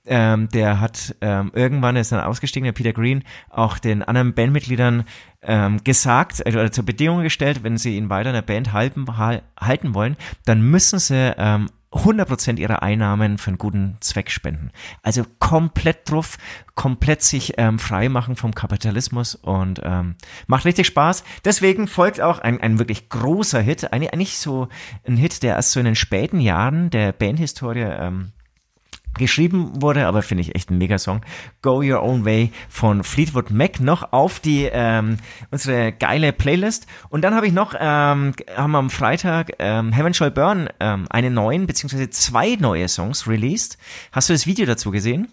[0.05, 5.03] ähm, der hat ähm, irgendwann, ist dann ausgestiegen, der Peter Green, auch den anderen Bandmitgliedern
[5.41, 9.41] ähm, gesagt, also zur Bedingung gestellt, wenn sie ihn weiter in der Band halten, hal-
[9.59, 14.71] halten wollen, dann müssen sie ähm, 100% ihrer Einnahmen für einen guten Zweck spenden.
[15.03, 16.37] Also komplett drauf,
[16.75, 20.15] komplett sich ähm, frei machen vom Kapitalismus und ähm,
[20.47, 21.23] macht richtig Spaß.
[21.43, 24.69] Deswegen folgt auch ein, ein wirklich großer Hit, eigentlich, so
[25.05, 28.31] ein Hit, der erst so in den späten Jahren der Bandhistorie ähm,
[29.17, 31.21] geschrieben wurde, aber finde ich echt ein Megasong.
[31.61, 35.17] Go Your Own Way von Fleetwood Mac noch auf die ähm,
[35.51, 36.87] unsere geile Playlist.
[37.09, 41.05] Und dann habe ich noch ähm, haben wir am Freitag ähm, Heaven Shall Burn ähm,
[41.09, 43.77] eine neuen beziehungsweise zwei neue Songs released.
[44.11, 45.27] Hast du das Video dazu gesehen?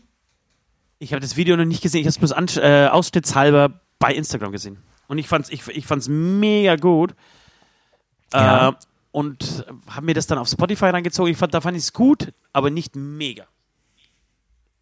[0.99, 4.13] Ich habe das Video noch nicht gesehen, ich habe es bloß an, äh, ausschnittshalber bei
[4.15, 4.79] Instagram gesehen.
[5.07, 7.15] Und ich fand's, ich, ich fand's mega gut.
[8.33, 8.71] Ja.
[8.71, 8.73] Äh,
[9.11, 11.33] und habe mir das dann auf Spotify reingezogen.
[11.33, 13.47] Ich fand, da fand ich es gut, aber nicht mega.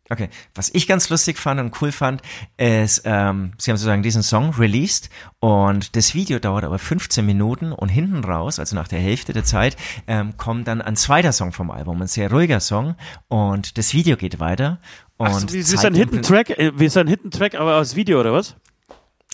[0.09, 2.23] Okay, was ich ganz lustig fand und cool fand,
[2.57, 7.73] ist, ähm, sie haben sozusagen diesen Song released und das Video dauert aber 15 Minuten
[7.73, 9.77] und hinten raus, also nach der Hälfte der Zeit,
[10.07, 12.95] ähm, kommt dann ein zweiter Song vom Album, ein sehr ruhiger Song
[13.27, 14.79] und das Video geht weiter.
[15.17, 17.57] Und Ach so, wie, wie ist ein Hidden Track, äh, wie ist ein Hidden Track,
[17.57, 18.55] aber aus Video oder was?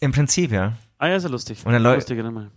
[0.00, 0.72] Im Prinzip, ja.
[0.96, 1.58] Ah ja, ist ja lustig.
[1.66, 2.50] Und dann Lustige Nummer.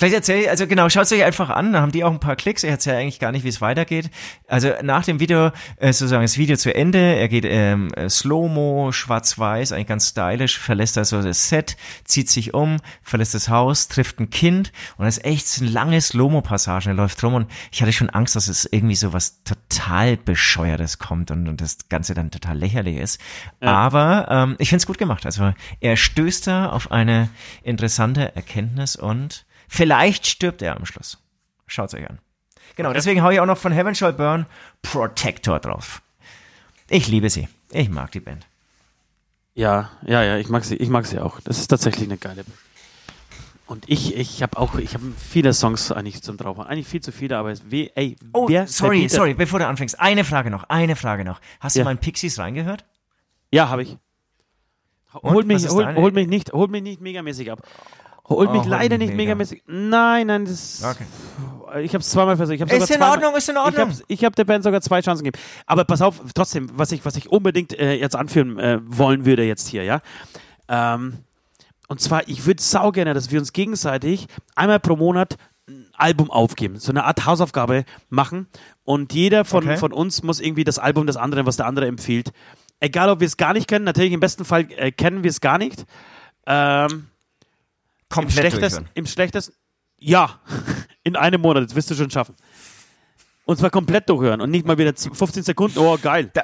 [0.00, 2.20] Vielleicht erzähle ich, also genau, schaut es euch einfach an, da haben die auch ein
[2.20, 4.08] paar Klicks, ich erzähle eigentlich gar nicht, wie es weitergeht.
[4.48, 8.92] Also nach dem Video, äh, sozusagen das Video zu Ende, er geht ähm, äh, Slow-Mo,
[8.92, 14.20] schwarz-weiß, eigentlich ganz stylisch, verlässt also das Set, zieht sich um, verlässt das Haus, trifft
[14.20, 17.82] ein Kind und das ist echt so eine lange Slow-Mo-Passage, er läuft rum und ich
[17.82, 22.14] hatte schon Angst, dass es irgendwie so was total Bescheuertes kommt und, und das Ganze
[22.14, 23.20] dann total lächerlich ist.
[23.60, 27.28] Aber ähm, ich finde es gut gemacht, also er stößt da auf eine
[27.62, 31.16] interessante Erkenntnis und Vielleicht stirbt er am Schluss.
[31.68, 32.18] Schaut's euch an.
[32.74, 34.46] Genau, deswegen hau ich auch noch von Heaven Shall Burn
[34.82, 36.02] Protector drauf.
[36.88, 37.48] Ich liebe sie.
[37.70, 38.46] Ich mag die Band.
[39.54, 41.38] Ja, ja, ja, ich mag sie, ich mag sie auch.
[41.40, 42.58] Das ist tatsächlich eine geile Band.
[43.66, 46.58] Und ich, ich habe auch, ich habe viele Songs eigentlich zum drauf.
[46.58, 50.00] Eigentlich viel zu viele, aber es, weh, ey, Oh, sorry, sorry, bevor du anfängst.
[50.00, 51.40] Eine Frage noch, eine Frage noch.
[51.60, 51.82] Hast Ja.
[51.82, 52.84] du mal in Pixies reingehört?
[53.52, 53.96] Ja, habe ich.
[55.12, 57.62] Hol mich, hol, hol mich nicht, hol mich nicht megamäßig ab.
[58.30, 59.30] Holt mich Oh, hol leider mich nicht mega.
[59.34, 59.62] megamäßig.
[59.66, 60.82] Nein, nein, das.
[60.84, 61.04] Okay.
[61.82, 62.54] Ich habe es zweimal versucht.
[62.56, 63.88] Ich hab's Ist sogar in zweimal- Ordnung, ist in Ordnung.
[63.90, 65.42] Ich habe ich hab der Band sogar zwei Chancen gegeben.
[65.66, 69.44] Aber pass auf, trotzdem, was ich, was ich unbedingt äh, jetzt anführen äh, wollen würde
[69.44, 70.00] jetzt hier, ja.
[70.68, 71.18] Ähm,
[71.88, 75.36] und zwar, ich würde sau gerne, dass wir uns gegenseitig einmal pro Monat
[75.68, 78.46] ein Album aufgeben, so eine Art Hausaufgabe machen
[78.84, 79.76] und jeder von, Okay.
[79.76, 82.32] von uns muss irgendwie das Album des anderen, was der andere empfiehlt.
[82.80, 85.40] Egal, ob wir es gar nicht kennen, natürlich im besten Fall äh, kennen wir es
[85.40, 85.84] gar nicht.
[86.46, 87.06] Ähm,
[88.10, 88.88] im Komplett schlechtesten, durchhören.
[88.94, 89.54] Im schlechtesten,
[89.98, 90.40] ja,
[91.04, 92.34] in einem Monat, das wirst du schon schaffen.
[93.44, 96.30] Und zwar komplett durchhören und nicht mal wieder z- 15 Sekunden, oh geil.
[96.32, 96.42] Da,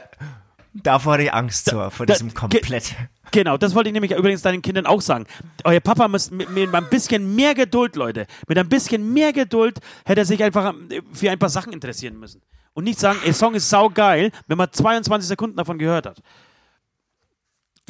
[0.75, 2.95] davor hatte ich Angst, so, vor da- diesem ge- komplett.
[3.33, 5.27] Genau, das wollte ich nämlich übrigens deinen Kindern auch sagen.
[5.65, 9.79] Euer Papa muss mit, mit ein bisschen mehr Geduld, Leute, mit ein bisschen mehr Geduld
[10.05, 12.43] hätte er sich einfach äh, für ein paar Sachen interessieren müssen.
[12.75, 16.23] Und nicht sagen, ey, Song ist saugeil, wenn man 22 Sekunden davon gehört hat.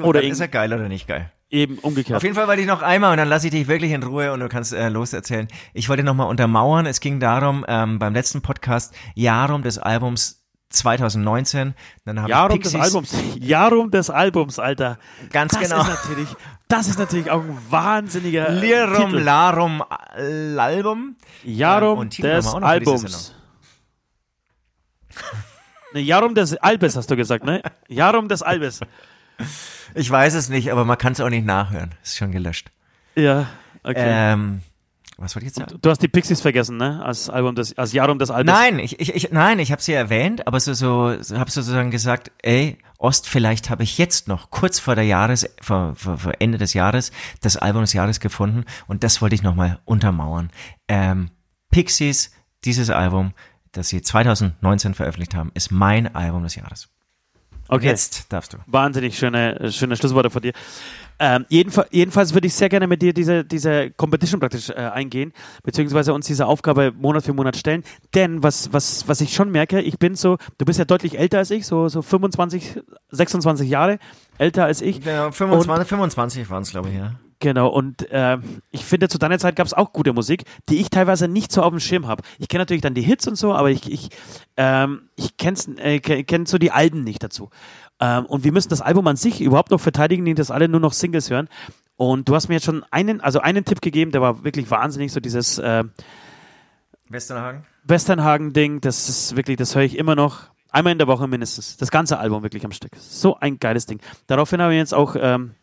[0.00, 1.32] Oder Dann ist er geil oder nicht geil?
[1.48, 2.16] Eben umgekehrt.
[2.16, 4.32] Auf jeden Fall wollte ich noch einmal und dann lasse ich dich wirklich in Ruhe
[4.32, 5.46] und du kannst äh, loserzählen.
[5.74, 11.74] Ich wollte nochmal untermauern, es ging darum, ähm, beim letzten Podcast, Jarum des Albums 2019.
[12.04, 13.14] Dann haben Jarum des Pixies- Albums.
[13.38, 14.98] Jarum des Albums, Alter.
[15.30, 15.82] Ganz das genau.
[15.82, 16.28] Ist natürlich,
[16.66, 19.18] das ist natürlich auch ein wahnsinniger Lirum Titel.
[19.22, 19.82] Larum
[20.56, 21.16] Album.
[21.44, 23.34] Jarum Ähm, des Albums.
[25.94, 27.62] Ne, Jarum des Albes hast du gesagt, ne?
[27.88, 28.80] Jarum des Albes.
[29.94, 31.94] Ich weiß es nicht, aber man kann es auch nicht nachhören.
[32.02, 32.70] Ist schon gelöscht.
[33.14, 33.46] Ja,
[33.82, 33.94] okay.
[34.04, 34.60] Ähm,
[35.16, 35.78] Was wollte ich jetzt sagen?
[35.80, 37.02] Du hast die Pixies vergessen, ne?
[37.02, 38.58] Als Album des, als Jahr um des Albums.
[38.58, 41.90] Nein, ich, ich, ich, nein, ich habe sie erwähnt, aber so, so, so habe sozusagen
[41.90, 46.32] gesagt, ey, Ost, vielleicht habe ich jetzt noch kurz vor der Jahres, vor, vor, vor
[46.38, 50.50] Ende des Jahres das Album des Jahres gefunden und das wollte ich nochmal untermauern.
[50.88, 51.30] Ähm,
[51.70, 52.32] Pixies,
[52.64, 53.32] dieses Album,
[53.72, 56.88] das sie 2019 veröffentlicht haben, ist mein Album des Jahres.
[57.68, 57.86] Okay.
[57.86, 58.58] Jetzt darfst du.
[58.66, 60.52] Wahnsinnig schöne, schöne Schlussworte von dir.
[61.18, 65.32] Ähm, jedenfalls, jedenfalls würde ich sehr gerne mit dir diese, diese Competition praktisch äh, eingehen,
[65.62, 67.84] beziehungsweise uns diese Aufgabe Monat für Monat stellen.
[68.14, 71.38] Denn was, was, was ich schon merke, ich bin so, du bist ja deutlich älter
[71.38, 73.98] als ich, so, so 25, 26 Jahre
[74.38, 75.04] älter als ich.
[75.04, 77.12] Ja, 25, 25 waren es, glaube ich, ja.
[77.38, 78.38] Genau, und äh,
[78.70, 81.62] ich finde, zu deiner Zeit gab es auch gute Musik, die ich teilweise nicht so
[81.62, 82.22] auf dem Schirm habe.
[82.38, 84.08] Ich kenne natürlich dann die Hits und so, aber ich, ich,
[84.56, 87.50] ähm, ich kenne äh, kenn so die Alben nicht dazu.
[88.00, 90.80] Ähm, und wir müssen das Album an sich überhaupt noch verteidigen, die das alle nur
[90.80, 91.48] noch Singles hören.
[91.96, 95.12] Und du hast mir jetzt schon einen, also einen Tipp gegeben, der war wirklich wahnsinnig,
[95.12, 95.84] so dieses äh,
[97.08, 97.64] Westernhagen?
[97.84, 100.50] Westernhagen-Ding, das ist wirklich, das höre ich immer noch.
[100.70, 101.76] Einmal in der Woche mindestens.
[101.78, 102.92] Das ganze Album wirklich am Stück.
[102.98, 104.00] So ein geiles Ding.
[104.26, 105.54] Daraufhin habe ich jetzt auch ähm,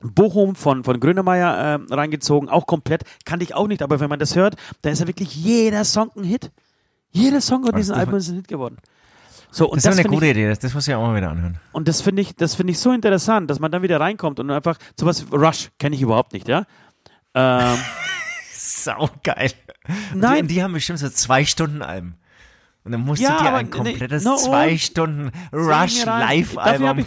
[0.00, 3.04] Bochum von, von Grönemeyer äh, reingezogen, auch komplett.
[3.24, 6.10] Kannte ich auch nicht, aber wenn man das hört, dann ist ja wirklich jeder Song
[6.16, 6.50] ein Hit.
[7.10, 8.78] Jeder Song auf diesem Album ist ein Hit geworden.
[9.54, 11.30] So, und Das ist eine gute ich, Idee, das, das muss ich auch mal wieder
[11.30, 11.58] anhören.
[11.72, 14.50] Und das finde ich, das finde ich so interessant, dass man dann wieder reinkommt und
[14.50, 16.64] einfach sowas, Rush kenne ich überhaupt nicht, ja.
[17.34, 17.76] Ähm,
[18.54, 19.52] Sau geil.
[20.14, 20.48] Nein.
[20.48, 22.14] Die, die haben bestimmt so zwei Stunden Alben.
[22.84, 24.78] Und dann musst Ja, du dir ein komplettes no, zwei oh.
[24.78, 27.04] Stunden Sing Rush mir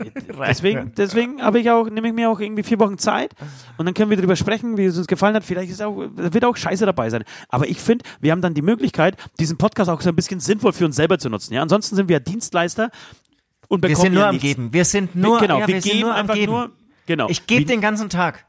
[0.48, 3.34] Deswegen, deswegen habe ich auch, nehme ich mir auch irgendwie vier Wochen Zeit
[3.76, 5.44] und dann können wir darüber sprechen, wie es uns gefallen hat.
[5.44, 7.24] Vielleicht ist auch, wird auch Scheiße dabei sein.
[7.48, 10.72] Aber ich finde, wir haben dann die Möglichkeit, diesen Podcast auch so ein bisschen sinnvoll
[10.72, 11.54] für uns selber zu nutzen.
[11.54, 12.90] Ja, ansonsten sind wir Dienstleister
[13.68, 14.38] und Wir bekommen sind nur ja am.
[14.38, 14.72] Geben.
[14.72, 16.52] Wir sind nur, genau, ja, wir, wir geben nur am einfach Geben.
[16.52, 16.70] nur.
[17.06, 17.28] Genau.
[17.28, 18.44] Ich gebe wir, den ganzen Tag.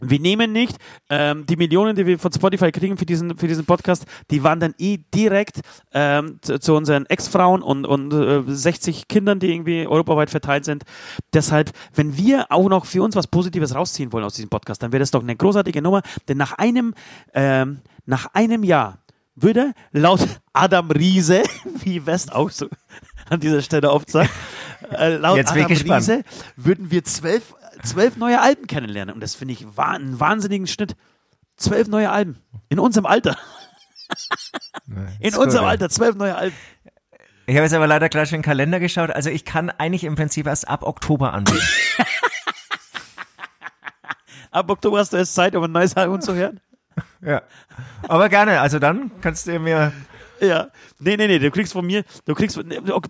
[0.00, 0.76] Wir nehmen nicht
[1.10, 4.74] ähm, die Millionen, die wir von Spotify kriegen für diesen, für diesen Podcast, die wandern
[4.78, 5.60] eh direkt
[5.92, 10.84] ähm, zu, zu unseren Ex-Frauen und, und äh, 60 Kindern, die irgendwie europaweit verteilt sind.
[11.32, 14.92] Deshalb, wenn wir auch noch für uns was Positives rausziehen wollen aus diesem Podcast, dann
[14.92, 16.94] wäre das doch eine großartige Nummer, denn nach einem,
[17.34, 18.98] ähm, nach einem Jahr
[19.34, 20.20] würde laut
[20.52, 21.42] Adam Riese,
[21.82, 22.68] wie West auch so
[23.28, 24.30] an dieser Stelle oft sagt,
[24.90, 25.66] äh, laut Jetzt Adam.
[25.66, 26.22] Riese
[26.56, 29.14] würden wir zwölf, zwölf neue Alben kennenlernen.
[29.14, 30.96] Und das finde ich einen wahnsinnigen Schnitt.
[31.56, 32.38] Zwölf neue Alben.
[32.68, 33.36] In unserem Alter.
[35.20, 35.70] In unserem ja.
[35.70, 36.56] Alter, zwölf neue Alben.
[37.46, 39.10] Ich habe jetzt aber leider gleich schon den Kalender geschaut.
[39.10, 41.60] Also ich kann eigentlich im Prinzip erst ab Oktober anbieten.
[44.50, 46.60] Ab Oktober hast du erst Zeit, um ein neues Album zu hören.
[47.20, 47.42] ja.
[48.08, 48.60] Aber gerne.
[48.60, 49.92] Also dann kannst du mir.
[50.40, 50.68] Ja.
[51.00, 52.58] Nee, nee, nee, du kriegst von mir, du kriegst,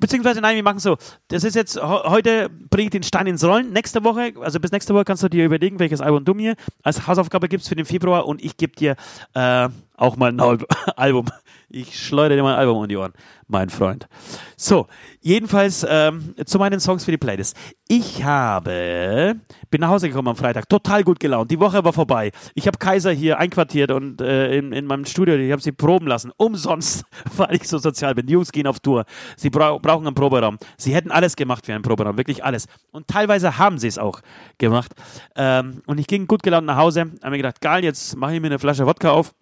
[0.00, 0.96] beziehungsweise nein, wir machen so.
[1.28, 3.72] Das ist jetzt, heute bringe ich den Stein ins Rollen.
[3.72, 7.06] Nächste Woche, also bis nächste Woche kannst du dir überlegen, welches Album du mir als
[7.06, 8.96] Hausaufgabe gibst für den Februar und ich gebe dir
[9.34, 10.58] äh, auch mal ein Al-
[10.96, 11.26] Album.
[11.70, 13.12] Ich schleudere dir mal ein Album um die Ohren,
[13.46, 14.08] mein Freund.
[14.56, 14.86] So,
[15.20, 17.54] jedenfalls ähm, zu meinen Songs für die Playlist.
[17.86, 19.36] Ich habe,
[19.70, 21.50] bin nach Hause gekommen am Freitag, total gut gelaunt.
[21.50, 22.32] Die Woche war vorbei.
[22.54, 26.06] Ich habe Kaiser hier einquartiert und äh, in, in meinem Studio, ich habe sie proben
[26.06, 26.32] lassen.
[26.38, 27.04] Umsonst,
[27.36, 28.26] weil ich so sozial bin.
[28.26, 29.04] Die Jungs gehen auf Tour.
[29.36, 30.56] Sie brau brauchen einen Proberaum.
[30.78, 32.66] Sie hätten alles gemacht für einen Proberaum, wirklich alles.
[32.92, 34.22] Und teilweise haben sie es auch
[34.56, 34.92] gemacht.
[35.36, 38.40] Ähm, und ich ging gut gelaunt nach Hause, habe mir gedacht, geil, jetzt mache ich
[38.40, 39.34] mir eine Flasche Wodka auf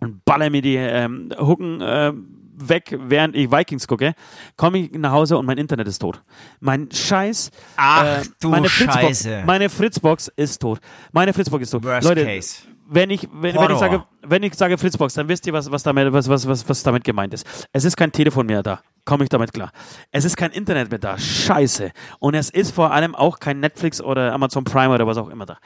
[0.00, 2.12] und baller mir die ähm, Hucken äh,
[2.56, 4.14] weg, während ich Vikings gucke,
[4.56, 6.22] komme ich nach Hause und mein Internet ist tot.
[6.60, 7.50] Mein Scheiß.
[7.76, 9.42] Ach, äh, du meine Fritzbox, Scheiße.
[9.46, 10.80] Meine Fritzbox ist tot.
[11.12, 11.84] Meine Fritzbox ist tot.
[11.84, 12.62] Worst Leute, case.
[12.88, 15.82] wenn ich, wenn, wenn ich sage, wenn ich sage Fritzbox, dann wisst ihr, was, was,
[15.82, 17.46] damit, was, was, was, was damit gemeint ist.
[17.72, 18.80] Es ist kein Telefon mehr da.
[19.04, 19.70] Komme ich damit klar.
[20.10, 21.16] Es ist kein Internet mehr da.
[21.16, 21.92] Scheiße.
[22.18, 25.46] Und es ist vor allem auch kein Netflix oder Amazon Prime oder was auch immer
[25.46, 25.58] da.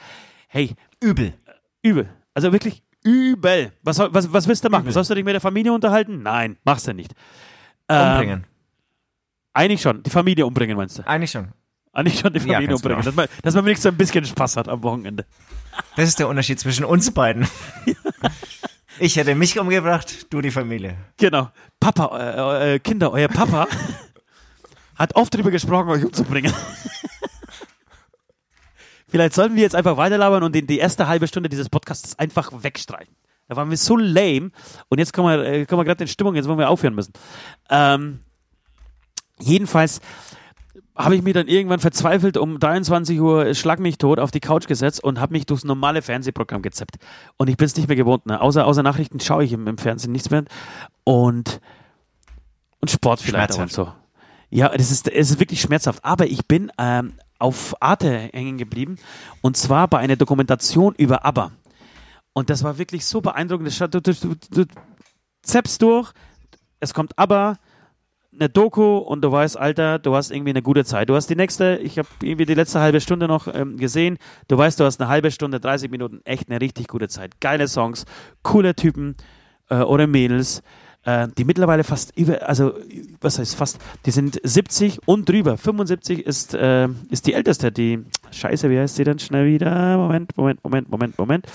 [0.47, 1.33] Hey, Übel.
[1.81, 2.09] Übel.
[2.33, 3.71] Also wirklich übel.
[3.83, 4.91] Was, was, was willst du machen?
[4.91, 6.21] Sollst du dich mit der Familie unterhalten?
[6.23, 7.13] Nein, machst du nicht.
[7.89, 8.43] Ähm, Umbringen.
[9.53, 10.01] Eigentlich schon.
[10.03, 11.07] Die Familie umbringen, meinst du?
[11.07, 11.49] Eigentlich schon.
[11.93, 13.01] Eigentlich schon die Ja, Familie ganz umbringen.
[13.01, 13.09] genau.
[13.11, 15.25] Dass man, dass man wenigstens ein bisschen Spaß hat am Wochenende.
[15.97, 17.47] Das ist der Unterschied zwischen uns beiden.
[18.99, 20.95] Ich hätte mich umgebracht, du die Familie.
[21.17, 21.49] Genau.
[21.79, 23.67] Papa, äh, äh, Kinder, euer Papa
[24.95, 26.53] hat oft darüber gesprochen, euch umzubringen.
[29.11, 32.51] Vielleicht sollten wir jetzt einfach weiterlabern und die, die erste halbe Stunde dieses Podcasts einfach
[32.63, 33.13] wegstreichen.
[33.49, 34.51] Da waren wir so lame
[34.87, 37.11] und jetzt kommen wir, äh, kommen wir gerade in Stimmung, jetzt wollen wir aufhören müssen.
[37.69, 38.21] Ähm,
[39.39, 39.99] jedenfalls
[40.95, 44.67] habe ich mich dann irgendwann verzweifelt um 23 Uhr schlag mich tot auf die Couch
[44.67, 46.95] gesetzt und habe mich durchs normale Fernsehprogramm gezappt.
[47.35, 48.25] Und ich bin es nicht mehr gewohnt.
[48.25, 48.39] Ne?
[48.39, 50.45] Außer, außer Nachrichten schaue ich im, im Fernsehen nichts mehr.
[51.03, 51.59] Und,
[52.79, 53.91] und Sport vielleicht auch und so.
[54.49, 56.05] Ja, das ist, es ist wirklich schmerzhaft.
[56.05, 58.97] Aber ich bin ähm, auf Arte hängen geblieben.
[59.41, 61.51] Und zwar bei einer Dokumentation über ABBA.
[62.33, 63.79] Und das war wirklich so beeindruckend.
[63.93, 64.65] Du, du, du, du
[65.41, 66.13] zappst durch,
[66.79, 67.57] es kommt aber
[68.33, 71.09] eine Doku und du weißt, Alter, du hast irgendwie eine gute Zeit.
[71.09, 74.17] Du hast die nächste, ich habe irgendwie die letzte halbe Stunde noch ähm, gesehen.
[74.47, 77.41] Du weißt, du hast eine halbe Stunde, 30 Minuten, echt eine richtig gute Zeit.
[77.41, 78.05] Geile Songs,
[78.41, 79.15] coole Typen
[79.69, 80.63] äh, oder Mädels,
[81.03, 82.73] äh, die mittlerweile fast über, also
[83.19, 85.57] was heißt fast, die sind 70 und drüber.
[85.57, 89.97] 75 ist, äh, ist die älteste, die, scheiße, wie heißt sie denn schnell wieder?
[89.97, 91.45] Moment, Moment, Moment, Moment, Moment.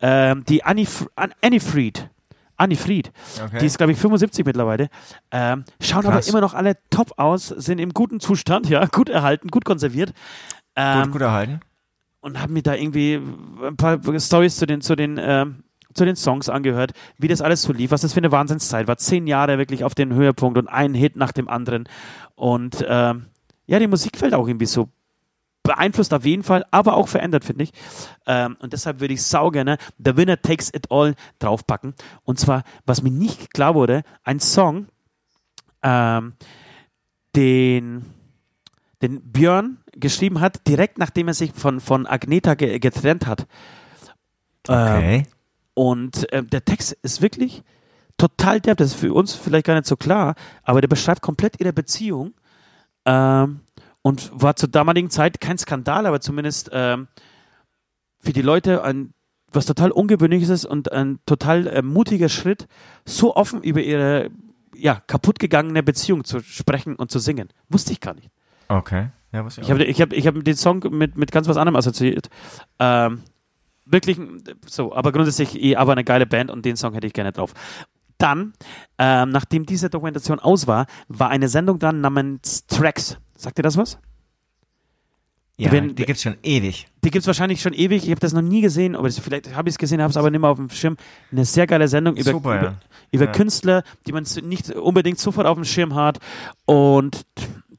[0.00, 0.86] Ähm, die Annie,
[1.40, 2.08] Annie Fried.
[2.56, 3.10] Annie Fried.
[3.42, 3.58] Okay.
[3.58, 4.90] Die ist, glaube ich, 75 mittlerweile.
[5.30, 6.28] Ähm, schauen aber Krass.
[6.28, 10.12] immer noch alle top aus, sind im guten Zustand, ja, gut erhalten, gut konserviert.
[10.76, 11.60] Ähm, gut, gut erhalten.
[12.20, 13.18] und habe mir da irgendwie
[13.66, 15.64] ein paar Stories zu den, zu den, ähm,
[15.94, 18.96] zu den Songs angehört, wie das alles so lief, was das für eine Wahnsinnszeit war.
[18.96, 21.88] Zehn Jahre wirklich auf den Höhepunkt und ein Hit nach dem anderen.
[22.34, 23.26] Und ähm,
[23.66, 24.88] ja, die Musik fällt auch irgendwie so
[25.62, 27.72] beeinflusst auf jeden Fall, aber auch verändert, finde ich.
[28.26, 31.94] Ähm, und deshalb würde ich sau gerne The Winner Takes It All draufpacken.
[32.24, 34.86] Und zwar, was mir nicht klar wurde, ein Song,
[35.82, 36.32] ähm,
[37.36, 38.06] den,
[39.02, 43.46] den Björn geschrieben hat, direkt nachdem er sich von, von Agneta ge getrennt hat.
[44.68, 45.26] Ähm, Okay.
[45.74, 47.62] Und äh, der Text ist wirklich
[48.18, 48.78] total derb.
[48.78, 52.34] Das ist für uns vielleicht gar nicht so klar, aber der beschreibt komplett ihre Beziehung.
[53.04, 53.60] Ähm,
[54.02, 57.08] und war zur damaligen Zeit kein Skandal, aber zumindest ähm,
[58.18, 59.12] für die Leute ein
[59.52, 62.68] was total ungewöhnliches ist und ein total äh, mutiger Schritt,
[63.04, 64.30] so offen über ihre
[64.76, 67.48] ja, kaputtgegangene Beziehung zu sprechen und zu singen.
[67.68, 68.30] Wusste ich gar nicht.
[68.68, 69.08] Okay.
[69.32, 72.30] Ja, Ich habe ich hab, ich hab den Song mit, mit ganz was anderem assoziiert.
[72.78, 73.22] Ähm,
[73.90, 74.18] wirklich
[74.66, 77.52] so, aber grundsätzlich eh aber eine geile Band und den Song hätte ich gerne drauf.
[78.18, 78.52] Dann,
[78.98, 83.16] ähm, nachdem diese Dokumentation aus war, war eine Sendung dran namens Tracks.
[83.36, 83.98] Sagt ihr das was?
[85.56, 86.86] ja, wenn- die gibt's schon ewig.
[87.04, 88.04] Die gibt es wahrscheinlich schon ewig.
[88.04, 90.30] Ich habe das noch nie gesehen, aber vielleicht habe ich es gesehen, habe es aber
[90.30, 90.96] nicht mehr auf dem Schirm.
[91.32, 92.60] Eine sehr geile Sendung über, Super, ja.
[92.62, 92.74] über,
[93.12, 93.32] über Ja.
[93.32, 96.18] Künstler, die man nicht unbedingt sofort auf dem Schirm hat
[96.64, 97.26] und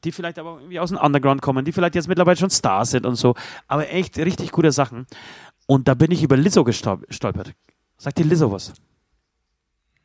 [0.04, 3.04] die vielleicht aber irgendwie aus dem Underground kommen, die vielleicht jetzt mittlerweile schon Stars sind
[3.06, 3.34] und so.
[3.66, 5.06] Aber echt richtig gute Sachen.
[5.66, 7.52] Und da bin ich über Lizzo gestol- gestolpert.
[7.96, 8.72] Sagt dir Lizzo was?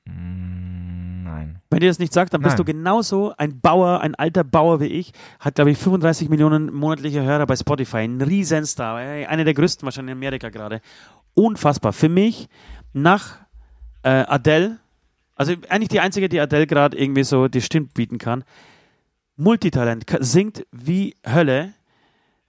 [0.06, 1.60] Mm, Nein.
[1.70, 2.66] Wenn dir das nicht sagt, dann bist Nein.
[2.66, 5.12] du genauso ein Bauer, ein alter Bauer wie ich.
[5.40, 7.98] Hat, glaube ich, 35 Millionen monatliche Hörer bei Spotify.
[7.98, 8.96] Ein Riesenstar.
[8.98, 10.82] Einer der größten wahrscheinlich in Amerika gerade.
[11.34, 11.94] Unfassbar.
[11.94, 12.48] Für mich
[12.94, 13.38] nach
[14.04, 14.80] äh, Adele,
[15.36, 18.44] also eigentlich die einzige, die Adele gerade irgendwie so die Stimme bieten kann.
[19.36, 21.74] Multitalent, singt wie Hölle,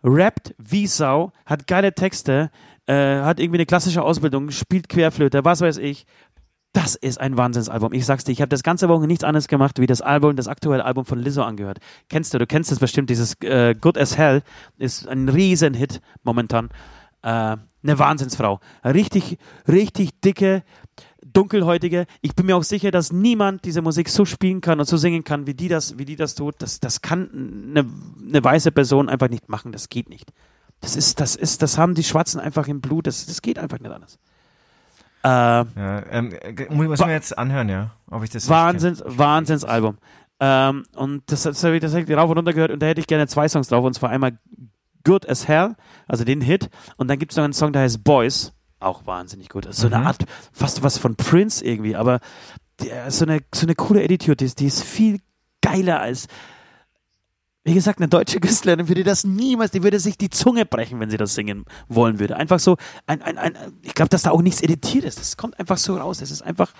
[0.02, 2.50] rappt wie Sau, hat geile Texte,
[2.88, 6.06] äh, hat irgendwie eine klassische Ausbildung, spielt Querflöte, was weiß ich.
[6.72, 7.92] Das ist ein Wahnsinnsalbum.
[7.92, 10.48] Ich sag's dir, ich habe das ganze Woche nichts anderes gemacht, wie das Album, das
[10.48, 11.78] aktuelle Album von Lizzo angehört.
[12.08, 14.42] Kennst du, du kennst es bestimmt, dieses äh, Good as Hell
[14.78, 16.70] ist ein Riesenhit momentan.
[17.22, 18.60] Äh, eine Wahnsinnsfrau.
[18.84, 20.62] Richtig, richtig dicke,
[21.24, 22.06] dunkelhäutige.
[22.22, 25.24] Ich bin mir auch sicher, dass niemand diese Musik so spielen kann und so singen
[25.24, 26.56] kann, wie die das, wie die das tut.
[26.58, 27.28] Das, das kann
[27.70, 27.86] eine,
[28.28, 29.72] eine weiße Person einfach nicht machen.
[29.72, 30.32] Das geht nicht.
[30.80, 33.06] Das ist, das ist, das haben die Schwarzen einfach im Blut.
[33.06, 34.18] Das, das geht einfach nicht anders.
[35.24, 35.64] Äh, Ja,
[36.10, 37.90] ähm, äh, muss mir jetzt anhören, ja.
[38.10, 39.98] Ob ich das Wahnsinns, Wahnsinnsalbum.
[40.40, 42.86] Ähm, und das, das habe ich, das hab ich rauf und runter gehört und da
[42.86, 43.84] hätte ich gerne zwei Songs drauf.
[43.84, 44.38] Und zwar einmal
[45.04, 45.74] Good as Hell,
[46.06, 46.70] also den Hit.
[46.96, 48.52] Und dann gibt es noch einen Song, der heißt Boys.
[48.78, 49.66] Auch wahnsinnig gut.
[49.66, 50.06] Also so eine Mhm.
[50.06, 52.20] Art, fast was von Prince irgendwie, aber
[52.80, 55.18] der, so, eine, so eine coole Attitude, die ist, die ist viel
[55.60, 56.28] geiler als,
[57.68, 61.10] wie gesagt, eine deutsche Künstlerin würde das niemals, die würde sich die Zunge brechen, wenn
[61.10, 62.36] sie das singen wollen würde.
[62.36, 62.76] Einfach so,
[63.06, 65.20] ein, ein, ein, ich glaube, dass da auch nichts editiert ist.
[65.20, 66.18] Das kommt einfach so raus.
[66.18, 66.72] Das ist einfach,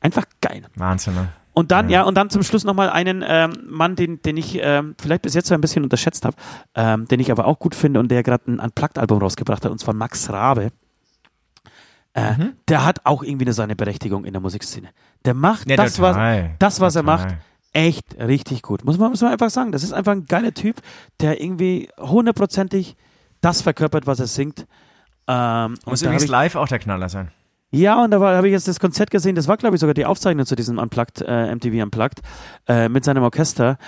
[0.00, 0.62] einfach geil.
[0.76, 1.28] Wahnsinn, ne?
[1.54, 4.94] Und dann, ja, und dann zum Schluss nochmal einen ähm, Mann, den, den ich ähm,
[5.00, 6.36] vielleicht bis jetzt so ein bisschen unterschätzt habe,
[6.74, 9.78] ähm, den ich aber auch gut finde und der gerade ein Unplugged-Album rausgebracht hat, und
[9.78, 10.70] zwar Max Rabe.
[12.14, 12.52] Äh, Mhm.
[12.68, 14.88] Der hat auch irgendwie eine seine Berechtigung in der Musikszene.
[15.24, 16.54] Der macht Ja, das, was, total.
[16.58, 17.16] das, was er Total.
[17.26, 17.36] macht,
[17.72, 18.84] echt richtig gut.
[18.84, 19.72] Muss man, muss man einfach sagen.
[19.72, 20.80] Das ist einfach ein geiler Typ,
[21.20, 22.96] der irgendwie hundertprozentig
[23.40, 24.66] das verkörpert, was er singt.
[25.26, 27.30] Ähm, Muss übrigens live auch der Knaller sein.
[27.70, 30.04] ja, und da habe ich jetzt das Konzert gesehen, das war, glaube ich, sogar die
[30.04, 32.20] Aufzeichnung zu diesem Unplugged, äh, MTV Unplugged,
[32.68, 33.78] äh, mit seinem Orchester.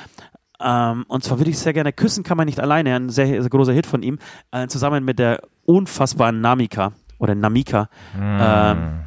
[0.60, 3.50] Ähm, und zwar würde ich sehr gerne Küssen kann man nicht alleine, ein sehr, sehr
[3.50, 4.18] großer Hit von ihm,
[4.52, 7.88] äh, zusammen mit der unfassbaren Namika oder Namika.
[8.16, 9.00] Ähm,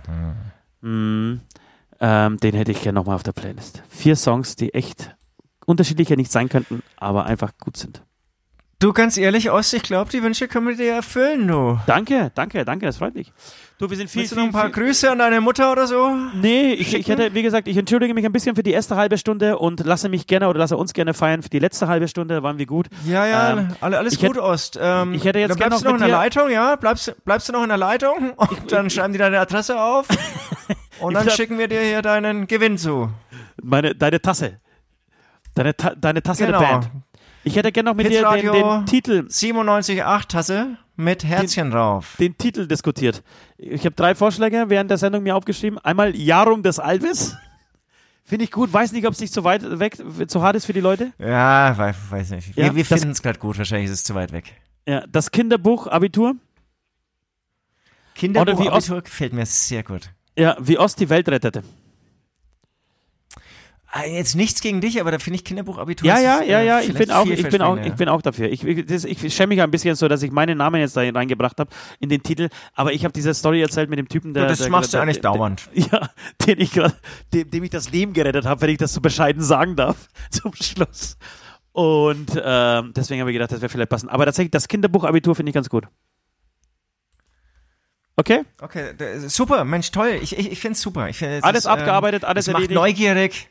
[0.82, 1.40] mh,
[2.00, 3.84] ähm, den hätte ich gerne nochmal auf der Playlist.
[3.90, 5.16] Vier Songs, die echt
[5.66, 8.02] unterschiedlicher nicht sein könnten, aber einfach gut sind.
[8.80, 11.80] Du, ganz ehrlich, Ost, ich glaube, die Wünsche können wir dir erfüllen, du.
[11.88, 13.34] Danke, danke, danke, das freut mich.
[13.80, 15.88] Du, wir sind viel, Willst du noch ein paar viel, Grüße an deine Mutter oder
[15.88, 16.16] so?
[16.36, 19.18] Nee, ich, ich hätte, wie gesagt, ich entschuldige mich ein bisschen für die erste halbe
[19.18, 22.44] Stunde und lasse mich gerne oder lasse uns gerne feiern für die letzte halbe Stunde,
[22.44, 22.86] waren wir gut.
[23.08, 24.78] Ja, ja, Ähm, alle, alles ich gut, hätte- Ost.
[24.80, 26.76] Ähm, ich hätte jetzt dann gern bleibst noch du noch in der Leitung, ja?
[26.76, 28.34] Bleibst, bleibst du noch in der Leitung?
[28.36, 30.08] Und dann schreiben die deine Adresse auf.
[31.00, 33.10] Und dann glaub- schicken wir dir hier deinen Gewinn zu.
[33.60, 34.60] Meine, deine Tasse.
[35.56, 36.60] Deine, Ta deine Tasse Genau.
[36.60, 36.90] der Band.
[37.48, 42.16] Ich hätte gerne noch mit dir den, den Titel, 97,8 Tasse mit Herzchen drauf.
[42.20, 43.24] den Titel diskutiert.
[43.58, 45.80] Ich habe drei Vorschläge während der Sendung mir aufgeschrieben.
[45.80, 47.36] Einmal Jarum des Alves.
[48.24, 48.74] Finde ich gut.
[48.74, 49.98] Weiß nicht, ob es nicht zu weit weg,
[50.28, 51.14] zu hart ist für die Leute.
[51.18, 52.56] Ja, weiß, weiß nicht.
[52.58, 53.58] Wir, Ja, wir das- finden es gerade gut.
[53.58, 54.54] Wahrscheinlich ist es zu weit weg.
[54.86, 56.36] Ja, das Kinderbuch Abitur.
[58.16, 60.10] Kinderbuch Abitur gefällt mir sehr gut.
[60.38, 61.64] Ja, wie Ost die Welt rettete.
[64.00, 66.08] Ah, Jetzt nichts gegen dich, aber da finde ich Kinderbuch Abitur.
[66.08, 66.82] Ja, ja, äh, ja, ja.
[66.82, 68.48] Ich bin auch, ich bin auch, ich bin auch dafür.
[68.52, 71.02] Ich, ich, das- ich schäme mich ein bisschen so, dass ich meinen Namen jetzt da
[71.02, 72.50] reingebracht habe in den Titel.
[72.76, 74.44] Aber ich habe diese Story erzählt mit dem Typen, der.
[74.44, 75.68] Du, das der, machst du der, eigentlich der, dauernd.
[75.74, 76.10] Ja,
[76.46, 76.96] den ich grad,
[77.34, 80.54] dem, dem ich das Leben gerettet habe, wenn ich das so bescheiden sagen darf, zum
[80.54, 81.18] Schluss.
[81.72, 84.12] Und ähm, deswegen habe ich gedacht, das wäre vielleicht passend.
[84.12, 85.86] Aber tatsächlich, das Kinderbuch-Abitur finde ich ganz gut.
[88.16, 88.42] Okay?
[88.62, 88.94] Okay,
[89.28, 90.20] super, Mensch, toll.
[90.22, 91.08] Ich, ich, ich finde es super.
[91.10, 92.80] Ich find, es Alles ist, abgearbeitet, alles es macht erledigt.
[92.80, 93.50] neugierig.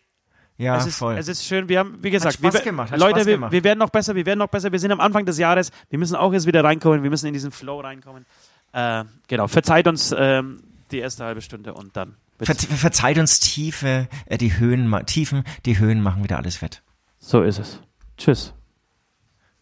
[0.59, 1.17] Ja, es, ist, voll.
[1.19, 3.91] es ist schön, wir haben, wie gesagt, Spaß wir, gemacht, Leute, wir, wir werden noch
[3.91, 4.73] besser, wir werden noch besser.
[4.73, 7.35] Wir sind am Anfang des Jahres, wir müssen auch jetzt wieder reinkommen, wir müssen in
[7.35, 8.25] diesen Flow reinkommen.
[8.73, 12.17] Äh, genau, verzeiht uns ähm, die erste halbe Stunde und dann.
[12.41, 16.83] Ver verzeiht uns Tiefe, äh, die Höhen, Tiefen, die Höhen machen wieder alles fett.
[17.19, 17.81] So ist es.
[18.17, 18.55] Tschüss.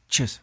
[0.09, 0.43] Tschüss.